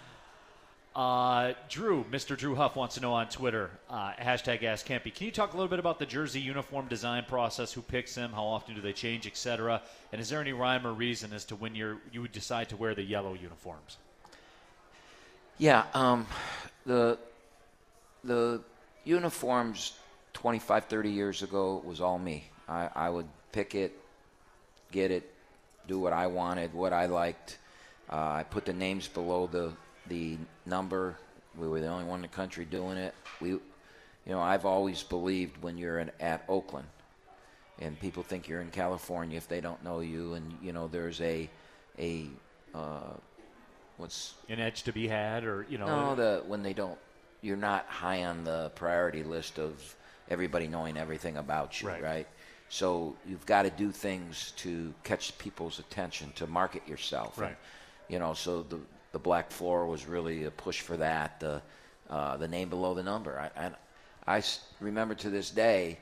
Uh, 0.99 1.53
Drew, 1.69 2.03
Mr. 2.11 2.35
Drew 2.35 2.55
Huff 2.55 2.75
wants 2.75 2.95
to 2.95 3.01
know 3.01 3.13
on 3.13 3.29
Twitter, 3.29 3.71
uh, 3.89 4.11
hashtag 4.19 4.63
Ask 4.63 4.85
Kampe. 4.85 5.15
Can 5.15 5.27
you 5.27 5.31
talk 5.31 5.53
a 5.53 5.55
little 5.55 5.69
bit 5.69 5.79
about 5.79 5.97
the 5.97 6.05
jersey 6.05 6.41
uniform 6.41 6.89
design 6.89 7.23
process? 7.25 7.71
Who 7.71 7.81
picks 7.81 8.15
them? 8.15 8.33
How 8.33 8.43
often 8.43 8.75
do 8.75 8.81
they 8.81 8.91
change, 8.91 9.25
etc.? 9.25 9.81
And 10.11 10.19
is 10.19 10.27
there 10.27 10.41
any 10.41 10.51
rhyme 10.51 10.85
or 10.85 10.91
reason 10.91 11.31
as 11.31 11.45
to 11.45 11.55
when 11.55 11.73
you 11.73 12.01
would 12.17 12.33
decide 12.33 12.67
to 12.69 12.75
wear 12.75 12.95
the 12.95 13.01
yellow 13.01 13.33
uniforms? 13.33 13.95
Yeah, 15.57 15.85
um, 15.93 16.27
the 16.85 17.17
the 18.25 18.61
uniforms 19.05 19.93
25, 20.33 20.83
30 20.83 21.09
years 21.09 21.43
ago 21.43 21.81
was 21.85 22.01
all 22.01 22.19
me. 22.19 22.43
I, 22.67 22.89
I 22.93 23.09
would 23.09 23.27
pick 23.53 23.73
it, 23.73 23.97
get 24.91 25.11
it, 25.11 25.33
do 25.87 25.97
what 25.97 26.11
I 26.11 26.27
wanted, 26.27 26.73
what 26.73 26.91
I 26.91 27.05
liked. 27.05 27.57
Uh, 28.11 28.17
I 28.17 28.43
put 28.43 28.65
the 28.65 28.73
names 28.73 29.07
below 29.07 29.47
the 29.47 29.71
the 30.09 30.37
number. 30.65 31.15
We 31.57 31.67
were 31.67 31.79
the 31.79 31.87
only 31.87 32.05
one 32.05 32.17
in 32.17 32.21
the 32.23 32.27
country 32.27 32.65
doing 32.65 32.97
it. 32.97 33.13
We, 33.39 33.49
you 33.49 33.61
know, 34.27 34.39
I've 34.39 34.65
always 34.65 35.01
believed 35.03 35.61
when 35.61 35.77
you're 35.77 35.99
in, 35.99 36.11
at 36.19 36.43
Oakland, 36.49 36.87
and 37.79 37.99
people 37.99 38.23
think 38.23 38.47
you're 38.47 38.61
in 38.61 38.71
California 38.71 39.37
if 39.37 39.47
they 39.47 39.61
don't 39.61 39.83
know 39.83 40.01
you, 40.01 40.33
and 40.33 40.57
you 40.61 40.73
know 40.73 40.87
there's 40.87 41.21
a 41.21 41.49
a 41.97 42.27
uh, 42.73 43.13
what's 43.97 44.33
an 44.49 44.59
edge 44.59 44.83
to 44.83 44.93
be 44.93 45.07
had, 45.07 45.43
or 45.43 45.65
you 45.69 45.77
know, 45.77 45.85
no, 45.87 46.15
the 46.15 46.43
when 46.47 46.63
they 46.63 46.73
don't, 46.73 46.97
you're 47.41 47.57
not 47.57 47.85
high 47.87 48.25
on 48.25 48.43
the 48.43 48.71
priority 48.75 49.23
list 49.23 49.59
of 49.59 49.95
everybody 50.29 50.67
knowing 50.67 50.97
everything 50.97 51.37
about 51.37 51.81
you, 51.81 51.87
Right. 51.87 52.03
right? 52.03 52.27
So 52.69 53.15
you've 53.27 53.45
got 53.47 53.63
to 53.63 53.71
do 53.71 53.91
things 53.91 54.53
to 54.57 54.93
catch 55.03 55.35
people's 55.39 55.79
attention, 55.79 56.31
to 56.35 56.45
market 56.45 56.87
yourself. 56.87 57.37
And, 57.37 57.47
Right. 57.47 57.57
you 58.07 58.19
know, 58.19 58.35
so 58.35 58.61
the 58.61 58.79
the 59.11 59.19
black 59.19 59.51
floor 59.51 59.85
was 59.85 60.05
really 60.07 60.45
a 60.45 60.51
push 60.51 60.81
for 60.81 60.97
that. 60.97 61.39
The 61.39 61.61
uh, 62.09 62.37
the 62.37 62.47
name 62.47 62.69
below 62.69 62.93
the 62.93 63.03
number. 63.03 63.49
I 63.55 63.71
I 64.27 64.43
remember 64.79 65.15
to 65.15 65.29
this 65.29 65.49
day 65.51 65.97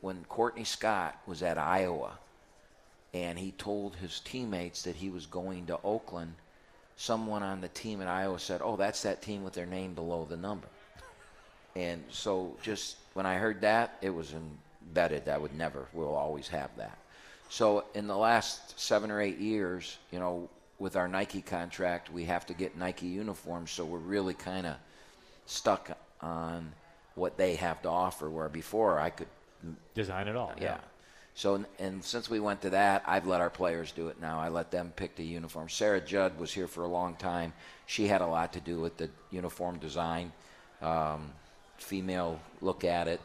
when 0.00 0.24
Courtney 0.28 0.64
Scott 0.64 1.16
was 1.26 1.42
at 1.42 1.58
Iowa, 1.58 2.18
and 3.14 3.38
he 3.38 3.52
told 3.52 3.96
his 3.96 4.20
teammates 4.20 4.82
that 4.82 4.96
he 4.96 5.10
was 5.10 5.26
going 5.26 5.66
to 5.66 5.78
Oakland. 5.84 6.34
Someone 6.96 7.42
on 7.42 7.60
the 7.60 7.68
team 7.68 8.02
at 8.02 8.08
Iowa 8.08 8.38
said, 8.38 8.60
"Oh, 8.62 8.76
that's 8.76 9.02
that 9.02 9.22
team 9.22 9.42
with 9.42 9.54
their 9.54 9.66
name 9.66 9.94
below 9.94 10.26
the 10.28 10.36
number." 10.36 10.68
And 11.74 12.04
so, 12.10 12.54
just 12.62 12.96
when 13.14 13.24
I 13.24 13.36
heard 13.36 13.60
that, 13.62 13.96
it 14.02 14.10
was 14.10 14.34
embedded. 14.34 15.28
I 15.28 15.38
would 15.38 15.54
never, 15.54 15.86
we'll 15.92 16.14
always 16.14 16.48
have 16.48 16.70
that. 16.76 16.98
So, 17.48 17.84
in 17.94 18.06
the 18.06 18.16
last 18.16 18.78
seven 18.78 19.10
or 19.10 19.20
eight 19.20 19.38
years, 19.38 19.98
you 20.10 20.18
know, 20.18 20.48
with 20.82 20.96
our 20.96 21.06
Nike 21.06 21.40
contract, 21.40 22.12
we 22.12 22.24
have 22.24 22.44
to 22.46 22.54
get 22.54 22.76
Nike 22.76 23.06
uniforms. 23.06 23.70
So, 23.70 23.84
we're 23.84 23.98
really 23.98 24.34
kind 24.34 24.66
of 24.66 24.74
stuck 25.46 25.96
on 26.20 26.72
what 27.14 27.36
they 27.36 27.54
have 27.54 27.80
to 27.82 27.88
offer. 27.88 28.28
Where 28.28 28.48
before, 28.48 28.98
I 28.98 29.10
could 29.10 29.28
design 29.94 30.26
it 30.28 30.36
all. 30.36 30.52
yeah. 30.60 30.78
So, 31.34 31.64
and 31.78 32.04
since 32.04 32.28
we 32.28 32.40
went 32.40 32.60
to 32.62 32.70
that, 32.70 33.04
I've 33.06 33.26
let 33.26 33.40
our 33.40 33.48
players 33.48 33.92
do 33.92 34.08
it 34.08 34.20
now. 34.20 34.38
I 34.38 34.48
let 34.48 34.70
them 34.70 34.92
pick 34.94 35.16
the 35.16 35.24
uniform. 35.24 35.68
Sarah 35.68 36.00
Judd 36.00 36.38
was 36.38 36.52
here 36.52 36.66
for 36.66 36.84
a 36.84 36.88
long 36.88 37.16
time. 37.16 37.54
She 37.86 38.06
had 38.06 38.20
a 38.20 38.26
lot 38.26 38.52
to 38.52 38.60
do 38.60 38.80
with 38.80 38.98
the 38.98 39.08
uniform 39.30 39.78
design. 39.78 40.32
Um, 40.82 41.30
female 41.78 42.38
look 42.60 42.84
at 42.84 43.08
it. 43.08 43.20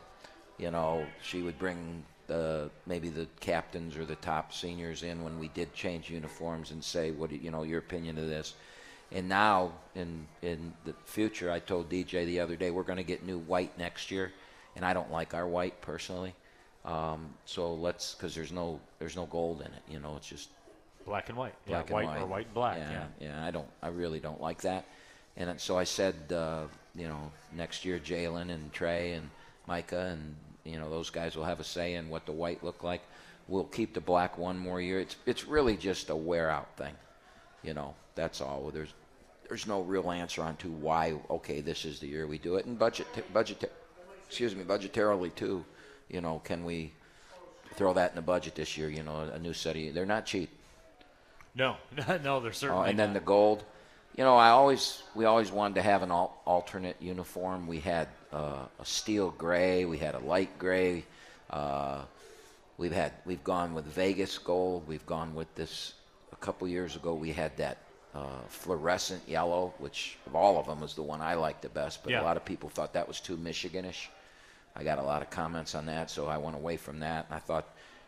You 0.57 0.71
know, 0.71 1.05
she 1.21 1.41
would 1.41 1.59
bring 1.59 2.05
the 2.27 2.69
maybe 2.85 3.09
the 3.09 3.27
captains 3.39 3.97
or 3.97 4.05
the 4.05 4.15
top 4.17 4.53
seniors 4.53 5.03
in 5.03 5.23
when 5.23 5.39
we 5.39 5.47
did 5.49 5.73
change 5.73 6.09
uniforms 6.09 6.71
and 6.71 6.83
say, 6.83 7.11
"What 7.11 7.29
do 7.29 7.35
you 7.37 7.51
know 7.51 7.63
your 7.63 7.79
opinion 7.79 8.17
of 8.17 8.27
this?" 8.27 8.53
And 9.11 9.29
now 9.29 9.71
in 9.95 10.27
in 10.41 10.73
the 10.85 10.93
future, 11.05 11.49
I 11.51 11.59
told 11.59 11.89
DJ 11.89 12.25
the 12.25 12.39
other 12.41 12.55
day 12.55 12.71
we're 12.71 12.83
going 12.83 12.97
to 12.97 13.03
get 13.03 13.23
new 13.25 13.39
white 13.39 13.77
next 13.77 14.11
year, 14.11 14.31
and 14.75 14.83
I 14.85 14.93
don't 14.93 15.11
like 15.11 15.33
our 15.33 15.47
white 15.47 15.81
personally. 15.81 16.33
Um, 16.85 17.33
so 17.45 17.73
let's 17.73 18.13
because 18.15 18.35
there's 18.35 18.51
no 18.51 18.79
there's 18.99 19.15
no 19.15 19.25
gold 19.25 19.61
in 19.61 19.67
it. 19.67 19.83
You 19.89 19.99
know, 19.99 20.15
it's 20.17 20.27
just 20.27 20.49
Black 21.05 21.29
and 21.29 21.37
white. 21.37 21.53
black 21.65 21.87
yeah, 21.87 21.93
white 21.93 22.01
and 22.03 22.11
white 22.11 22.21
or 22.21 22.25
white 22.27 22.45
and 22.45 22.53
black. 22.53 22.77
Yeah, 22.77 22.91
Yeah. 22.91 23.07
yeah. 23.21 23.45
I 23.45 23.51
don't. 23.51 23.67
I 23.81 23.87
really 23.87 24.19
don't 24.19 24.41
like 24.41 24.61
that. 24.61 24.85
And 25.37 25.59
so 25.61 25.77
I 25.77 25.85
said, 25.85 26.15
uh, 26.33 26.63
you 26.95 27.07
know, 27.07 27.31
next 27.55 27.85
year 27.85 27.99
Jalen 27.99 28.49
and 28.51 28.73
Trey 28.73 29.13
and 29.13 29.29
Micah 29.67 30.07
and 30.11 30.35
you 30.67 30.77
know 30.77 30.89
those 30.89 31.09
guys 31.09 31.35
will 31.35 31.45
have 31.45 31.59
a 31.59 31.63
say 31.63 31.95
in 31.95 32.09
what 32.09 32.25
the 32.25 32.31
white 32.31 32.63
look 32.63 32.83
like. 32.83 33.01
We'll 33.47 33.63
keep 33.63 33.93
the 33.93 34.01
black 34.01 34.37
one 34.37 34.57
more 34.57 34.81
year. 34.81 34.99
It's 34.99 35.15
it's 35.25 35.47
really 35.47 35.77
just 35.77 36.09
a 36.09 36.15
wear 36.15 36.49
out 36.49 36.75
thing. 36.77 36.93
You 37.63 37.73
know, 37.73 37.95
that's 38.15 38.41
all. 38.41 38.69
There's 38.73 38.93
there's 39.47 39.67
no 39.67 39.81
real 39.81 40.11
answer 40.11 40.41
on 40.41 40.57
to 40.57 40.69
why. 40.69 41.15
Okay, 41.29 41.61
this 41.61 41.85
is 41.85 41.99
the 41.99 42.07
year 42.07 42.27
we 42.27 42.37
do 42.37 42.55
it, 42.55 42.65
and 42.65 42.77
budget 42.77 43.07
budget. 43.33 43.71
Excuse 44.27 44.55
me, 44.55 44.63
budgetarily 44.63 45.33
too. 45.33 45.63
You 46.09 46.21
know, 46.21 46.41
can 46.43 46.65
we 46.65 46.91
throw 47.75 47.93
that 47.93 48.11
in 48.11 48.15
the 48.15 48.21
budget 48.21 48.55
this 48.55 48.77
year? 48.77 48.89
You 48.89 49.03
know, 49.03 49.29
a 49.33 49.39
new 49.39 49.53
set 49.53 49.77
of. 49.77 49.93
They're 49.93 50.05
not 50.05 50.25
cheap. 50.25 50.49
No, 51.55 51.77
no, 52.23 52.39
they're 52.39 52.51
certainly. 52.51 52.83
Oh, 52.83 52.89
and 52.89 52.99
then 52.99 53.13
the 53.13 53.19
gold. 53.19 53.63
You 54.17 54.23
know, 54.23 54.35
I 54.35 54.49
always 54.49 55.03
we 55.13 55.25
always 55.25 55.51
wanted 55.51 55.75
to 55.75 55.83
have 55.83 56.01
an 56.01 56.09
al- 56.09 56.35
alternate 56.45 56.97
uniform. 56.99 57.67
We 57.67 57.79
had 57.79 58.07
uh, 58.33 58.65
a 58.79 58.85
steel 58.85 59.29
gray, 59.29 59.85
we 59.85 59.99
had 59.99 60.15
a 60.15 60.19
light 60.19 60.57
gray. 60.57 61.05
Uh, 61.51 62.01
we've 62.79 62.91
had 62.91 63.11
we've 63.25 63.43
gone 63.43 63.75
with 63.75 63.85
Vegas 63.85 64.39
gold. 64.39 64.87
We've 64.87 65.05
gone 65.05 65.35
with 65.35 65.53
this 65.53 65.93
a 66.33 66.35
couple 66.37 66.67
years 66.67 66.95
ago. 66.95 67.13
We 67.13 67.31
had 67.31 67.55
that 67.57 67.77
uh, 68.15 68.39
fluorescent 68.49 69.21
yellow, 69.27 69.71
which 69.77 70.17
of 70.25 70.35
all 70.35 70.57
of 70.57 70.65
them 70.65 70.81
was 70.81 70.95
the 70.95 71.03
one 71.03 71.21
I 71.21 71.35
liked 71.35 71.61
the 71.61 71.69
best. 71.69 72.01
But 72.03 72.13
Yeah. 72.13 72.21
a 72.21 72.25
lot 72.25 72.37
of 72.37 72.43
people 72.43 72.69
thought 72.69 72.93
that 72.93 73.07
was 73.07 73.19
too 73.19 73.37
Michiganish. 73.37 74.07
I 74.75 74.83
got 74.83 74.97
a 74.97 75.03
lot 75.03 75.21
of 75.21 75.29
comments 75.29 75.75
on 75.75 75.85
that, 75.87 76.09
so 76.09 76.25
I 76.25 76.37
went 76.37 76.55
away 76.55 76.77
from 76.77 76.99
that. 77.01 77.27
I 77.29 77.37
thought 77.37 77.65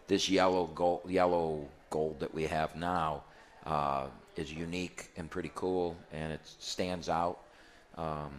this 0.07 0.27
yellow 0.27 0.65
gold, 0.73 1.01
yellow 1.07 1.67
gold 1.91 2.19
that 2.21 2.33
we 2.33 2.43
have 2.47 2.75
now 2.75 3.23
uh, 3.65 4.07
is 4.39 4.51
unique 4.51 5.09
and 5.17 5.29
pretty 5.29 5.51
cool, 5.53 5.95
and 6.11 6.31
it 6.31 6.41
stands 6.59 7.09
out. 7.09 7.39
Um, 7.97 8.31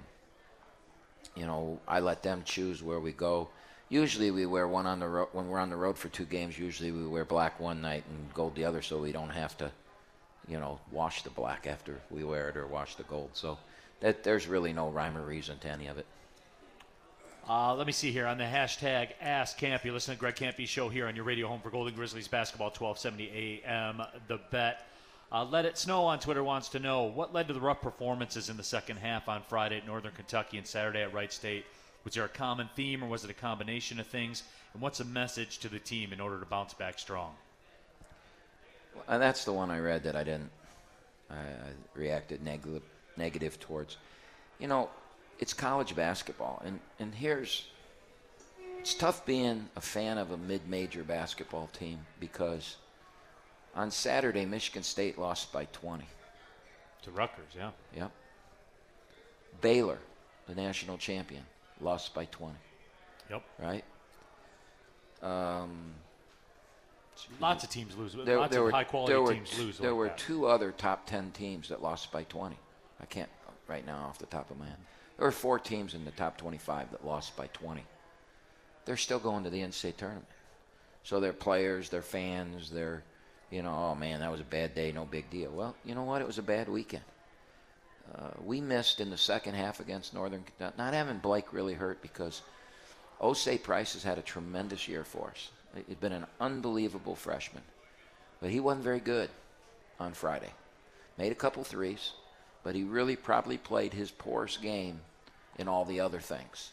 you 1.37 1.47
know, 1.47 1.79
I 1.87 2.01
let 2.01 2.23
them 2.23 2.43
choose 2.45 2.83
where 2.83 3.01
we 3.01 3.13
go. 3.13 3.49
Usually, 3.89 4.31
we 4.31 4.47
wear 4.47 4.67
one 4.67 4.87
on 4.87 5.01
the 5.01 5.09
road 5.09 5.29
when 5.33 5.49
we're 5.49 5.59
on 5.59 5.71
the 5.71 5.77
road 5.77 5.99
for 5.99 6.09
two 6.09 6.25
games. 6.25 6.59
Usually, 6.59 6.93
we 6.93 7.07
wear 7.07 7.25
black 7.25 7.61
one 7.61 7.81
night 7.81 8.05
and 8.09 8.35
gold 8.35 8.55
the 8.55 8.65
other, 8.65 8.83
so 8.83 8.99
we 8.99 9.13
don't 9.13 9.31
have 9.31 9.57
to, 9.59 9.71
you 10.49 10.59
know, 10.59 10.81
wash 10.91 11.23
the 11.23 11.31
black 11.31 11.67
after 11.67 12.01
we 12.11 12.25
wear 12.25 12.49
it 12.49 12.57
or 12.57 12.67
wash 12.67 12.95
the 12.95 13.03
gold. 13.05 13.31
So 13.35 13.59
that 14.01 14.23
there's 14.25 14.47
really 14.47 14.73
no 14.73 14.89
rhyme 14.89 15.17
or 15.17 15.23
reason 15.23 15.59
to 15.59 15.69
any 15.69 15.89
of 15.89 15.99
it. 15.99 16.07
Uh, 17.49 17.75
let 17.75 17.87
me 17.87 17.93
see 17.93 18.13
here 18.13 18.27
on 18.27 18.39
the 18.39 18.45
hashtag 18.45 19.09
Ask 19.21 19.59
Kampe. 19.59 19.93
Listen 19.93 20.15
to 20.15 20.21
Greg 20.21 20.37
Kampe's 20.37 20.69
show 20.69 20.89
here 20.89 21.09
on 21.09 21.17
your 21.17 21.25
radio 21.25 21.49
home 21.49 21.61
for 21.61 21.71
Golden 21.71 21.95
Grizzlies 21.95 22.29
basketball, 22.29 22.69
1270 22.69 23.63
AM. 23.65 24.03
The 24.29 24.39
bet. 24.53 24.87
Uh, 25.33 25.45
Let 25.45 25.65
It 25.65 25.79
Snow 25.79 26.07
on 26.07 26.19
Twitter 26.19 26.43
wants 26.43 26.71
to 26.71 26.81
know 26.81 27.05
what 27.05 27.33
led 27.33 27.47
to 27.49 27.55
the 27.55 27.61
rough 27.61 27.81
performances 27.81 28.49
in 28.49 28.57
the 28.57 28.65
second 28.65 28.97
half 28.97 29.29
on 29.29 29.43
Friday 29.43 29.77
at 29.77 29.87
Northern 29.87 30.13
Kentucky 30.13 30.59
and 30.59 30.67
Saturday 30.67 31.03
at 31.03 31.15
Wright 31.15 31.33
State. 31.33 31.67
Was 32.05 32.15
there 32.15 32.25
a 32.25 32.29
common 32.29 32.69
theme 32.75 33.05
or 33.05 33.09
was 33.09 33.23
it 33.25 33.31
a 33.31 33.35
combination 33.35 34.01
of 34.01 34.09
things? 34.09 34.43
And 34.73 34.83
what's 34.83 34.99
a 34.99 35.05
message 35.05 35.59
to 35.59 35.69
the 35.69 35.79
team 35.79 36.13
in 36.13 36.21
order 36.21 36.41
to 36.41 36.47
bounce 36.47 36.75
back 36.75 36.99
strong? 36.99 37.35
And 39.07 39.23
that's 39.23 39.45
the 39.45 39.53
one 39.53 39.71
I 39.71 39.79
read 39.79 40.03
that 40.03 40.17
I 40.17 40.25
didn't. 40.25 40.51
I, 41.31 41.35
I 41.37 41.71
reacted 41.95 42.43
negative 42.43 42.83
negative 43.17 43.61
towards. 43.61 43.99
You 44.59 44.67
know, 44.67 44.91
it's 45.39 45.53
college 45.53 45.95
basketball, 45.95 46.61
and 46.65 46.81
and 46.99 47.15
here's. 47.15 47.69
It's 48.79 48.95
tough 48.95 49.27
being 49.27 49.69
a 49.77 49.81
fan 49.81 50.17
of 50.17 50.31
a 50.31 50.39
mid-major 50.39 51.03
basketball 51.03 51.69
team 51.69 51.99
because 52.19 52.77
on 53.75 53.91
Saturday 53.91 54.45
Michigan 54.45 54.83
State 54.83 55.19
lost 55.19 55.53
by 55.53 55.67
20. 55.67 56.05
To 57.03 57.11
Rutgers, 57.11 57.53
yeah. 57.57 57.71
Yep. 57.97 58.11
Baylor, 59.61 59.99
the 60.47 60.55
national 60.55 60.99
champion, 60.99 61.43
lost 61.81 62.15
by 62.15 62.27
20. 62.27 62.55
Yep. 63.31 63.43
Right. 63.59 63.85
Um, 65.23 65.93
Lots 67.39 67.65
of 67.65 67.71
teams 67.71 67.97
lose. 67.97 68.15
there, 68.25 68.39
Lots 68.39 68.51
there 68.51 68.61
of 68.61 68.65
were, 68.67 68.71
high 68.71 68.85
quality 68.85 69.13
there 69.13 69.23
were 69.23 69.35
teams 69.35 69.59
lose. 69.59 69.79
There 69.79 69.91
like 69.91 69.99
were 69.99 70.09
that. 70.09 70.19
two 70.19 70.47
other 70.47 70.73
top 70.73 71.07
10 71.07 71.33
teams 71.33 71.69
that 71.69 71.83
lost 71.83 72.11
by 72.11 72.25
20. 72.25 72.57
I 73.01 73.05
can't 73.07 73.29
right 73.67 73.85
now 73.87 74.07
off 74.09 74.19
the 74.19 74.27
top 74.27 74.51
of 74.51 74.59
my 74.59 74.67
head. 74.67 74.77
There 75.17 75.27
were 75.27 75.33
four 75.33 75.59
teams 75.59 75.95
in 75.95 76.05
the 76.05 76.11
top 76.13 76.39
25 76.39 76.91
that 76.93 77.07
lost 77.07 77.37
by 77.37 77.47
20. 77.49 77.85
They're 78.85 78.97
still 78.97 79.19
going 79.19 79.45
to 79.45 79.51
the 79.51 79.61
NCAA 79.61 79.97
tournament. 79.97 80.27
So 81.03 81.21
their 81.21 81.33
players, 81.33 81.89
their 81.91 82.03
fans, 82.03 82.71
their, 82.71 83.05
you 83.51 83.63
know, 83.63 83.91
oh 83.91 83.95
man, 83.95 84.21
that 84.21 84.31
was 84.31 84.41
a 84.41 84.45
bad 84.45 84.75
day, 84.75 84.93
no 84.93 85.05
big 85.05 85.29
deal. 85.31 85.51
Well, 85.51 85.75
you 85.85 85.95
know 85.95 86.05
what? 86.05 86.21
It 86.21 86.27
was 86.27 86.39
a 86.39 86.43
bad 86.43 86.69
weekend. 86.69 87.05
Uh, 88.15 88.31
we 88.45 88.61
missed 88.61 89.01
in 89.01 89.11
the 89.11 89.17
second 89.17 89.55
half 89.55 89.81
against 89.81 90.15
Northern 90.15 90.43
Kentucky. 90.43 90.75
Not 90.79 90.95
having 90.95 91.19
Blake 91.19 91.53
really 91.53 91.75
hurt 91.75 92.03
because 92.03 92.43
Osei 93.21 93.63
Price 93.63 93.93
has 93.93 94.03
had 94.03 94.19
a 94.19 94.23
tremendous 94.23 94.89
year 94.89 95.05
for 95.05 95.29
us. 95.31 95.51
He's 95.87 95.97
been 95.97 96.13
an 96.13 96.27
unbelievable 96.41 97.15
freshman, 97.15 97.63
but 98.41 98.51
he 98.51 98.59
wasn't 98.59 98.85
very 98.85 98.99
good 98.99 99.31
on 100.01 100.15
Friday. 100.15 100.53
Made 101.19 101.31
a 101.31 101.37
couple 101.37 101.63
threes, 101.63 102.13
but 102.65 102.75
he 102.75 102.83
really 102.83 103.15
probably 103.15 103.59
played 103.59 103.93
his 103.93 104.11
poorest 104.11 104.63
game 104.63 105.01
in 105.59 105.69
all 105.69 105.85
the 105.85 106.01
other 106.01 106.19
things. 106.19 106.73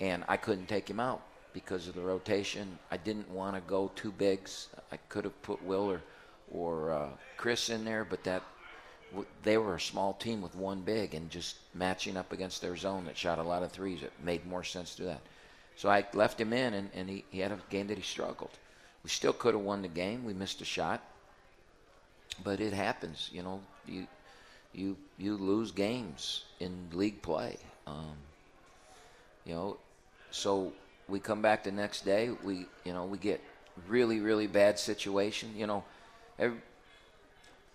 And 0.00 0.24
I 0.26 0.36
couldn't 0.36 0.66
take 0.66 0.88
him 0.88 0.98
out 0.98 1.22
because 1.52 1.86
of 1.86 1.94
the 1.94 2.00
rotation. 2.00 2.78
I 2.90 2.96
didn't 2.96 3.30
want 3.30 3.54
to 3.54 3.60
go 3.60 3.90
two 3.94 4.10
bigs. 4.10 4.68
I 4.90 4.96
could 5.08 5.24
have 5.24 5.42
put 5.42 5.62
Will 5.62 5.90
or, 5.90 6.00
or 6.52 6.92
uh, 6.92 7.08
Chris 7.36 7.70
in 7.70 7.84
there, 7.84 8.04
but 8.04 8.22
that 8.24 8.42
they 9.42 9.58
were 9.58 9.74
a 9.74 9.80
small 9.80 10.14
team 10.14 10.40
with 10.40 10.54
one 10.54 10.80
big 10.80 11.14
and 11.14 11.30
just 11.30 11.56
matching 11.74 12.16
up 12.16 12.32
against 12.32 12.62
their 12.62 12.76
zone 12.76 13.04
that 13.04 13.16
shot 13.16 13.38
a 13.38 13.42
lot 13.42 13.62
of 13.62 13.72
threes. 13.72 14.02
It 14.02 14.12
made 14.22 14.46
more 14.46 14.64
sense 14.64 14.94
to 14.96 15.04
that. 15.04 15.20
So 15.76 15.88
I 15.90 16.06
left 16.14 16.40
him 16.40 16.52
in, 16.52 16.74
and, 16.74 16.90
and 16.94 17.08
he, 17.08 17.24
he 17.30 17.40
had 17.40 17.52
a 17.52 17.58
game 17.70 17.86
that 17.88 17.96
he 17.96 18.02
struggled. 18.02 18.50
We 19.02 19.10
still 19.10 19.32
could 19.32 19.54
have 19.54 19.62
won 19.62 19.82
the 19.82 19.88
game. 19.88 20.24
We 20.24 20.32
missed 20.32 20.60
a 20.60 20.64
shot, 20.64 21.02
but 22.44 22.60
it 22.60 22.72
happens. 22.72 23.30
You 23.32 23.42
know, 23.42 23.60
you 23.86 24.06
you 24.72 24.96
you 25.18 25.36
lose 25.36 25.72
games 25.72 26.44
in 26.60 26.88
league 26.92 27.20
play. 27.20 27.56
Um, 27.86 28.14
you 29.44 29.54
know, 29.54 29.76
so 30.30 30.72
we 31.08 31.18
come 31.18 31.42
back 31.42 31.64
the 31.64 31.72
next 31.72 32.04
day. 32.04 32.30
We 32.44 32.66
you 32.84 32.92
know 32.92 33.04
we 33.04 33.18
get 33.18 33.40
really 33.88 34.20
really 34.20 34.46
bad 34.46 34.78
situation. 34.78 35.50
You 35.56 35.66
know, 35.66 35.84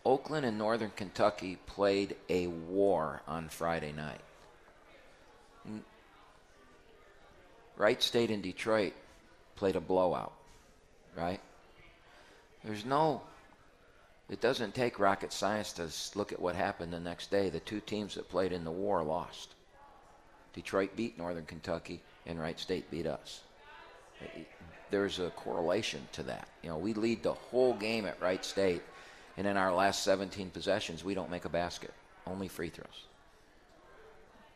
Oakland 0.05 0.45
and 0.45 0.57
Northern 0.57 0.91
Kentucky 0.95 1.57
played 1.65 2.15
a 2.29 2.47
war 2.47 3.21
on 3.27 3.49
Friday 3.49 3.91
night. 3.91 4.21
Wright 7.77 8.01
State 8.01 8.31
and 8.31 8.41
Detroit 8.41 8.93
played 9.55 9.75
a 9.75 9.81
blowout, 9.81 10.33
right? 11.15 11.39
There's 12.63 12.85
no, 12.85 13.21
it 14.29 14.41
doesn't 14.41 14.73
take 14.73 14.99
rocket 14.99 15.31
science 15.31 15.73
to 15.73 15.89
look 16.17 16.31
at 16.31 16.41
what 16.41 16.55
happened 16.55 16.91
the 16.91 16.99
next 16.99 17.29
day. 17.29 17.49
The 17.49 17.59
two 17.59 17.79
teams 17.79 18.15
that 18.15 18.29
played 18.29 18.51
in 18.51 18.63
the 18.63 18.71
war 18.71 19.03
lost. 19.03 19.53
Detroit 20.53 20.95
beat 20.95 21.17
Northern 21.19 21.45
Kentucky, 21.45 22.01
and 22.25 22.39
Wright 22.39 22.59
State 22.59 22.89
beat 22.89 23.05
us. 23.05 23.41
There's 24.89 25.19
a 25.19 25.29
correlation 25.31 26.07
to 26.13 26.23
that. 26.23 26.47
You 26.63 26.69
know, 26.69 26.77
we 26.77 26.93
lead 26.93 27.23
the 27.23 27.33
whole 27.33 27.73
game 27.73 28.05
at 28.05 28.21
Wright 28.21 28.43
State, 28.43 28.81
and 29.35 29.45
in 29.45 29.57
our 29.57 29.73
last 29.73 30.03
17 30.03 30.49
possessions, 30.49 31.03
we 31.03 31.13
don't 31.13 31.29
make 31.29 31.45
a 31.45 31.49
basket, 31.49 31.93
only 32.25 32.47
free 32.47 32.69
throws. 32.69 33.05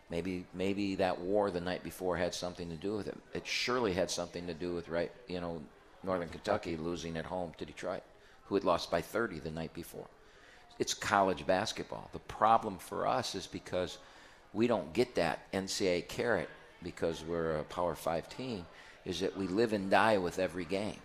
Maybe 0.09 0.45
maybe 0.53 0.95
that 0.95 1.21
war 1.21 1.51
the 1.51 1.61
night 1.61 1.83
before 1.83 2.17
had 2.17 2.33
something 2.33 2.69
to 2.69 2.75
do 2.75 2.97
with 2.97 3.07
it. 3.07 3.17
It 3.33 3.47
surely 3.47 3.93
had 3.93 4.11
something 4.11 4.45
to 4.47 4.53
do 4.53 4.73
with 4.73 4.89
right, 4.89 5.11
you 5.27 5.39
know, 5.39 5.61
Northern 6.03 6.27
Kentucky 6.27 6.75
losing 6.75 7.15
at 7.15 7.25
home 7.25 7.53
to 7.57 7.65
Detroit, 7.65 8.03
who 8.45 8.55
had 8.55 8.65
lost 8.65 8.91
by 8.91 9.01
30 9.01 9.39
the 9.39 9.51
night 9.51 9.73
before. 9.73 10.07
It's 10.79 10.93
college 10.93 11.45
basketball. 11.45 12.09
The 12.11 12.19
problem 12.19 12.77
for 12.77 13.07
us 13.07 13.35
is 13.35 13.47
because 13.47 13.99
we 14.53 14.67
don't 14.67 14.91
get 14.93 15.15
that 15.15 15.49
NCAA 15.53 16.07
carrot 16.07 16.49
because 16.83 17.23
we're 17.23 17.57
a 17.57 17.63
Power 17.63 17.95
5 17.95 18.27
team 18.29 18.65
is 19.05 19.19
that 19.21 19.37
we 19.37 19.47
live 19.47 19.73
and 19.73 19.89
die 19.89 20.17
with 20.17 20.39
every 20.39 20.65
game. 20.65 20.99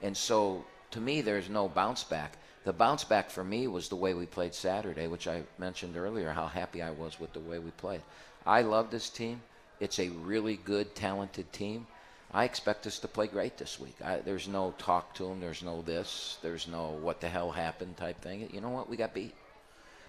And 0.00 0.16
so 0.16 0.64
to 0.92 1.00
me 1.00 1.20
there's 1.20 1.48
no 1.48 1.68
bounce 1.68 2.04
back. 2.04 2.36
The 2.64 2.72
bounce 2.72 3.02
back 3.02 3.30
for 3.30 3.42
me 3.42 3.66
was 3.66 3.88
the 3.88 3.96
way 3.96 4.14
we 4.14 4.26
played 4.26 4.54
Saturday, 4.54 5.08
which 5.08 5.26
I 5.26 5.42
mentioned 5.58 5.96
earlier 5.96 6.30
how 6.30 6.46
happy 6.46 6.80
I 6.80 6.92
was 6.92 7.18
with 7.18 7.32
the 7.32 7.40
way 7.40 7.58
we 7.58 7.72
played. 7.72 8.02
I 8.46 8.62
love 8.62 8.90
this 8.90 9.10
team. 9.10 9.42
It's 9.80 9.98
a 9.98 10.10
really 10.10 10.56
good, 10.56 10.94
talented 10.94 11.52
team. 11.52 11.86
I 12.32 12.44
expect 12.44 12.86
us 12.86 12.98
to 13.00 13.08
play 13.08 13.26
great 13.26 13.58
this 13.58 13.78
week. 13.78 13.96
I, 14.02 14.18
there's 14.18 14.48
no 14.48 14.74
talk 14.78 15.14
to 15.16 15.24
them. 15.24 15.40
There's 15.40 15.62
no 15.62 15.82
this. 15.82 16.38
There's 16.40 16.66
no 16.66 16.90
what 17.02 17.20
the 17.20 17.28
hell 17.28 17.50
happened 17.50 17.96
type 17.96 18.20
thing. 18.22 18.48
You 18.52 18.60
know 18.60 18.70
what? 18.70 18.88
We 18.88 18.96
got 18.96 19.12
beat. 19.12 19.34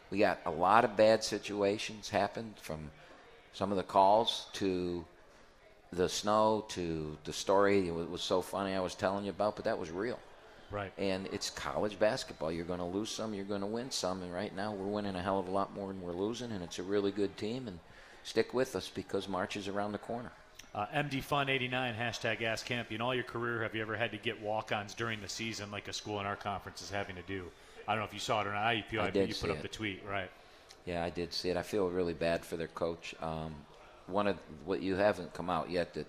We 0.10 0.20
got 0.20 0.40
a 0.46 0.52
lot 0.52 0.86
of 0.86 0.96
bad 0.96 1.24
situations 1.24 2.10
happened 2.10 2.54
from 2.62 2.92
some 3.52 3.72
of 3.72 3.78
the 3.78 3.84
calls 3.84 4.48
to 4.54 5.04
the 5.96 6.10
snow 6.10 6.66
to 6.70 7.18
the 7.24 7.34
story. 7.34 7.88
It 7.88 8.10
was 8.10 8.22
so 8.22 8.42
funny 8.42 8.74
I 8.74 8.80
was 8.80 8.96
telling 8.96 9.26
you 9.26 9.32
about, 9.32 9.56
but 9.56 9.66
that 9.66 9.78
was 9.78 9.92
real. 9.92 10.20
Right. 10.72 10.92
And 10.98 11.28
it's 11.32 11.50
college 11.52 12.00
basketball. 12.00 12.52
You're 12.52 12.66
going 12.66 12.80
to 12.80 12.86
lose 12.86 13.12
some, 13.12 13.34
you're 13.34 13.46
going 13.46 13.62
to 13.62 13.68
win 13.68 13.92
some. 13.92 14.24
And 14.24 14.34
right 14.34 14.56
now 14.56 14.74
we're 14.74 14.88
winning 14.88 15.16
a 15.16 15.22
hell 15.22 15.40
of 15.40 15.48
a 15.48 15.52
lot 15.52 15.74
more 15.74 15.88
than 15.88 16.02
we're 16.02 16.14
losing, 16.14 16.52
and 16.52 16.64
it's 16.64 16.80
a 16.80 16.84
really 16.84 17.12
good 17.12 17.38
team. 17.38 17.68
And 17.68 17.80
stick 18.24 18.54
with 18.54 18.76
us 18.76 18.90
because 18.90 19.28
March 19.28 19.56
is 19.56 19.68
around 19.68 19.92
the 19.92 19.98
corner. 20.00 20.32
Uh, 20.74 20.88
MD 20.88 21.22
Fun 21.22 21.50
89 21.50 21.94
hashtag 21.94 22.42
Ask 22.42 22.66
Camp. 22.66 22.92
In 22.92 23.02
all 23.02 23.14
your 23.14 23.24
career, 23.24 23.62
have 23.62 23.76
you 23.76 23.82
ever 23.82 23.96
had 23.96 24.12
to 24.12 24.18
get 24.18 24.42
walk-ons 24.42 24.96
during 24.96 25.22
the 25.22 25.30
season 25.30 25.70
like 25.70 25.88
a 25.88 25.94
school 25.94 26.20
in 26.20 26.26
our 26.26 26.36
conference 26.36 26.82
is 26.82 26.90
having 26.90 27.16
to 27.16 27.22
do? 27.24 27.46
I 27.88 27.92
don't 27.92 28.00
know 28.00 28.06
if 28.06 28.14
you 28.14 28.20
saw 28.20 28.42
it 28.42 28.48
or 28.48 28.54
not. 28.54 28.64
I, 28.64 28.84
I 29.00 29.10
did 29.12 29.30
you 29.30 29.36
put 29.36 29.52
up 29.52 29.58
it. 29.58 29.62
the 29.62 29.68
tweet, 29.68 30.02
right? 30.10 30.32
Yeah, 30.86 31.04
I 31.04 31.12
did 31.12 31.32
see 31.32 31.50
it. 31.50 31.58
I 31.58 31.62
feel 31.62 31.88
really 31.90 32.14
bad 32.14 32.44
for 32.44 32.58
their 32.58 32.68
coach. 32.68 33.14
Um, 33.22 33.54
one 34.08 34.28
of 34.28 34.38
what 34.66 34.82
you 34.82 34.96
haven't 34.96 35.34
come 35.34 35.50
out 35.50 35.70
yet 35.70 35.94
that 35.94 36.08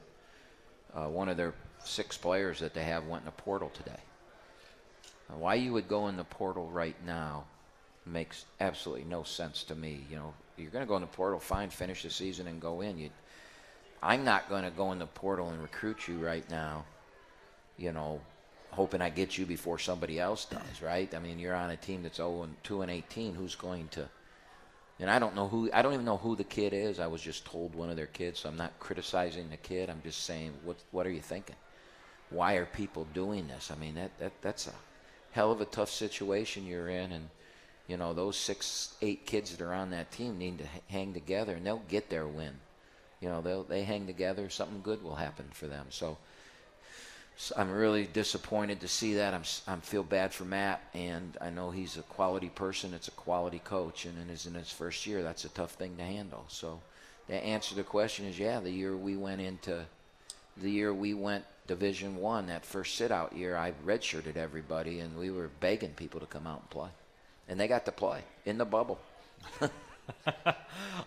uh, 0.95 1.09
one 1.09 1.29
of 1.29 1.37
their 1.37 1.55
six 1.85 2.17
players 2.17 2.61
that 2.61 2.75
they 2.75 2.85
have 2.85 3.07
went 3.07 3.23
in 3.23 3.29
a 3.29 3.33
portal 3.33 3.71
today. 3.75 4.01
Now, 5.29 5.37
why 5.37 5.55
you 5.55 5.73
would 5.73 5.89
go 5.89 6.09
in 6.09 6.17
the 6.17 6.25
portal 6.25 6.69
right 6.69 6.97
now 7.07 7.45
makes 8.07 8.45
absolutely 8.61 9.05
no 9.05 9.23
sense 9.23 9.65
to 9.65 9.75
me. 9.75 10.05
You 10.11 10.17
know, 10.17 10.35
you're 10.57 10.71
going 10.71 10.85
to 10.85 10.89
go 10.89 10.97
in 10.97 11.03
the 11.03 11.09
portal, 11.09 11.41
fine, 11.41 11.71
finish 11.71 12.03
the 12.03 12.11
season 12.11 12.47
and 12.47 12.61
go 12.61 12.81
in. 12.81 12.99
You, 12.99 13.11
I'm 14.03 14.25
not 14.25 14.49
going 14.49 14.65
to 14.65 14.71
go 14.71 14.93
in 14.93 14.99
the 14.99 15.07
portal 15.07 15.49
and 15.49 15.61
recruit 15.63 16.09
you 16.09 16.19
right 16.19 16.49
now. 16.51 16.85
You 17.79 17.93
know, 17.93 18.21
hoping 18.71 19.01
I 19.01 19.11
get 19.11 19.39
you 19.39 19.47
before 19.47 19.79
somebody 19.79 20.21
else 20.21 20.45
does, 20.45 20.83
right? 20.83 21.13
I 21.15 21.19
mean, 21.19 21.39
you're 21.39 21.55
on 21.55 21.71
a 21.71 21.77
team 21.77 22.03
that's 22.03 22.17
0 22.17 22.43
and 22.43 22.57
2 22.65 22.83
and 22.83 22.91
18. 22.91 23.35
Who's 23.35 23.55
going 23.55 23.89
to? 23.89 24.09
And 25.01 25.11
I 25.11 25.19
don't 25.19 25.35
know 25.35 25.49
who. 25.49 25.71
I 25.73 25.83
don't 25.83 25.95
even 25.95 26.05
know 26.05 26.17
who 26.17 26.37
the 26.37 26.45
kid 26.45 26.73
is. 26.73 27.01
I 27.01 27.09
was 27.09 27.21
just 27.21 27.45
told 27.45 27.75
one 27.75 27.91
of 27.91 27.97
their 27.97 28.07
kids, 28.07 28.41
so 28.41 28.49
I'm 28.49 28.57
not 28.57 28.79
criticizing 28.79 29.51
the 29.51 29.57
kid. 29.57 29.91
I'm 29.91 30.03
just 30.03 30.23
saying, 30.25 30.53
what 30.63 30.77
what 30.93 31.07
are 31.07 31.11
you 31.11 31.21
thinking? 31.21 31.57
Why 32.31 32.55
are 32.55 32.65
people 32.65 33.07
doing 33.13 33.49
this? 33.49 33.71
I 33.71 33.75
mean, 33.77 33.97
that, 33.97 34.17
that 34.19 34.33
that's 34.41 34.67
a 34.69 34.73
hell 35.33 35.51
of 35.51 35.61
a 35.61 35.65
tough 35.65 35.91
situation 35.91 36.67
you're 36.67 36.89
in, 36.89 37.11
and 37.11 37.29
you 37.89 37.97
know 37.97 38.15
those 38.15 38.37
six, 38.37 38.95
eight 39.03 39.27
kids 39.27 39.51
that 39.51 39.65
are 39.65 39.75
on 39.75 39.91
that 39.91 40.13
team 40.13 40.39
need 40.39 40.59
to 40.59 40.65
hang 40.89 41.13
together, 41.13 41.55
and 41.55 41.67
they'll 41.67 41.83
get 41.89 42.09
their 42.09 42.27
win. 42.27 42.55
You 43.21 43.29
know, 43.29 43.41
they'll 43.41 43.65
they 43.65 43.83
hang 43.83 44.07
together, 44.07 44.49
something 44.49 44.81
good 44.83 45.03
will 45.03 45.17
happen 45.17 45.47
for 45.53 45.67
them. 45.67 45.87
So. 45.91 46.19
I'm 47.57 47.71
really 47.71 48.05
disappointed 48.05 48.81
to 48.81 48.89
see 48.89 49.15
that. 49.15 49.35
I'm 49.35 49.43
I'm 49.67 49.81
feel 49.81 50.05
bad 50.05 50.33
for 50.33 50.45
Matt, 50.45 50.83
and 50.95 51.37
I 51.41 51.51
know 51.51 51.71
he's 51.71 51.97
a 51.97 52.03
quality 52.03 52.49
person. 52.49 52.95
It's 52.95 53.09
a 53.09 53.13
quality 53.13 53.59
coach, 53.59 54.05
and 54.05 54.15
it 54.19 54.33
is 54.33 54.47
in 54.47 54.55
his 54.55 54.71
first 54.71 55.05
year. 55.07 55.23
That's 55.23 55.45
a 55.45 55.49
tough 55.49 55.73
thing 55.73 55.97
to 55.97 56.05
handle. 56.05 56.45
So, 56.49 56.81
the 57.27 57.35
answer 57.35 57.71
to 57.71 57.77
the 57.77 57.83
question 57.83 58.27
is, 58.27 58.39
yeah. 58.39 58.61
The 58.61 58.71
year 58.71 58.97
we 58.97 59.17
went 59.17 59.41
into, 59.41 59.85
the 60.57 60.71
year 60.71 60.95
we 60.95 61.13
went 61.13 61.45
Division 61.67 62.17
One, 62.17 62.47
that 62.47 62.65
first 62.65 62.95
sit 62.95 63.11
out 63.11 63.35
year, 63.35 63.57
I 63.57 63.73
redshirted 63.85 64.37
everybody, 64.37 65.01
and 65.01 65.19
we 65.19 65.31
were 65.31 65.51
begging 65.61 65.91
people 65.91 66.21
to 66.21 66.27
come 66.27 66.47
out 66.47 66.61
and 66.61 66.71
play, 66.71 66.91
and 67.49 67.59
they 67.59 67.67
got 67.67 67.85
to 67.87 67.93
play 67.93 68.21
in 68.45 68.59
the 68.59 68.65
bubble. 68.65 69.01
All 69.61 69.71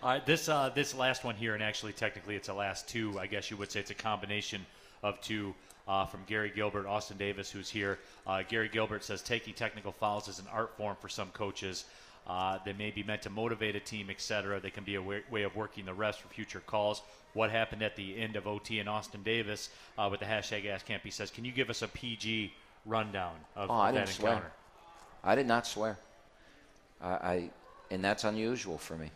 right, 0.02 0.26
this 0.26 0.48
uh, 0.48 0.70
this 0.74 0.94
last 0.94 1.24
one 1.24 1.36
here, 1.36 1.54
and 1.54 1.62
actually 1.62 1.92
technically 1.92 2.36
it's 2.36 2.48
a 2.48 2.54
last 2.54 2.88
two. 2.88 3.18
I 3.18 3.26
guess 3.26 3.50
you 3.50 3.56
would 3.56 3.70
say 3.70 3.80
it's 3.80 3.90
a 3.90 3.94
combination 3.94 4.66
of 5.02 5.20
two. 5.20 5.54
Uh, 5.88 6.04
from 6.04 6.20
Gary 6.26 6.52
Gilbert, 6.54 6.86
Austin 6.86 7.16
Davis, 7.16 7.50
who's 7.50 7.70
here. 7.70 7.98
Uh, 8.26 8.42
Gary 8.46 8.68
Gilbert 8.68 9.02
says 9.02 9.22
taking 9.22 9.54
technical 9.54 9.90
fouls 9.90 10.28
is 10.28 10.38
an 10.38 10.44
art 10.52 10.76
form 10.76 10.96
for 11.00 11.08
some 11.08 11.28
coaches. 11.30 11.86
Uh, 12.26 12.58
they 12.66 12.74
may 12.74 12.90
be 12.90 13.02
meant 13.02 13.22
to 13.22 13.30
motivate 13.30 13.74
a 13.74 13.80
team, 13.80 14.10
etc. 14.10 14.60
They 14.60 14.68
can 14.70 14.84
be 14.84 14.96
a 14.96 15.02
way, 15.02 15.22
way 15.30 15.44
of 15.44 15.56
working 15.56 15.86
the 15.86 15.94
rest 15.94 16.20
for 16.20 16.28
future 16.28 16.60
calls. 16.60 17.00
What 17.32 17.50
happened 17.50 17.82
at 17.82 17.96
the 17.96 18.20
end 18.20 18.36
of 18.36 18.46
OT 18.46 18.80
and 18.80 18.88
Austin 18.88 19.22
Davis 19.22 19.70
uh, 19.96 20.08
with 20.10 20.20
the 20.20 20.26
hashtag 20.26 20.66
Ask 20.66 20.86
Kampe 20.86 21.10
says, 21.10 21.30
can 21.30 21.46
you 21.46 21.52
give 21.52 21.70
us 21.70 21.80
a 21.80 21.88
PG 21.88 22.52
rundown 22.84 23.34
of, 23.56 23.70
Oh, 23.70 23.74
I 23.74 23.90
that 23.92 24.00
didn't 24.00 24.14
swear. 24.14 24.32
encounter? 24.32 24.52
I 25.24 25.34
did 25.36 25.46
not 25.46 25.66
swear. 25.66 25.96
I, 27.00 27.08
I 27.08 27.50
and 27.90 28.04
that's 28.04 28.24
unusual 28.24 28.76
for 28.76 28.96
me. 28.96 29.10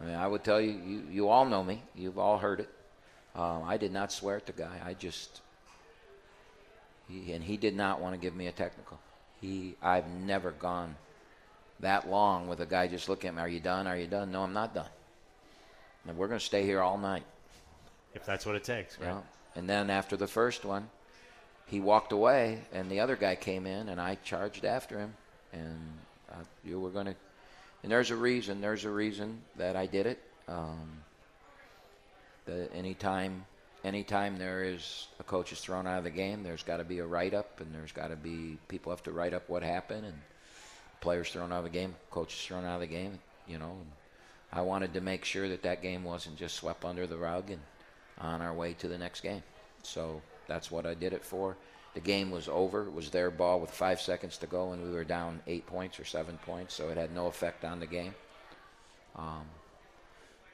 I 0.00 0.04
mean, 0.04 0.14
I 0.14 0.26
would 0.26 0.44
tell 0.44 0.60
you, 0.60 0.72
you, 0.72 1.02
you 1.10 1.28
all 1.30 1.46
know 1.46 1.64
me. 1.64 1.80
You've 1.94 2.18
all 2.18 2.36
heard 2.36 2.60
it. 2.60 2.68
Um, 3.34 3.62
I 3.64 3.78
did 3.78 3.92
not 3.92 4.12
swear 4.12 4.36
at 4.36 4.44
the 4.44 4.52
guy. 4.52 4.80
I 4.84 4.92
just, 4.92 5.40
he, 7.08 7.32
and 7.32 7.42
he 7.42 7.56
did 7.56 7.76
not 7.76 8.00
want 8.00 8.14
to 8.14 8.20
give 8.20 8.34
me 8.34 8.46
a 8.46 8.52
technical. 8.52 8.98
He, 9.40 9.76
I've 9.82 10.08
never 10.08 10.50
gone 10.50 10.96
that 11.80 12.08
long 12.08 12.48
with 12.48 12.60
a 12.60 12.66
guy 12.66 12.88
just 12.88 13.08
looking 13.08 13.28
at 13.28 13.34
me. 13.34 13.42
Are 13.42 13.48
you 13.48 13.60
done? 13.60 13.86
Are 13.86 13.96
you 13.96 14.06
done? 14.06 14.32
No, 14.32 14.42
I'm 14.42 14.52
not 14.52 14.74
done. 14.74 14.88
And 16.08 16.16
we're 16.16 16.28
going 16.28 16.40
to 16.40 16.44
stay 16.44 16.64
here 16.64 16.80
all 16.80 16.98
night. 16.98 17.24
If 18.14 18.24
that's 18.24 18.46
what 18.46 18.54
it 18.54 18.64
takes, 18.64 18.98
right? 18.98 19.08
Yeah. 19.08 19.20
And 19.54 19.68
then 19.68 19.90
after 19.90 20.16
the 20.16 20.26
first 20.26 20.64
one, 20.64 20.88
he 21.66 21.80
walked 21.80 22.12
away, 22.12 22.60
and 22.72 22.90
the 22.90 23.00
other 23.00 23.16
guy 23.16 23.34
came 23.34 23.66
in, 23.66 23.88
and 23.88 24.00
I 24.00 24.16
charged 24.24 24.64
after 24.64 24.98
him, 24.98 25.14
and 25.52 25.78
uh, 26.30 26.44
you 26.64 26.80
were 26.80 26.90
going 26.90 27.06
to. 27.06 27.14
And 27.82 27.92
there's 27.92 28.10
a 28.10 28.16
reason. 28.16 28.60
There's 28.60 28.84
a 28.84 28.90
reason 28.90 29.42
that 29.56 29.76
I 29.76 29.86
did 29.86 30.06
it. 30.06 30.22
Um, 30.48 31.02
the 32.46 32.72
anytime, 32.72 33.44
anytime 33.86 34.36
there 34.36 34.64
is 34.64 35.06
a 35.20 35.22
coach 35.22 35.52
is 35.52 35.60
thrown 35.60 35.86
out 35.86 35.98
of 35.98 36.04
the 36.04 36.10
game, 36.10 36.42
there's 36.42 36.64
got 36.64 36.78
to 36.78 36.84
be 36.84 36.98
a 36.98 37.06
write 37.06 37.32
up, 37.32 37.60
and 37.60 37.72
there's 37.72 37.92
got 37.92 38.08
to 38.08 38.16
be 38.16 38.58
people 38.68 38.90
have 38.90 39.04
to 39.04 39.12
write 39.12 39.32
up 39.32 39.48
what 39.48 39.62
happened, 39.62 40.04
and 40.04 40.18
players 41.00 41.30
thrown 41.30 41.52
out 41.52 41.58
of 41.58 41.64
the 41.64 41.70
game, 41.70 41.94
coaches 42.10 42.44
thrown 42.44 42.64
out 42.64 42.74
of 42.74 42.80
the 42.80 42.86
game. 42.88 43.18
You 43.46 43.58
know, 43.58 43.76
I 44.52 44.62
wanted 44.62 44.92
to 44.94 45.00
make 45.00 45.24
sure 45.24 45.48
that 45.48 45.62
that 45.62 45.82
game 45.82 46.02
wasn't 46.02 46.36
just 46.36 46.56
swept 46.56 46.84
under 46.84 47.06
the 47.06 47.16
rug 47.16 47.50
and 47.50 47.60
on 48.18 48.42
our 48.42 48.52
way 48.52 48.72
to 48.74 48.88
the 48.88 48.98
next 48.98 49.20
game. 49.20 49.42
So 49.82 50.20
that's 50.48 50.70
what 50.70 50.84
I 50.84 50.94
did 50.94 51.12
it 51.12 51.24
for. 51.24 51.56
The 51.94 52.00
game 52.00 52.30
was 52.30 52.48
over. 52.48 52.88
It 52.88 52.92
was 52.92 53.10
their 53.10 53.30
ball 53.30 53.60
with 53.60 53.70
five 53.70 54.00
seconds 54.00 54.36
to 54.38 54.46
go, 54.46 54.72
and 54.72 54.82
we 54.82 54.90
were 54.90 55.04
down 55.04 55.40
eight 55.46 55.66
points 55.66 56.00
or 56.00 56.04
seven 56.04 56.38
points, 56.44 56.74
so 56.74 56.88
it 56.88 56.96
had 56.96 57.14
no 57.14 57.26
effect 57.28 57.64
on 57.64 57.78
the 57.78 57.86
game. 57.86 58.14
Um, 59.14 59.46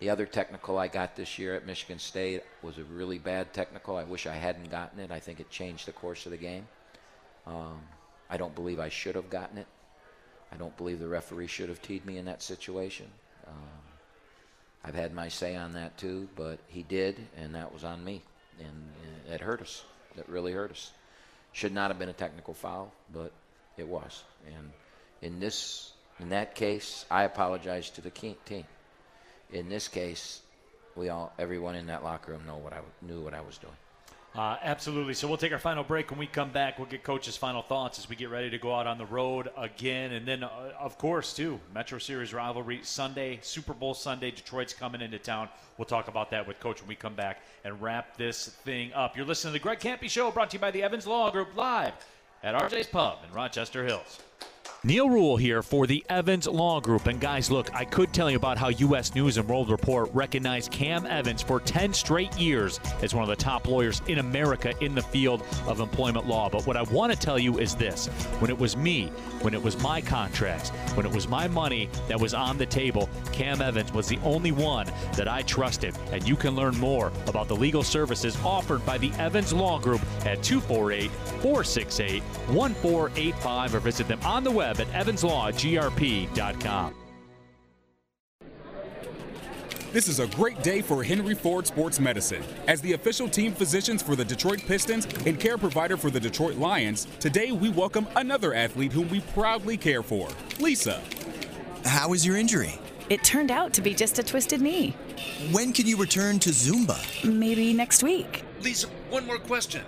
the 0.02 0.10
other 0.10 0.26
technical 0.26 0.78
I 0.78 0.88
got 0.88 1.14
this 1.14 1.38
year 1.38 1.54
at 1.54 1.64
Michigan 1.64 2.00
State 2.00 2.42
was 2.60 2.76
a 2.76 2.82
really 2.82 3.18
bad 3.18 3.52
technical. 3.52 3.96
I 3.96 4.02
wish 4.02 4.26
I 4.26 4.34
hadn't 4.34 4.68
gotten 4.68 4.98
it. 4.98 5.12
I 5.12 5.20
think 5.20 5.38
it 5.38 5.48
changed 5.48 5.86
the 5.86 5.92
course 5.92 6.26
of 6.26 6.32
the 6.32 6.38
game. 6.38 6.66
Um, 7.46 7.78
I 8.28 8.36
don't 8.36 8.52
believe 8.52 8.80
I 8.80 8.88
should 8.88 9.14
have 9.14 9.30
gotten 9.30 9.58
it. 9.58 9.68
I 10.52 10.56
don't 10.56 10.76
believe 10.76 10.98
the 10.98 11.06
referee 11.06 11.46
should 11.46 11.68
have 11.68 11.80
teed 11.82 12.04
me 12.04 12.18
in 12.18 12.24
that 12.24 12.42
situation. 12.42 13.06
Um, 13.46 13.54
I've 14.82 14.96
had 14.96 15.14
my 15.14 15.28
say 15.28 15.54
on 15.54 15.74
that 15.74 15.96
too, 15.98 16.28
but 16.34 16.58
he 16.66 16.82
did, 16.82 17.16
and 17.36 17.54
that 17.54 17.72
was 17.72 17.84
on 17.84 18.02
me, 18.02 18.22
and 18.58 19.32
it 19.32 19.40
hurt 19.40 19.62
us. 19.62 19.84
It 20.18 20.28
really 20.28 20.50
hurt 20.50 20.72
us. 20.72 20.90
Should 21.52 21.72
not 21.72 21.92
have 21.92 22.00
been 22.00 22.08
a 22.08 22.12
technical 22.12 22.54
foul, 22.54 22.92
but 23.14 23.30
it 23.76 23.86
was. 23.86 24.24
And 24.48 24.72
in 25.20 25.38
this, 25.38 25.92
in 26.18 26.30
that 26.30 26.56
case, 26.56 27.04
I 27.08 27.22
apologize 27.22 27.88
to 27.90 28.00
the 28.00 28.10
team. 28.10 28.64
In 29.52 29.68
this 29.68 29.88
case, 29.88 30.40
we 30.96 31.08
all, 31.08 31.32
everyone 31.38 31.74
in 31.74 31.86
that 31.86 32.02
locker 32.02 32.32
room, 32.32 32.42
know 32.46 32.56
what 32.56 32.72
I 32.72 32.80
knew 33.02 33.20
what 33.20 33.34
I 33.34 33.40
was 33.40 33.58
doing. 33.58 33.74
Uh, 34.34 34.56
absolutely. 34.62 35.12
So 35.12 35.28
we'll 35.28 35.36
take 35.36 35.52
our 35.52 35.58
final 35.58 35.84
break. 35.84 36.10
When 36.10 36.18
we 36.18 36.26
come 36.26 36.50
back, 36.50 36.78
we'll 36.78 36.88
get 36.88 37.02
coach's 37.02 37.36
final 37.36 37.60
thoughts 37.60 37.98
as 37.98 38.08
we 38.08 38.16
get 38.16 38.30
ready 38.30 38.48
to 38.48 38.56
go 38.56 38.74
out 38.74 38.86
on 38.86 38.96
the 38.96 39.04
road 39.04 39.50
again. 39.58 40.12
And 40.12 40.26
then, 40.26 40.42
uh, 40.42 40.72
of 40.80 40.96
course, 40.96 41.34
too, 41.34 41.60
Metro 41.74 41.98
Series 41.98 42.32
rivalry 42.32 42.80
Sunday, 42.82 43.40
Super 43.42 43.74
Bowl 43.74 43.92
Sunday. 43.92 44.30
Detroit's 44.30 44.72
coming 44.72 45.02
into 45.02 45.18
town. 45.18 45.50
We'll 45.76 45.84
talk 45.84 46.08
about 46.08 46.30
that 46.30 46.48
with 46.48 46.60
coach 46.60 46.80
when 46.80 46.88
we 46.88 46.94
come 46.94 47.14
back 47.14 47.42
and 47.62 47.80
wrap 47.82 48.16
this 48.16 48.48
thing 48.48 48.94
up. 48.94 49.18
You're 49.18 49.26
listening 49.26 49.52
to 49.52 49.58
the 49.58 49.62
Greg 49.62 49.80
Kampe 49.80 50.08
Show, 50.08 50.30
brought 50.30 50.48
to 50.50 50.56
you 50.56 50.60
by 50.60 50.70
the 50.70 50.82
Evans 50.82 51.06
Law 51.06 51.30
Group, 51.30 51.54
live 51.54 51.92
at 52.42 52.54
RJ's 52.54 52.86
Pub 52.86 53.18
in 53.28 53.34
Rochester 53.34 53.84
Hills. 53.84 54.18
Neil 54.84 55.08
Ruhl 55.08 55.36
here 55.36 55.62
for 55.62 55.86
the 55.86 56.04
Evans 56.08 56.48
Law 56.48 56.80
Group. 56.80 57.06
And 57.06 57.20
guys, 57.20 57.52
look, 57.52 57.72
I 57.72 57.84
could 57.84 58.12
tell 58.12 58.28
you 58.28 58.36
about 58.36 58.58
how 58.58 58.66
U.S. 58.66 59.14
News 59.14 59.36
and 59.36 59.48
World 59.48 59.70
Report 59.70 60.10
recognized 60.12 60.72
Cam 60.72 61.06
Evans 61.06 61.40
for 61.40 61.60
10 61.60 61.94
straight 61.94 62.36
years 62.36 62.80
as 63.00 63.14
one 63.14 63.22
of 63.22 63.28
the 63.28 63.36
top 63.36 63.68
lawyers 63.68 64.02
in 64.08 64.18
America 64.18 64.74
in 64.80 64.96
the 64.96 65.02
field 65.02 65.44
of 65.68 65.78
employment 65.78 66.26
law. 66.26 66.48
But 66.48 66.66
what 66.66 66.76
I 66.76 66.82
want 66.82 67.12
to 67.12 67.18
tell 67.18 67.38
you 67.38 67.60
is 67.60 67.76
this 67.76 68.08
when 68.40 68.50
it 68.50 68.58
was 68.58 68.76
me, 68.76 69.06
when 69.42 69.54
it 69.54 69.62
was 69.62 69.80
my 69.80 70.00
contracts, 70.00 70.70
when 70.96 71.06
it 71.06 71.14
was 71.14 71.28
my 71.28 71.46
money 71.46 71.88
that 72.08 72.20
was 72.20 72.34
on 72.34 72.58
the 72.58 72.66
table, 72.66 73.08
Cam 73.30 73.62
Evans 73.62 73.92
was 73.92 74.08
the 74.08 74.18
only 74.24 74.50
one 74.50 74.88
that 75.12 75.28
I 75.28 75.42
trusted. 75.42 75.96
And 76.10 76.26
you 76.26 76.34
can 76.34 76.56
learn 76.56 76.76
more 76.76 77.12
about 77.28 77.46
the 77.46 77.54
legal 77.54 77.84
services 77.84 78.36
offered 78.44 78.84
by 78.84 78.98
the 78.98 79.12
Evans 79.12 79.52
Law 79.52 79.78
Group 79.78 80.00
at 80.26 80.42
248 80.42 81.08
468 81.40 82.20
1485 82.20 83.74
or 83.76 83.78
visit 83.78 84.08
them 84.08 84.18
on 84.24 84.42
the 84.42 84.50
web 84.50 84.71
web 84.78 84.88
at 84.88 85.06
evanslawgrp.com. 85.06 86.94
This 89.92 90.08
is 90.08 90.20
a 90.20 90.26
great 90.28 90.62
day 90.62 90.80
for 90.80 91.04
Henry 91.04 91.34
Ford 91.34 91.66
Sports 91.66 92.00
Medicine. 92.00 92.42
As 92.66 92.80
the 92.80 92.94
official 92.94 93.28
team 93.28 93.52
physicians 93.52 94.02
for 94.02 94.16
the 94.16 94.24
Detroit 94.24 94.60
Pistons 94.60 95.06
and 95.26 95.38
care 95.38 95.58
provider 95.58 95.98
for 95.98 96.10
the 96.10 96.18
Detroit 96.18 96.56
Lions, 96.56 97.06
today 97.20 97.52
we 97.52 97.68
welcome 97.68 98.06
another 98.16 98.54
athlete 98.54 98.90
whom 98.90 99.10
we 99.10 99.20
proudly 99.20 99.76
care 99.76 100.02
for, 100.02 100.30
Lisa. 100.60 101.02
How 101.84 102.14
is 102.14 102.24
your 102.24 102.38
injury? 102.38 102.78
It 103.10 103.22
turned 103.22 103.50
out 103.50 103.74
to 103.74 103.82
be 103.82 103.92
just 103.92 104.18
a 104.18 104.22
twisted 104.22 104.62
knee. 104.62 104.96
When 105.50 105.74
can 105.74 105.86
you 105.86 105.98
return 105.98 106.38
to 106.38 106.50
Zumba? 106.50 106.98
Maybe 107.30 107.74
next 107.74 108.02
week. 108.02 108.44
Lisa, 108.62 108.86
one 109.10 109.26
more 109.26 109.38
question. 109.38 109.82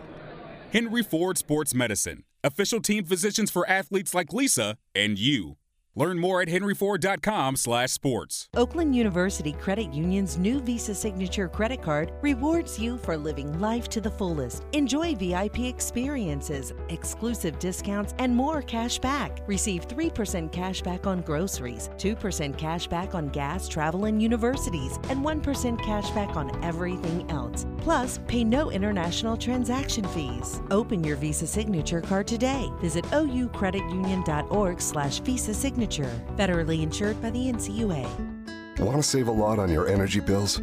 Henry 0.71 1.03
Ford 1.03 1.39
Sports 1.39 1.73
Medicine 1.73 2.25
official 2.45 2.81
team 2.81 3.05
physicians 3.05 3.51
for 3.51 3.69
athletes 3.69 4.15
like 4.15 4.33
Lisa 4.33 4.77
and 4.95 5.19
you. 5.19 5.57
Learn 5.97 6.19
more 6.19 6.43
at 6.43 6.49
henryford.com/sports. 6.49 8.49
Oakland 8.57 8.97
University 8.97 9.53
Credit 9.53 9.95
Union's 9.95 10.37
new 10.37 10.61
Visa 10.61 10.93
Signature 10.93 11.49
credit 11.49 11.81
card 11.81 12.13
rewards 12.21 12.81
you 12.81 12.99
for 12.99 13.17
living 13.17 13.61
life 13.61 13.89
to 13.91 14.01
the 14.01 14.11
fullest. 14.11 14.65
Enjoy 14.73 15.15
VIP 15.15 15.69
experiences, 15.69 16.73
exclusive 16.89 17.61
discounts, 17.61 18.13
and 18.19 18.35
more 18.35 18.61
cash 18.61 18.99
back. 18.99 19.39
Receive 19.47 19.87
3% 19.87 20.51
cash 20.51 20.83
back 20.83 21.07
on 21.07 21.21
groceries, 21.21 21.91
2% 21.97 22.59
cash 22.59 22.89
back 22.89 23.15
on 23.15 23.29
gas, 23.29 23.69
travel, 23.69 24.07
and 24.07 24.21
universities, 24.21 24.99
and 25.11 25.25
1% 25.25 25.81
cash 25.81 26.11
back 26.11 26.35
on 26.35 26.51
everything 26.65 27.31
else. 27.31 27.67
Plus, 27.79 28.19
pay 28.27 28.43
no 28.43 28.73
international 28.73 29.37
transaction 29.37 30.03
fees. 30.09 30.61
Open 30.73 31.05
your 31.05 31.17
Visa 31.17 31.47
Signature 31.47 32.01
card 32.01 32.27
today. 32.27 32.69
Visit 32.81 33.05
oucreditunion.org/visa 33.13 35.55
signature 35.55 35.84
Federally 35.87 36.83
insured 36.83 37.21
by 37.21 37.31
the 37.31 37.53
NCUA. 37.53 38.79
Want 38.79 38.97
to 38.97 39.03
save 39.03 39.29
a 39.29 39.33
lot 39.33 39.59
on 39.59 39.71
your 39.71 39.89
energy 39.89 40.21
bills? 40.21 40.61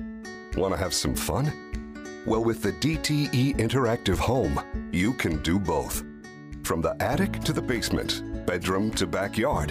Want 0.58 0.74
to 0.74 0.78
have 0.78 0.94
some 0.94 1.16
fun? 1.16 1.52
Well, 2.26 2.44
with 2.44 2.62
the 2.62 2.74
DTE 2.74 3.58
Interactive 3.58 4.18
Home, 4.18 4.62
you 4.92 5.14
can 5.14 5.42
do 5.44 5.60
both. 5.60 6.04
From 6.64 6.82
the 6.82 6.96
attic 7.02 7.40
to 7.42 7.54
the 7.54 7.62
basement, 7.62 8.46
bedroom 8.46 8.92
to 8.92 9.08
backyard, 9.08 9.70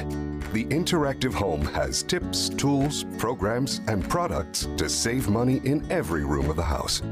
the 0.53 0.65
Interactive 0.67 1.33
Home 1.35 1.63
has 1.67 2.03
tips, 2.03 2.49
tools, 2.49 3.05
programs, 3.19 3.81
and 3.87 4.09
products 4.09 4.69
to 4.77 4.89
save 4.89 5.29
money 5.29 5.61
in 5.65 5.87
every 5.93 6.25
room 6.25 6.51
of 6.51 6.57
the 6.57 6.63
house. 6.63 7.03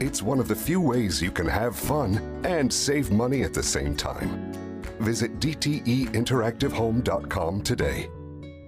It's 0.00 0.22
one 0.22 0.40
of 0.40 0.48
the 0.48 0.56
few 0.56 0.80
ways 0.80 1.22
you 1.22 1.30
can 1.30 1.46
have 1.46 1.76
fun 1.76 2.18
and 2.44 2.72
save 2.72 3.10
money 3.10 3.44
at 3.44 3.54
the 3.54 3.62
same 3.62 3.96
time. 3.96 4.52
Visit 5.00 5.31
DTEinteractivehome.com 5.42 7.62
today. 7.62 8.08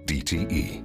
DTE. 0.07 0.83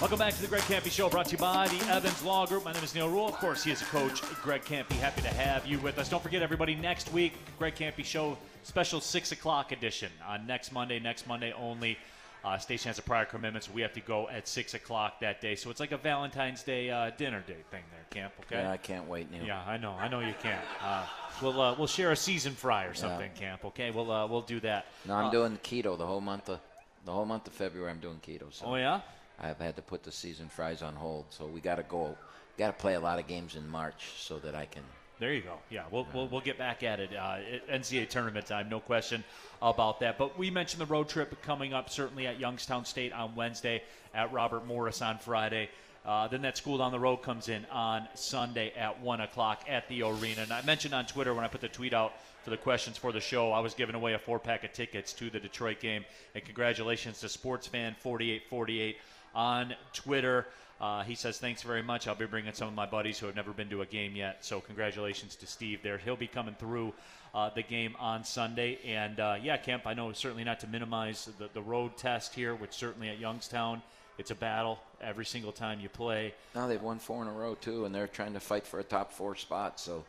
Welcome 0.00 0.18
back 0.20 0.34
to 0.34 0.42
the 0.42 0.46
Greg 0.46 0.62
Kampe 0.62 0.88
Show, 0.88 1.08
brought 1.08 1.26
to 1.26 1.32
you 1.32 1.38
by 1.38 1.66
the 1.66 1.92
Evans 1.92 2.22
Law 2.22 2.46
Group. 2.46 2.64
My 2.64 2.72
name 2.72 2.84
is 2.84 2.94
Neil 2.94 3.08
Ruhl. 3.08 3.26
Of 3.26 3.34
course, 3.34 3.64
he 3.64 3.72
is 3.72 3.82
a 3.82 3.84
coach, 3.86 4.22
Greg 4.44 4.64
Kampe. 4.64 4.92
Happy 4.92 5.22
to 5.22 5.28
have 5.28 5.66
you 5.66 5.80
with 5.80 5.98
us. 5.98 6.08
Don't 6.08 6.22
forget, 6.22 6.40
everybody, 6.40 6.76
next 6.76 7.12
week, 7.12 7.32
Greg 7.58 7.74
Kampe 7.74 8.04
Show, 8.04 8.38
special 8.62 9.00
6 9.00 9.32
o'clock 9.32 9.72
edition 9.72 10.12
on 10.24 10.46
next 10.46 10.70
Monday, 10.70 11.00
next 11.00 11.26
Monday 11.26 11.52
only. 11.54 11.98
Uh, 12.44 12.58
station 12.58 12.88
has 12.88 12.98
a 12.98 13.02
prior 13.02 13.24
commitment, 13.24 13.64
so 13.64 13.72
we 13.72 13.82
have 13.82 13.92
to 13.92 14.00
go 14.00 14.28
at 14.28 14.46
six 14.46 14.74
o'clock 14.74 15.20
that 15.20 15.40
day. 15.40 15.56
So 15.56 15.70
it's 15.70 15.80
like 15.80 15.92
a 15.92 15.96
Valentine's 15.96 16.62
Day 16.62 16.90
uh, 16.90 17.10
dinner 17.16 17.42
date 17.46 17.66
thing 17.70 17.82
there, 17.90 18.04
Camp. 18.10 18.32
Okay. 18.40 18.62
Yeah, 18.62 18.70
I 18.70 18.76
can't 18.76 19.08
wait, 19.08 19.30
Neil. 19.30 19.44
Yeah, 19.44 19.62
I 19.66 19.76
know. 19.76 19.92
I 19.92 20.08
know 20.08 20.20
you 20.20 20.34
can't. 20.40 20.64
Uh, 20.82 21.04
we'll 21.42 21.60
uh, 21.60 21.74
we'll 21.76 21.86
share 21.86 22.12
a 22.12 22.16
season 22.16 22.52
fry 22.52 22.84
or 22.84 22.94
something, 22.94 23.30
yeah. 23.34 23.40
Camp. 23.40 23.64
Okay. 23.64 23.90
We'll 23.90 24.10
uh, 24.10 24.26
we'll 24.26 24.42
do 24.42 24.60
that. 24.60 24.86
No, 25.06 25.14
I'm 25.14 25.26
uh, 25.26 25.30
doing 25.30 25.58
keto 25.62 25.98
the 25.98 26.06
whole 26.06 26.20
month 26.20 26.48
of 26.48 26.60
the 27.04 27.12
whole 27.12 27.26
month 27.26 27.46
of 27.46 27.52
February. 27.52 27.90
I'm 27.90 28.00
doing 28.00 28.20
keto. 28.24 28.52
So 28.52 28.66
oh 28.66 28.76
yeah. 28.76 29.00
I've 29.40 29.58
had 29.58 29.76
to 29.76 29.82
put 29.82 30.02
the 30.02 30.12
season 30.12 30.48
fries 30.48 30.82
on 30.82 30.94
hold, 30.94 31.26
so 31.30 31.46
we 31.46 31.60
got 31.60 31.76
to 31.76 31.82
go. 31.82 32.16
Got 32.58 32.68
to 32.68 32.72
play 32.72 32.94
a 32.94 33.00
lot 33.00 33.18
of 33.18 33.26
games 33.26 33.54
in 33.54 33.68
March 33.68 34.12
so 34.16 34.38
that 34.38 34.54
I 34.54 34.64
can 34.64 34.82
there 35.18 35.32
you 35.32 35.40
go. 35.40 35.54
Yeah, 35.70 35.84
we'll, 35.90 36.06
we'll, 36.12 36.28
we'll 36.28 36.40
get 36.40 36.58
back 36.58 36.82
at 36.82 37.00
it. 37.00 37.10
Uh, 37.14 37.38
NCAA 37.70 38.08
tournament 38.08 38.46
time, 38.46 38.68
no 38.68 38.80
question 38.80 39.24
about 39.62 40.00
that. 40.00 40.18
But 40.18 40.38
we 40.38 40.50
mentioned 40.50 40.80
the 40.80 40.86
road 40.86 41.08
trip 41.08 41.40
coming 41.42 41.72
up 41.72 41.88
certainly 41.88 42.26
at 42.26 42.38
Youngstown 42.38 42.84
State 42.84 43.12
on 43.12 43.34
Wednesday, 43.34 43.82
at 44.14 44.32
Robert 44.32 44.66
Morris 44.66 45.00
on 45.00 45.18
Friday. 45.18 45.70
Uh, 46.04 46.28
then 46.28 46.42
that 46.42 46.56
school 46.56 46.78
down 46.78 46.92
the 46.92 47.00
road 47.00 47.16
comes 47.16 47.48
in 47.48 47.64
on 47.72 48.06
Sunday 48.14 48.72
at 48.76 49.00
1 49.00 49.20
o'clock 49.22 49.64
at 49.68 49.88
the 49.88 50.02
arena. 50.02 50.42
And 50.42 50.52
I 50.52 50.62
mentioned 50.62 50.94
on 50.94 51.04
Twitter 51.04 51.34
when 51.34 51.44
I 51.44 51.48
put 51.48 51.60
the 51.60 51.68
tweet 51.68 51.92
out 51.92 52.12
for 52.44 52.50
the 52.50 52.56
questions 52.56 52.96
for 52.96 53.10
the 53.10 53.20
show, 53.20 53.50
I 53.50 53.58
was 53.58 53.74
giving 53.74 53.96
away 53.96 54.12
a 54.12 54.18
four 54.18 54.38
pack 54.38 54.62
of 54.62 54.72
tickets 54.72 55.12
to 55.14 55.30
the 55.30 55.40
Detroit 55.40 55.80
game. 55.80 56.04
And 56.34 56.44
congratulations 56.44 57.18
to 57.20 57.26
SportsFan4848 57.26 58.94
on 59.34 59.74
Twitter. 59.92 60.46
Uh, 60.80 61.02
he 61.04 61.14
says, 61.14 61.38
Thanks 61.38 61.62
very 61.62 61.82
much. 61.82 62.06
I'll 62.06 62.14
be 62.14 62.26
bringing 62.26 62.52
some 62.52 62.68
of 62.68 62.74
my 62.74 62.86
buddies 62.86 63.18
who 63.18 63.26
have 63.26 63.36
never 63.36 63.52
been 63.52 63.70
to 63.70 63.82
a 63.82 63.86
game 63.86 64.14
yet. 64.14 64.44
So, 64.44 64.60
congratulations 64.60 65.36
to 65.36 65.46
Steve 65.46 65.82
there. 65.82 65.98
He'll 65.98 66.16
be 66.16 66.26
coming 66.26 66.54
through 66.58 66.92
uh, 67.34 67.50
the 67.50 67.62
game 67.62 67.96
on 67.98 68.24
Sunday. 68.24 68.78
And 68.84 69.18
uh, 69.18 69.36
yeah, 69.42 69.56
Camp, 69.56 69.86
I 69.86 69.94
know 69.94 70.12
certainly 70.12 70.44
not 70.44 70.60
to 70.60 70.66
minimize 70.66 71.28
the, 71.38 71.48
the 71.54 71.62
road 71.62 71.96
test 71.96 72.34
here, 72.34 72.54
which 72.54 72.72
certainly 72.72 73.08
at 73.08 73.18
Youngstown, 73.18 73.80
it's 74.18 74.30
a 74.30 74.34
battle 74.34 74.78
every 75.00 75.24
single 75.24 75.52
time 75.52 75.80
you 75.80 75.88
play. 75.88 76.34
Now 76.54 76.66
they've 76.66 76.80
won 76.80 76.98
four 76.98 77.22
in 77.22 77.28
a 77.28 77.32
row, 77.32 77.54
too, 77.54 77.86
and 77.86 77.94
they're 77.94 78.08
trying 78.08 78.34
to 78.34 78.40
fight 78.40 78.66
for 78.66 78.80
a 78.80 78.84
top 78.84 79.12
four 79.12 79.34
spot. 79.34 79.80
So, 79.80 80.04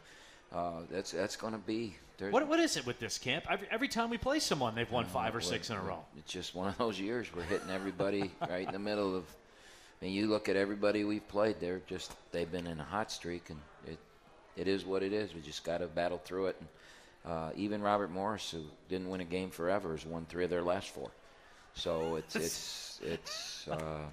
uh, 0.53 0.82
that's 0.89 1.11
that's 1.11 1.36
going 1.36 1.53
to 1.53 1.59
be. 1.59 1.95
What, 2.32 2.47
what 2.47 2.59
is 2.59 2.78
it 2.78 2.86
with 2.88 2.99
this 2.99 3.20
camp? 3.20 3.45
Every, 3.47 3.68
every 3.70 3.88
time 3.88 4.09
we 4.09 4.18
play 4.18 4.39
someone, 4.39 4.74
they've 4.74 4.91
won 4.91 5.05
five 5.05 5.36
or 5.36 5.41
six 5.41 5.70
in 5.70 5.76
a 5.76 5.82
row. 5.82 5.99
It's 6.18 6.32
just 6.32 6.55
one 6.55 6.68
of 6.68 6.78
those 6.80 6.99
years. 6.99 7.28
We're 7.36 7.43
hitting 7.43 7.70
everybody 7.70 8.32
right 8.49 8.65
in 8.65 8.74
the 8.74 8.80
middle 8.80 9.15
of 9.15 9.24
I 10.02 10.06
mean, 10.06 10.14
you 10.14 10.28
look 10.28 10.48
at 10.48 10.56
everybody 10.56 11.04
we've 11.04 11.28
played; 11.28 11.60
they're 11.60 11.82
just 11.88 12.12
they've 12.32 12.52
been 12.52 12.68
in 12.68 12.80
a 12.80 12.84
hot 12.84 13.12
streak, 13.12 13.50
and 13.50 13.60
it 13.88 13.98
it 14.56 14.68
is 14.68 14.86
what 14.86 15.04
it 15.04 15.14
is. 15.14 15.34
We 15.34 15.41
just 15.41 15.64
got 15.64 15.80
to 15.80 15.88
battle 15.88 16.22
through 16.24 16.48
it. 16.48 16.58
And 16.60 17.34
uh, 17.34 17.50
even 17.56 17.82
Robert 17.82 18.12
Morris, 18.12 18.52
who 18.52 18.64
didn't 18.89 19.10
win 19.10 19.22
a 19.22 19.26
game 19.26 19.50
forever, 19.50 19.91
has 19.91 20.06
won 20.06 20.26
three 20.26 20.43
of 20.43 20.50
their 20.50 20.62
last 20.62 20.89
four. 20.89 21.10
So 21.74 22.16
it's 22.16 22.36
it's 22.36 23.00
it's 23.04 23.68
uh, 23.68 24.06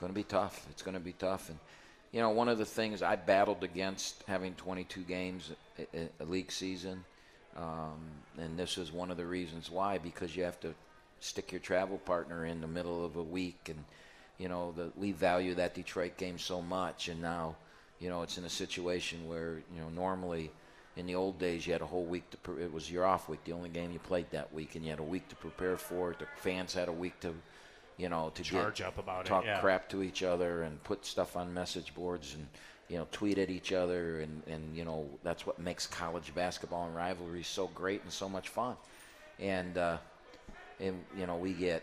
going 0.00 0.10
to 0.12 0.14
be 0.14 0.24
tough. 0.24 0.66
It's 0.70 0.82
going 0.82 0.94
to 0.96 1.00
be 1.00 1.12
tough, 1.12 1.48
and 1.48 1.58
you 2.12 2.20
know, 2.20 2.30
one 2.30 2.48
of 2.48 2.58
the 2.58 2.64
things 2.64 3.02
I 3.02 3.16
battled 3.16 3.62
against 3.62 4.22
having 4.26 4.54
22 4.54 5.02
games 5.02 5.50
a, 5.78 6.08
a 6.20 6.24
league 6.24 6.50
season, 6.50 7.04
um, 7.56 8.00
and 8.38 8.58
this 8.58 8.78
is 8.78 8.92
one 8.92 9.10
of 9.10 9.16
the 9.16 9.26
reasons 9.26 9.70
why 9.70 9.98
because 9.98 10.34
you 10.34 10.44
have 10.44 10.58
to 10.60 10.74
stick 11.20 11.52
your 11.52 11.60
travel 11.60 11.98
partner 11.98 12.46
in 12.46 12.60
the 12.60 12.66
middle 12.66 13.04
of 13.04 13.16
a 13.16 13.22
week, 13.22 13.68
and 13.68 13.84
you 14.38 14.48
know, 14.48 14.72
the, 14.72 14.90
we 14.96 15.12
value 15.12 15.54
that 15.54 15.74
Detroit 15.74 16.16
game 16.16 16.38
so 16.38 16.60
much, 16.60 17.08
and 17.08 17.20
now, 17.20 17.56
you 18.00 18.08
know, 18.08 18.22
it's 18.22 18.38
in 18.38 18.44
a 18.44 18.50
situation 18.50 19.28
where 19.28 19.62
you 19.74 19.80
know 19.80 19.88
normally 19.88 20.50
in 20.96 21.06
the 21.06 21.14
old 21.14 21.38
days, 21.38 21.66
you 21.66 21.72
had 21.72 21.82
a 21.82 21.86
whole 21.86 22.04
week 22.04 22.28
to. 22.30 22.36
Pre- 22.38 22.62
it 22.62 22.72
was 22.72 22.90
your 22.90 23.04
off 23.04 23.28
week, 23.28 23.44
the 23.44 23.52
only 23.52 23.68
game 23.68 23.92
you 23.92 23.98
played 23.98 24.30
that 24.30 24.52
week, 24.52 24.74
and 24.74 24.84
you 24.84 24.90
had 24.90 24.98
a 24.98 25.04
week 25.04 25.28
to 25.28 25.36
prepare 25.36 25.76
for 25.76 26.12
it. 26.12 26.18
The 26.18 26.26
fans 26.36 26.72
had 26.72 26.88
a 26.88 26.92
week 26.92 27.20
to, 27.20 27.34
you 27.98 28.08
know, 28.08 28.32
to 28.34 28.42
Charge 28.42 28.78
get, 28.78 28.88
up 28.88 28.98
about 28.98 29.26
it, 29.26 29.28
talk 29.28 29.44
yeah. 29.44 29.60
crap 29.60 29.88
to 29.90 30.02
each 30.02 30.22
other 30.22 30.62
and 30.62 30.82
put 30.84 31.04
stuff 31.04 31.36
on 31.36 31.52
message 31.52 31.94
boards 31.94 32.34
and 32.34 32.46
you 32.88 32.96
know 32.96 33.06
tweet 33.12 33.36
at 33.36 33.50
each 33.50 33.72
other, 33.72 34.20
and 34.20 34.42
and 34.46 34.74
you 34.74 34.84
know 34.84 35.06
that's 35.22 35.46
what 35.46 35.58
makes 35.58 35.86
college 35.86 36.34
basketball 36.34 36.86
and 36.86 36.96
rivalries 36.96 37.46
so 37.46 37.68
great 37.68 38.02
and 38.02 38.12
so 38.12 38.28
much 38.28 38.48
fun. 38.48 38.76
And 39.38 39.76
uh, 39.76 39.98
and 40.80 41.04
you 41.16 41.26
know 41.26 41.36
we 41.36 41.52
get 41.52 41.82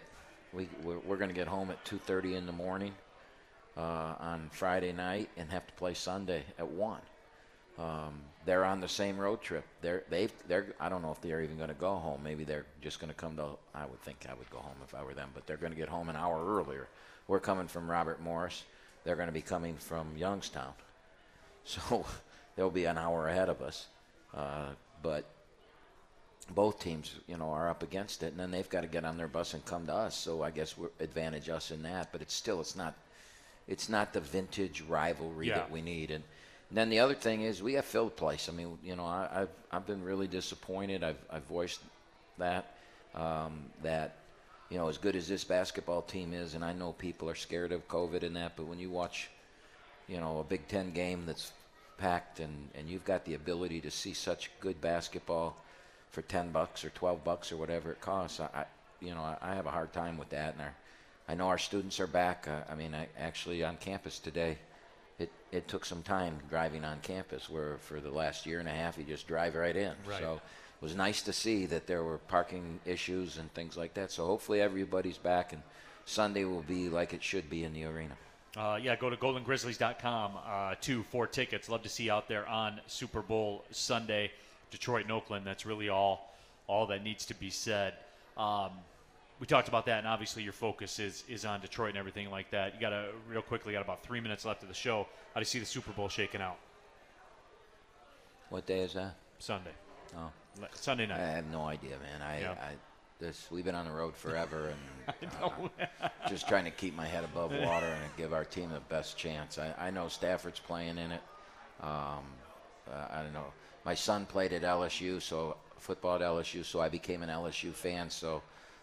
we 0.54 0.70
we're, 0.84 1.00
we're 1.00 1.18
going 1.18 1.30
to 1.30 1.36
get 1.36 1.48
home 1.48 1.72
at 1.72 1.84
2:30 1.86 2.36
in 2.36 2.46
the 2.46 2.52
morning 2.52 2.94
uh, 3.78 4.16
on 4.20 4.50
Friday 4.52 4.94
night 4.94 5.30
and 5.38 5.52
have 5.52 5.66
to 5.68 5.74
play 5.74 5.94
Sunday 5.94 6.44
at 6.58 6.68
one. 6.68 7.02
Um, 7.80 8.22
they're 8.46 8.66
on 8.66 8.82
the 8.82 8.88
same 8.88 9.18
road 9.18 9.42
trip. 9.42 9.66
They're 9.82 10.04
they've 10.10 10.32
they're 10.48 10.68
I 10.80 10.90
don't 10.90 11.02
know 11.02 11.12
if 11.12 11.22
they're 11.22 11.42
even 11.42 11.58
going 11.58 11.70
to 11.70 11.76
go 11.76 11.96
home. 11.96 12.22
Maybe 12.24 12.44
they're 12.44 12.66
just 12.82 13.00
going 13.00 13.10
to 13.10 13.16
come 13.16 13.36
to. 13.38 13.58
I 13.74 13.86
would 13.86 14.02
think 14.02 14.26
I 14.30 14.34
would 14.34 14.50
go 14.50 14.60
home 14.60 14.76
if 14.84 14.94
I 14.94 15.04
were 15.04 15.14
them, 15.14 15.30
but 15.34 15.48
they're 15.48 15.58
going 15.58 15.74
to 15.74 15.78
get 15.78 15.90
home 15.90 16.10
an 16.10 16.16
hour 16.16 16.46
earlier. 16.46 16.88
We're 17.28 17.40
coming 17.40 17.68
from 17.68 17.90
Robert 17.90 18.22
Morris. 18.22 18.64
They're 19.04 19.16
going 19.16 19.28
to 19.28 19.34
be 19.34 19.42
coming 19.42 19.76
from 19.76 20.16
Youngstown, 20.16 20.74
so 21.66 22.06
they'll 22.56 22.70
be 22.70 22.86
an 22.86 22.98
hour 22.98 23.28
ahead 23.28 23.50
of 23.50 23.62
us. 23.62 23.88
Uh, 24.36 24.70
but 25.02 25.26
both 26.46 26.80
teams, 26.80 27.16
you 27.28 27.38
know, 27.38 27.50
are 27.50 27.70
up 27.70 27.84
against 27.84 28.24
it, 28.24 28.28
and 28.32 28.40
then 28.40 28.52
they've 28.52 28.70
got 28.70 28.82
to 28.82 28.88
get 28.88 29.06
on 29.06 29.18
their 29.18 29.28
bus 29.28 29.54
and 29.54 29.64
come 29.66 29.86
to 29.88 29.94
us. 29.94 30.16
So 30.16 30.44
I 30.44 30.52
guess 30.52 30.78
we're 30.78 30.90
advantage 31.00 31.50
us 31.50 31.72
in 31.72 31.84
that. 31.84 32.12
But 32.12 32.22
it's 32.22 32.34
still 32.34 32.60
it's 32.62 32.76
not 32.76 32.96
it's 33.68 33.88
not 33.90 34.14
the 34.14 34.20
vintage 34.20 34.82
rivalry 34.82 35.48
Yeah. 35.48 35.56
that 35.56 35.72
we 35.72 35.82
need. 35.82 36.12
And, 36.12 36.24
and 36.70 36.78
then 36.78 36.90
the 36.90 37.00
other 37.00 37.14
thing 37.14 37.42
is 37.42 37.62
we 37.64 37.74
have 37.74 37.86
filled 37.86 38.16
place. 38.16 38.50
I 38.50 38.52
mean, 38.52 38.78
you 38.84 38.96
know, 38.96 39.06
I, 39.06 39.30
I've 39.34 39.50
I've 39.72 39.86
been 39.88 40.04
really 40.04 40.28
disappointed. 40.28 41.04
I've 41.04 41.20
I've 41.32 41.46
voiced 41.46 41.82
that 42.38 42.76
um, 43.16 43.66
that 43.84 44.18
you 44.70 44.78
know 44.78 44.90
as 44.90 44.98
good 44.98 45.16
as 45.16 45.28
this 45.28 45.44
basketball 45.44 46.02
team 46.02 46.34
is, 46.34 46.56
and 46.56 46.64
I 46.66 46.74
know 46.74 46.94
people 46.94 47.30
are 47.30 47.36
scared 47.36 47.72
of 47.72 47.88
COVID 47.88 48.24
and 48.24 48.36
that, 48.36 48.56
but 48.58 48.66
when 48.66 48.80
you 48.80 48.90
watch, 48.90 49.30
you 50.08 50.20
know, 50.20 50.40
a 50.40 50.44
Big 50.44 50.68
Ten 50.68 50.92
game 50.92 51.26
that's 51.26 51.52
packed 51.98 52.40
and 52.40 52.70
and 52.76 52.90
you've 52.90 53.06
got 53.06 53.24
the 53.24 53.36
ability 53.36 53.80
to 53.82 53.92
see 53.92 54.14
such 54.14 54.50
good 54.60 54.82
basketball 54.82 55.56
for 56.14 56.22
ten 56.22 56.52
bucks 56.52 56.86
or 56.86 56.90
twelve 56.92 57.24
bucks 57.24 57.52
or 57.52 57.58
whatever 57.58 57.92
it 57.92 58.00
costs, 58.00 58.40
I, 58.40 58.46
I 58.54 58.66
you 59.02 59.14
know 59.14 59.22
I, 59.22 59.38
I 59.42 59.56
have 59.56 59.66
a 59.66 59.72
hard 59.72 59.92
time 59.92 60.18
with 60.18 60.30
that. 60.30 60.54
And 60.54 60.62
our, 60.62 60.76
I 61.28 61.36
know 61.36 61.48
our 61.48 61.58
students 61.58 62.00
are 62.00 62.08
back. 62.08 62.48
Uh, 62.48 62.62
I 62.72 62.76
mean, 62.76 62.96
I, 62.96 63.08
actually 63.20 63.64
on 63.64 63.78
campus 63.78 64.20
today, 64.20 64.58
it 65.20 65.32
it 65.52 65.68
took 65.68 65.84
some 65.84 66.04
time 66.04 66.40
driving 66.50 66.86
on 66.86 67.00
campus. 67.02 67.50
Where 67.50 67.78
for 67.80 68.00
the 68.00 68.12
last 68.12 68.46
year 68.46 68.60
and 68.60 68.70
a 68.70 68.72
half, 68.72 68.98
you 68.98 69.04
just 69.04 69.28
drive 69.28 69.56
right 69.56 69.76
in. 69.76 69.94
Right. 70.08 70.20
So 70.20 70.36
it 70.36 70.86
was 70.86 70.96
nice 70.96 71.24
to 71.24 71.34
see 71.34 71.66
that 71.66 71.88
there 71.88 72.04
were 72.04 72.20
parking 72.20 72.80
issues 72.86 73.38
and 73.38 73.54
things 73.54 73.76
like 73.76 73.96
that. 73.96 74.12
So 74.12 74.26
hopefully 74.26 74.62
everybody's 74.62 75.18
back 75.18 75.52
and 75.52 75.62
Sunday 76.06 76.46
will 76.46 76.64
be 76.64 76.90
like 76.90 77.14
it 77.14 77.24
should 77.24 77.50
be 77.50 77.64
in 77.64 77.74
the 77.74 77.86
arena. 77.86 78.16
Uh, 78.56 78.78
yeah, 78.82 78.96
go 78.96 79.10
to 79.10 79.16
goldengrizzlies.com 79.16 80.34
uh, 80.46 80.76
too 80.80 81.04
for 81.10 81.26
tickets. 81.26 81.70
Love 81.70 81.82
to 81.82 81.90
see 81.90 82.04
you 82.04 82.12
out 82.12 82.28
there 82.28 82.48
on 82.48 82.80
Super 82.86 83.22
Bowl 83.22 83.66
Sunday, 83.72 84.32
Detroit 84.74 85.04
and 85.04 85.12
Oakland. 85.12 85.46
That's 85.46 85.66
really 85.66 85.88
all 85.90 86.36
all 86.68 86.88
that 86.88 87.04
needs 87.04 87.26
to 87.28 87.34
be 87.36 87.50
said. 87.50 87.94
Um, 88.36 88.72
we 89.40 89.46
talked 89.48 89.68
about 89.68 89.86
that, 89.86 90.00
and 90.00 90.08
obviously 90.08 90.44
your 90.44 90.54
focus 90.54 91.00
is 91.00 91.24
is 91.30 91.46
on 91.46 91.62
Detroit 91.62 91.90
and 91.90 91.98
everything 91.98 92.30
like 92.30 92.50
that. 92.52 92.74
You 92.74 92.82
got 92.82 92.90
to 92.90 93.10
real 93.30 93.42
quickly. 93.42 93.74
Got 93.74 93.84
about 93.84 94.04
three 94.04 94.20
minutes 94.20 94.46
left 94.46 94.64
of 94.64 94.70
the 94.70 94.76
show. 94.76 95.08
How 95.34 95.40
do 95.40 95.42
you 95.42 95.46
see 95.46 95.60
the 95.60 95.66
Super 95.66 95.92
Bowl 95.92 96.10
shaking 96.10 96.42
out 96.42 96.58
What 98.50 98.66
day 98.66 98.80
is 98.80 98.94
that? 98.94 99.16
Sunday? 99.40 99.72
Oh. 100.18 100.30
Sunday 100.74 101.10
I 101.12 101.18
have 101.18 101.50
no 101.52 101.66
idea, 101.66 101.98
man. 102.00 102.22
I, 102.22 102.42
Yeah. 102.42 102.52
I 102.52 102.74
this 103.20 103.48
we've 103.52 103.64
been 103.64 103.76
on 103.76 103.86
the 103.86 103.92
road 103.92 104.16
forever, 104.16 104.74
and 105.22 105.32
uh, 105.44 106.10
just 106.30 106.48
trying 106.48 106.66
to 106.66 106.72
keep 106.72 106.96
my 106.96 107.06
head 107.06 107.24
above 107.24 107.52
water 107.52 107.86
and 107.86 108.18
give 108.18 108.34
our 108.34 108.46
team 108.46 108.72
the 108.72 108.80
best 108.82 109.18
chance. 109.18 109.58
I, 109.60 109.74
I 109.78 109.92
know 109.92 110.08
Stafford's 110.08 110.60
playing 110.60 110.98
in 110.98 111.12
it. 111.12 111.22
Um, 111.80 112.24
uh, 112.92 113.08
I 113.12 113.22
don't 113.22 113.34
know. 113.34 113.54
My 113.86 113.94
son 113.94 114.26
played 114.26 114.54
at 114.54 114.62
LSU, 114.62 115.22
so 115.22 115.58
football 115.78 116.16
at 116.16 116.22
LSU, 116.22 116.64
so 116.64 116.80
I 116.80 116.90
became 116.90 117.22
an 117.22 117.30
LSU 117.30 117.74
fan. 117.74 118.10
So 118.10 118.42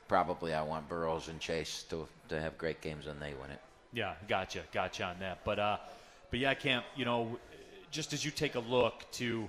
probably 0.08 0.54
I 0.54 0.62
want 0.62 0.88
Burrows 0.88 1.28
and 1.28 1.40
Chase 1.40 1.84
to 1.90 2.06
to 2.28 2.40
have 2.40 2.58
great 2.58 2.80
games 2.80 3.06
when 3.06 3.18
they 3.18 3.32
win 3.40 3.50
it. 3.50 3.60
Yeah, 3.92 4.14
gotcha, 4.28 4.62
gotcha 4.72 5.04
on 5.04 5.18
that. 5.20 5.44
But 5.44 5.58
uh, 5.58 5.76
but 6.30 6.38
yeah, 6.38 6.54
Camp. 6.54 6.84
You 6.96 7.04
know, 7.04 7.38
just 7.90 8.12
as 8.12 8.24
you 8.24 8.30
take 8.30 8.54
a 8.54 8.60
look 8.60 9.10
to 9.12 9.48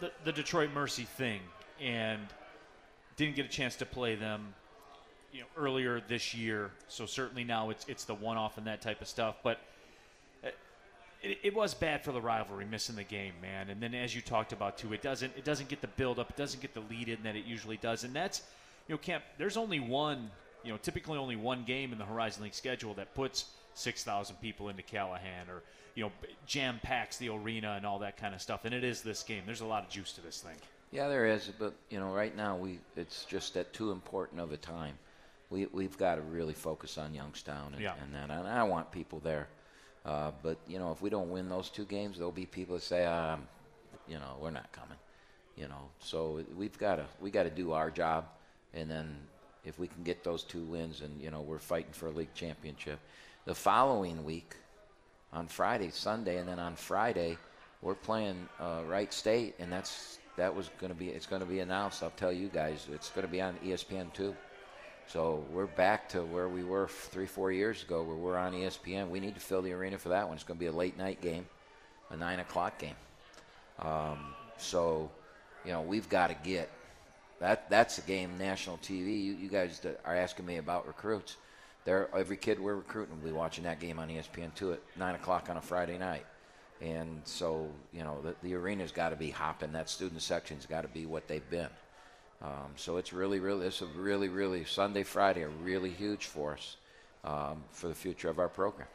the 0.00 0.12
the 0.24 0.32
Detroit 0.32 0.70
Mercy 0.72 1.04
thing, 1.04 1.40
and 1.80 2.20
didn't 3.16 3.36
get 3.36 3.46
a 3.46 3.48
chance 3.48 3.76
to 3.76 3.86
play 3.86 4.14
them, 4.14 4.54
you 5.32 5.40
know, 5.40 5.46
earlier 5.56 6.00
this 6.08 6.34
year. 6.34 6.70
So 6.88 7.06
certainly 7.06 7.44
now 7.44 7.70
it's 7.70 7.84
it's 7.88 8.04
the 8.04 8.14
one 8.14 8.36
off 8.36 8.58
and 8.58 8.66
that 8.66 8.80
type 8.80 9.00
of 9.00 9.08
stuff. 9.08 9.36
But 9.42 9.60
it, 11.24 11.38
it 11.42 11.54
was 11.54 11.74
bad 11.74 12.04
for 12.04 12.12
the 12.12 12.20
rivalry 12.20 12.64
missing 12.64 12.96
the 12.96 13.04
game, 13.04 13.32
man. 13.42 13.70
And 13.70 13.80
then 13.80 13.94
as 13.94 14.14
you 14.14 14.20
talked 14.20 14.52
about 14.52 14.78
too, 14.78 14.92
it 14.92 15.02
doesn't 15.02 15.32
it 15.36 15.44
doesn't 15.44 15.68
get 15.68 15.80
the 15.80 15.88
build 15.88 16.18
up, 16.18 16.30
it 16.30 16.36
doesn't 16.36 16.60
get 16.60 16.74
the 16.74 16.82
lead 16.90 17.08
in 17.08 17.22
that 17.24 17.36
it 17.36 17.44
usually 17.44 17.76
does, 17.78 18.04
and 18.04 18.14
that's 18.14 18.42
you 18.88 18.94
know, 18.94 18.98
Camp. 18.98 19.24
There's 19.38 19.56
only 19.56 19.80
one, 19.80 20.30
you 20.62 20.70
know, 20.70 20.78
typically 20.78 21.16
only 21.18 21.36
one 21.36 21.64
game 21.64 21.92
in 21.92 21.98
the 21.98 22.04
Horizon 22.04 22.42
League 22.42 22.54
schedule 22.54 22.94
that 22.94 23.14
puts 23.14 23.46
six 23.74 24.04
thousand 24.04 24.36
people 24.36 24.68
into 24.68 24.82
Calihan 24.82 25.48
or 25.48 25.62
you 25.94 26.04
know 26.04 26.12
jam 26.46 26.78
packs 26.82 27.16
the 27.16 27.28
arena 27.30 27.74
and 27.76 27.86
all 27.86 27.98
that 28.00 28.16
kind 28.16 28.34
of 28.34 28.40
stuff. 28.42 28.64
And 28.64 28.74
it 28.74 28.84
is 28.84 29.02
this 29.02 29.22
game. 29.22 29.42
There's 29.46 29.62
a 29.62 29.66
lot 29.66 29.84
of 29.84 29.90
juice 29.90 30.12
to 30.12 30.20
this 30.20 30.40
thing. 30.40 30.56
Yeah, 30.92 31.08
there 31.08 31.26
is, 31.26 31.50
but 31.58 31.74
you 31.90 31.98
know, 31.98 32.12
right 32.12 32.36
now 32.36 32.56
we 32.56 32.78
it's 32.96 33.24
just 33.24 33.56
at 33.56 33.72
too 33.72 33.90
important 33.90 34.40
of 34.40 34.52
a 34.52 34.56
time. 34.56 34.94
We 35.50 35.66
we've 35.66 35.96
got 35.98 36.16
to 36.16 36.20
really 36.22 36.54
focus 36.54 36.98
on 36.98 37.14
Youngstown 37.14 37.72
and, 37.74 37.82
Yeah. 37.82 37.94
and 38.02 38.14
that. 38.14 38.30
And 38.30 38.46
I 38.48 38.62
want 38.64 38.90
people 38.92 39.18
there, 39.20 39.48
uh, 40.04 40.30
but 40.42 40.58
you 40.66 40.78
know, 40.78 40.92
if 40.92 41.00
we 41.02 41.10
don't 41.10 41.30
win 41.30 41.48
those 41.48 41.70
two 41.70 41.84
games, 41.84 42.16
there'll 42.16 42.32
be 42.32 42.46
people 42.46 42.74
that 42.76 42.82
say, 42.82 43.04
um, 43.04 43.46
you 44.06 44.16
know, 44.16 44.36
we're 44.40 44.50
not 44.50 44.70
coming. 44.72 44.98
You 45.56 45.68
know, 45.68 45.88
so 46.00 46.42
we've 46.56 46.76
got 46.78 46.96
to 46.96 47.06
we 47.20 47.30
got 47.30 47.44
to 47.44 47.50
do 47.50 47.72
our 47.72 47.90
job, 47.90 48.26
and 48.72 48.90
then 48.90 49.16
if 49.64 49.78
we 49.78 49.86
can 49.86 50.02
get 50.02 50.24
those 50.24 50.42
two 50.42 50.64
wins, 50.64 51.00
and 51.00 51.20
you 51.20 51.30
know, 51.30 51.40
we're 51.40 51.58
fighting 51.58 51.92
for 51.92 52.08
a 52.08 52.10
league 52.10 52.34
championship. 52.34 52.98
The 53.44 53.54
following 53.54 54.24
week, 54.24 54.56
on 55.34 55.48
Friday, 55.48 55.90
Sunday, 55.90 56.38
and 56.38 56.48
then 56.48 56.58
on 56.58 56.76
Friday, 56.76 57.36
we're 57.82 57.94
playing 57.94 58.48
uh, 58.60 58.82
Wright 58.86 59.12
State, 59.12 59.54
and 59.58 59.70
that's 59.70 60.18
that 60.36 60.54
was 60.54 60.70
going 60.80 60.92
to 60.92 60.98
be 60.98 61.08
it's 61.08 61.26
going 61.26 61.40
to 61.40 61.46
be 61.46 61.60
announced. 61.60 62.02
I'll 62.02 62.10
tell 62.10 62.32
you 62.32 62.48
guys, 62.48 62.86
it's 62.92 63.10
going 63.10 63.26
to 63.26 63.30
be 63.30 63.40
on 63.40 63.54
ESPN 63.64 64.12
two. 64.12 64.34
So 65.06 65.44
we're 65.52 65.66
back 65.66 66.08
to 66.10 66.22
where 66.22 66.48
we 66.48 66.64
were 66.64 66.88
three, 66.88 67.26
four 67.26 67.52
years 67.52 67.82
ago, 67.82 68.02
where 68.02 68.16
we're 68.16 68.36
on 68.36 68.52
ESPN. 68.52 69.10
We 69.10 69.20
need 69.20 69.34
to 69.34 69.40
fill 69.40 69.62
the 69.62 69.72
arena 69.72 69.98
for 69.98 70.08
that 70.08 70.26
one. 70.26 70.34
It's 70.34 70.44
going 70.44 70.58
to 70.58 70.60
be 70.60 70.66
a 70.66 70.72
late 70.72 70.98
night 70.98 71.20
game, 71.20 71.46
a 72.10 72.16
nine 72.16 72.40
o'clock 72.40 72.78
game. 72.78 72.96
Um, 73.78 74.18
so, 74.56 75.10
you 75.64 75.72
know, 75.72 75.82
we've 75.82 76.08
got 76.08 76.28
to 76.28 76.36
get 76.42 76.70
that. 77.38 77.68
That's 77.70 77.98
a 77.98 78.00
game 78.02 78.36
national 78.38 78.78
TV. 78.78 79.22
You, 79.22 79.34
you 79.34 79.48
guys 79.48 79.80
are 80.04 80.16
asking 80.16 80.46
me 80.46 80.56
about 80.56 80.86
recruits. 80.86 81.36
There, 81.84 82.08
every 82.16 82.38
kid 82.38 82.58
we're 82.58 82.76
recruiting 82.76 83.16
will 83.20 83.28
be 83.28 83.32
watching 83.32 83.64
that 83.64 83.78
game 83.78 83.98
on 83.98 84.08
ESPN 84.08 84.54
two 84.54 84.72
at 84.72 84.80
nine 84.96 85.14
o'clock 85.14 85.48
on 85.50 85.58
a 85.58 85.62
Friday 85.62 85.98
night. 85.98 86.24
And 86.80 87.20
so, 87.24 87.68
you 87.92 88.02
know, 88.02 88.20
the, 88.22 88.34
the 88.42 88.54
arena's 88.54 88.90
got 88.90 89.10
to 89.10 89.16
be 89.16 89.30
hopping. 89.30 89.72
That 89.72 89.88
student 89.88 90.22
section's 90.22 90.66
got 90.66 90.80
to 90.80 90.88
be 90.88 91.06
what 91.06 91.28
they've 91.28 91.48
been. 91.50 91.68
Um, 92.44 92.72
so 92.76 92.98
it's 92.98 93.12
really, 93.12 93.40
really, 93.40 93.66
it's 93.66 93.80
a 93.80 93.86
really, 93.86 94.28
really 94.28 94.64
Sunday, 94.64 95.02
Friday 95.02 95.42
are 95.44 95.48
really 95.48 95.90
huge 95.90 96.26
for 96.26 96.52
us 96.52 96.76
um, 97.24 97.62
for 97.70 97.88
the 97.88 97.94
future 97.94 98.28
of 98.28 98.38
our 98.38 98.48
program. 98.48 98.86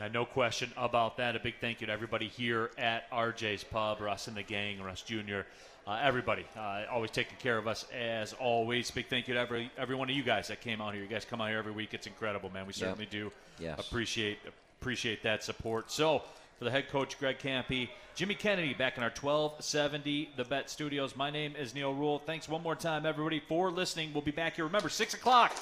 Uh, 0.00 0.08
no 0.08 0.24
question 0.24 0.70
about 0.76 1.16
that. 1.16 1.34
A 1.34 1.40
big 1.40 1.54
thank 1.60 1.80
you 1.80 1.86
to 1.88 1.92
everybody 1.92 2.28
here 2.28 2.70
at 2.78 3.10
RJ's 3.10 3.64
Pub, 3.64 4.00
Russ 4.00 4.28
and 4.28 4.36
the 4.36 4.42
gang, 4.42 4.80
Russ 4.82 5.02
Jr., 5.02 5.40
uh, 5.86 5.98
everybody. 6.02 6.44
Uh, 6.56 6.82
always 6.90 7.10
taking 7.10 7.36
care 7.38 7.58
of 7.58 7.66
us 7.66 7.86
as 7.96 8.32
always. 8.34 8.90
Big 8.90 9.08
thank 9.08 9.26
you 9.26 9.34
to 9.34 9.40
every 9.40 9.70
every 9.78 9.94
one 9.94 10.10
of 10.10 10.16
you 10.16 10.22
guys 10.22 10.48
that 10.48 10.60
came 10.60 10.80
out 10.80 10.92
here. 10.94 11.02
You 11.02 11.08
guys 11.08 11.24
come 11.24 11.40
out 11.40 11.48
here 11.48 11.58
every 11.58 11.72
week. 11.72 11.94
It's 11.94 12.06
incredible, 12.06 12.50
man. 12.50 12.66
We 12.66 12.72
certainly 12.72 13.06
do 13.06 13.32
Yes. 13.58 13.78
appreciate 13.78 14.38
appreciate 14.80 15.22
that 15.22 15.42
support. 15.44 15.90
So 15.90 16.22
For 16.58 16.64
the 16.64 16.70
head 16.70 16.88
coach, 16.88 17.18
Greg 17.18 17.38
Kampe, 17.38 17.90
Jimmy 18.14 18.34
Kennedy 18.34 18.72
back 18.72 18.96
in 18.96 19.02
our 19.02 19.10
1270 19.10 20.30
The 20.38 20.44
Bet 20.44 20.70
Studios. 20.70 21.14
My 21.14 21.28
name 21.28 21.54
is 21.54 21.74
Neil 21.74 21.92
Ruhl. 21.92 22.18
Thanks 22.18 22.48
one 22.48 22.62
more 22.62 22.74
time, 22.74 23.04
everybody, 23.04 23.40
for 23.40 23.70
listening. 23.70 24.10
We'll 24.14 24.22
be 24.22 24.30
back 24.30 24.56
here. 24.56 24.64
Remember, 24.64 24.88
6 24.88 25.12
o'clock, 25.12 25.54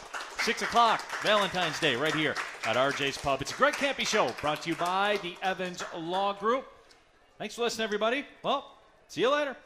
6 0.43 0.63
o'clock, 0.63 1.03
Valentine's 1.25 1.81
Day, 1.81 1.97
right 1.97 2.15
here 2.15 2.37
at 2.65 2.77
RJ's 2.77 3.19
Pub. 3.19 3.43
It's 3.43 3.51
a 3.51 3.57
Greg 3.57 3.75
Kampe 3.75 4.07
Show 4.07 4.33
brought 4.41 4.63
to 4.63 4.71
you 4.71 4.77
by 4.77 5.19
the 5.21 5.35
Evans 5.43 5.83
Law 5.97 6.33
Group. 6.33 6.65
Thanks 7.39 7.57
for 7.57 7.63
listening, 7.63 7.87
everybody. 7.87 8.25
Well, 8.45 8.77
see 9.09 9.23
you 9.23 9.33
later. 9.33 9.57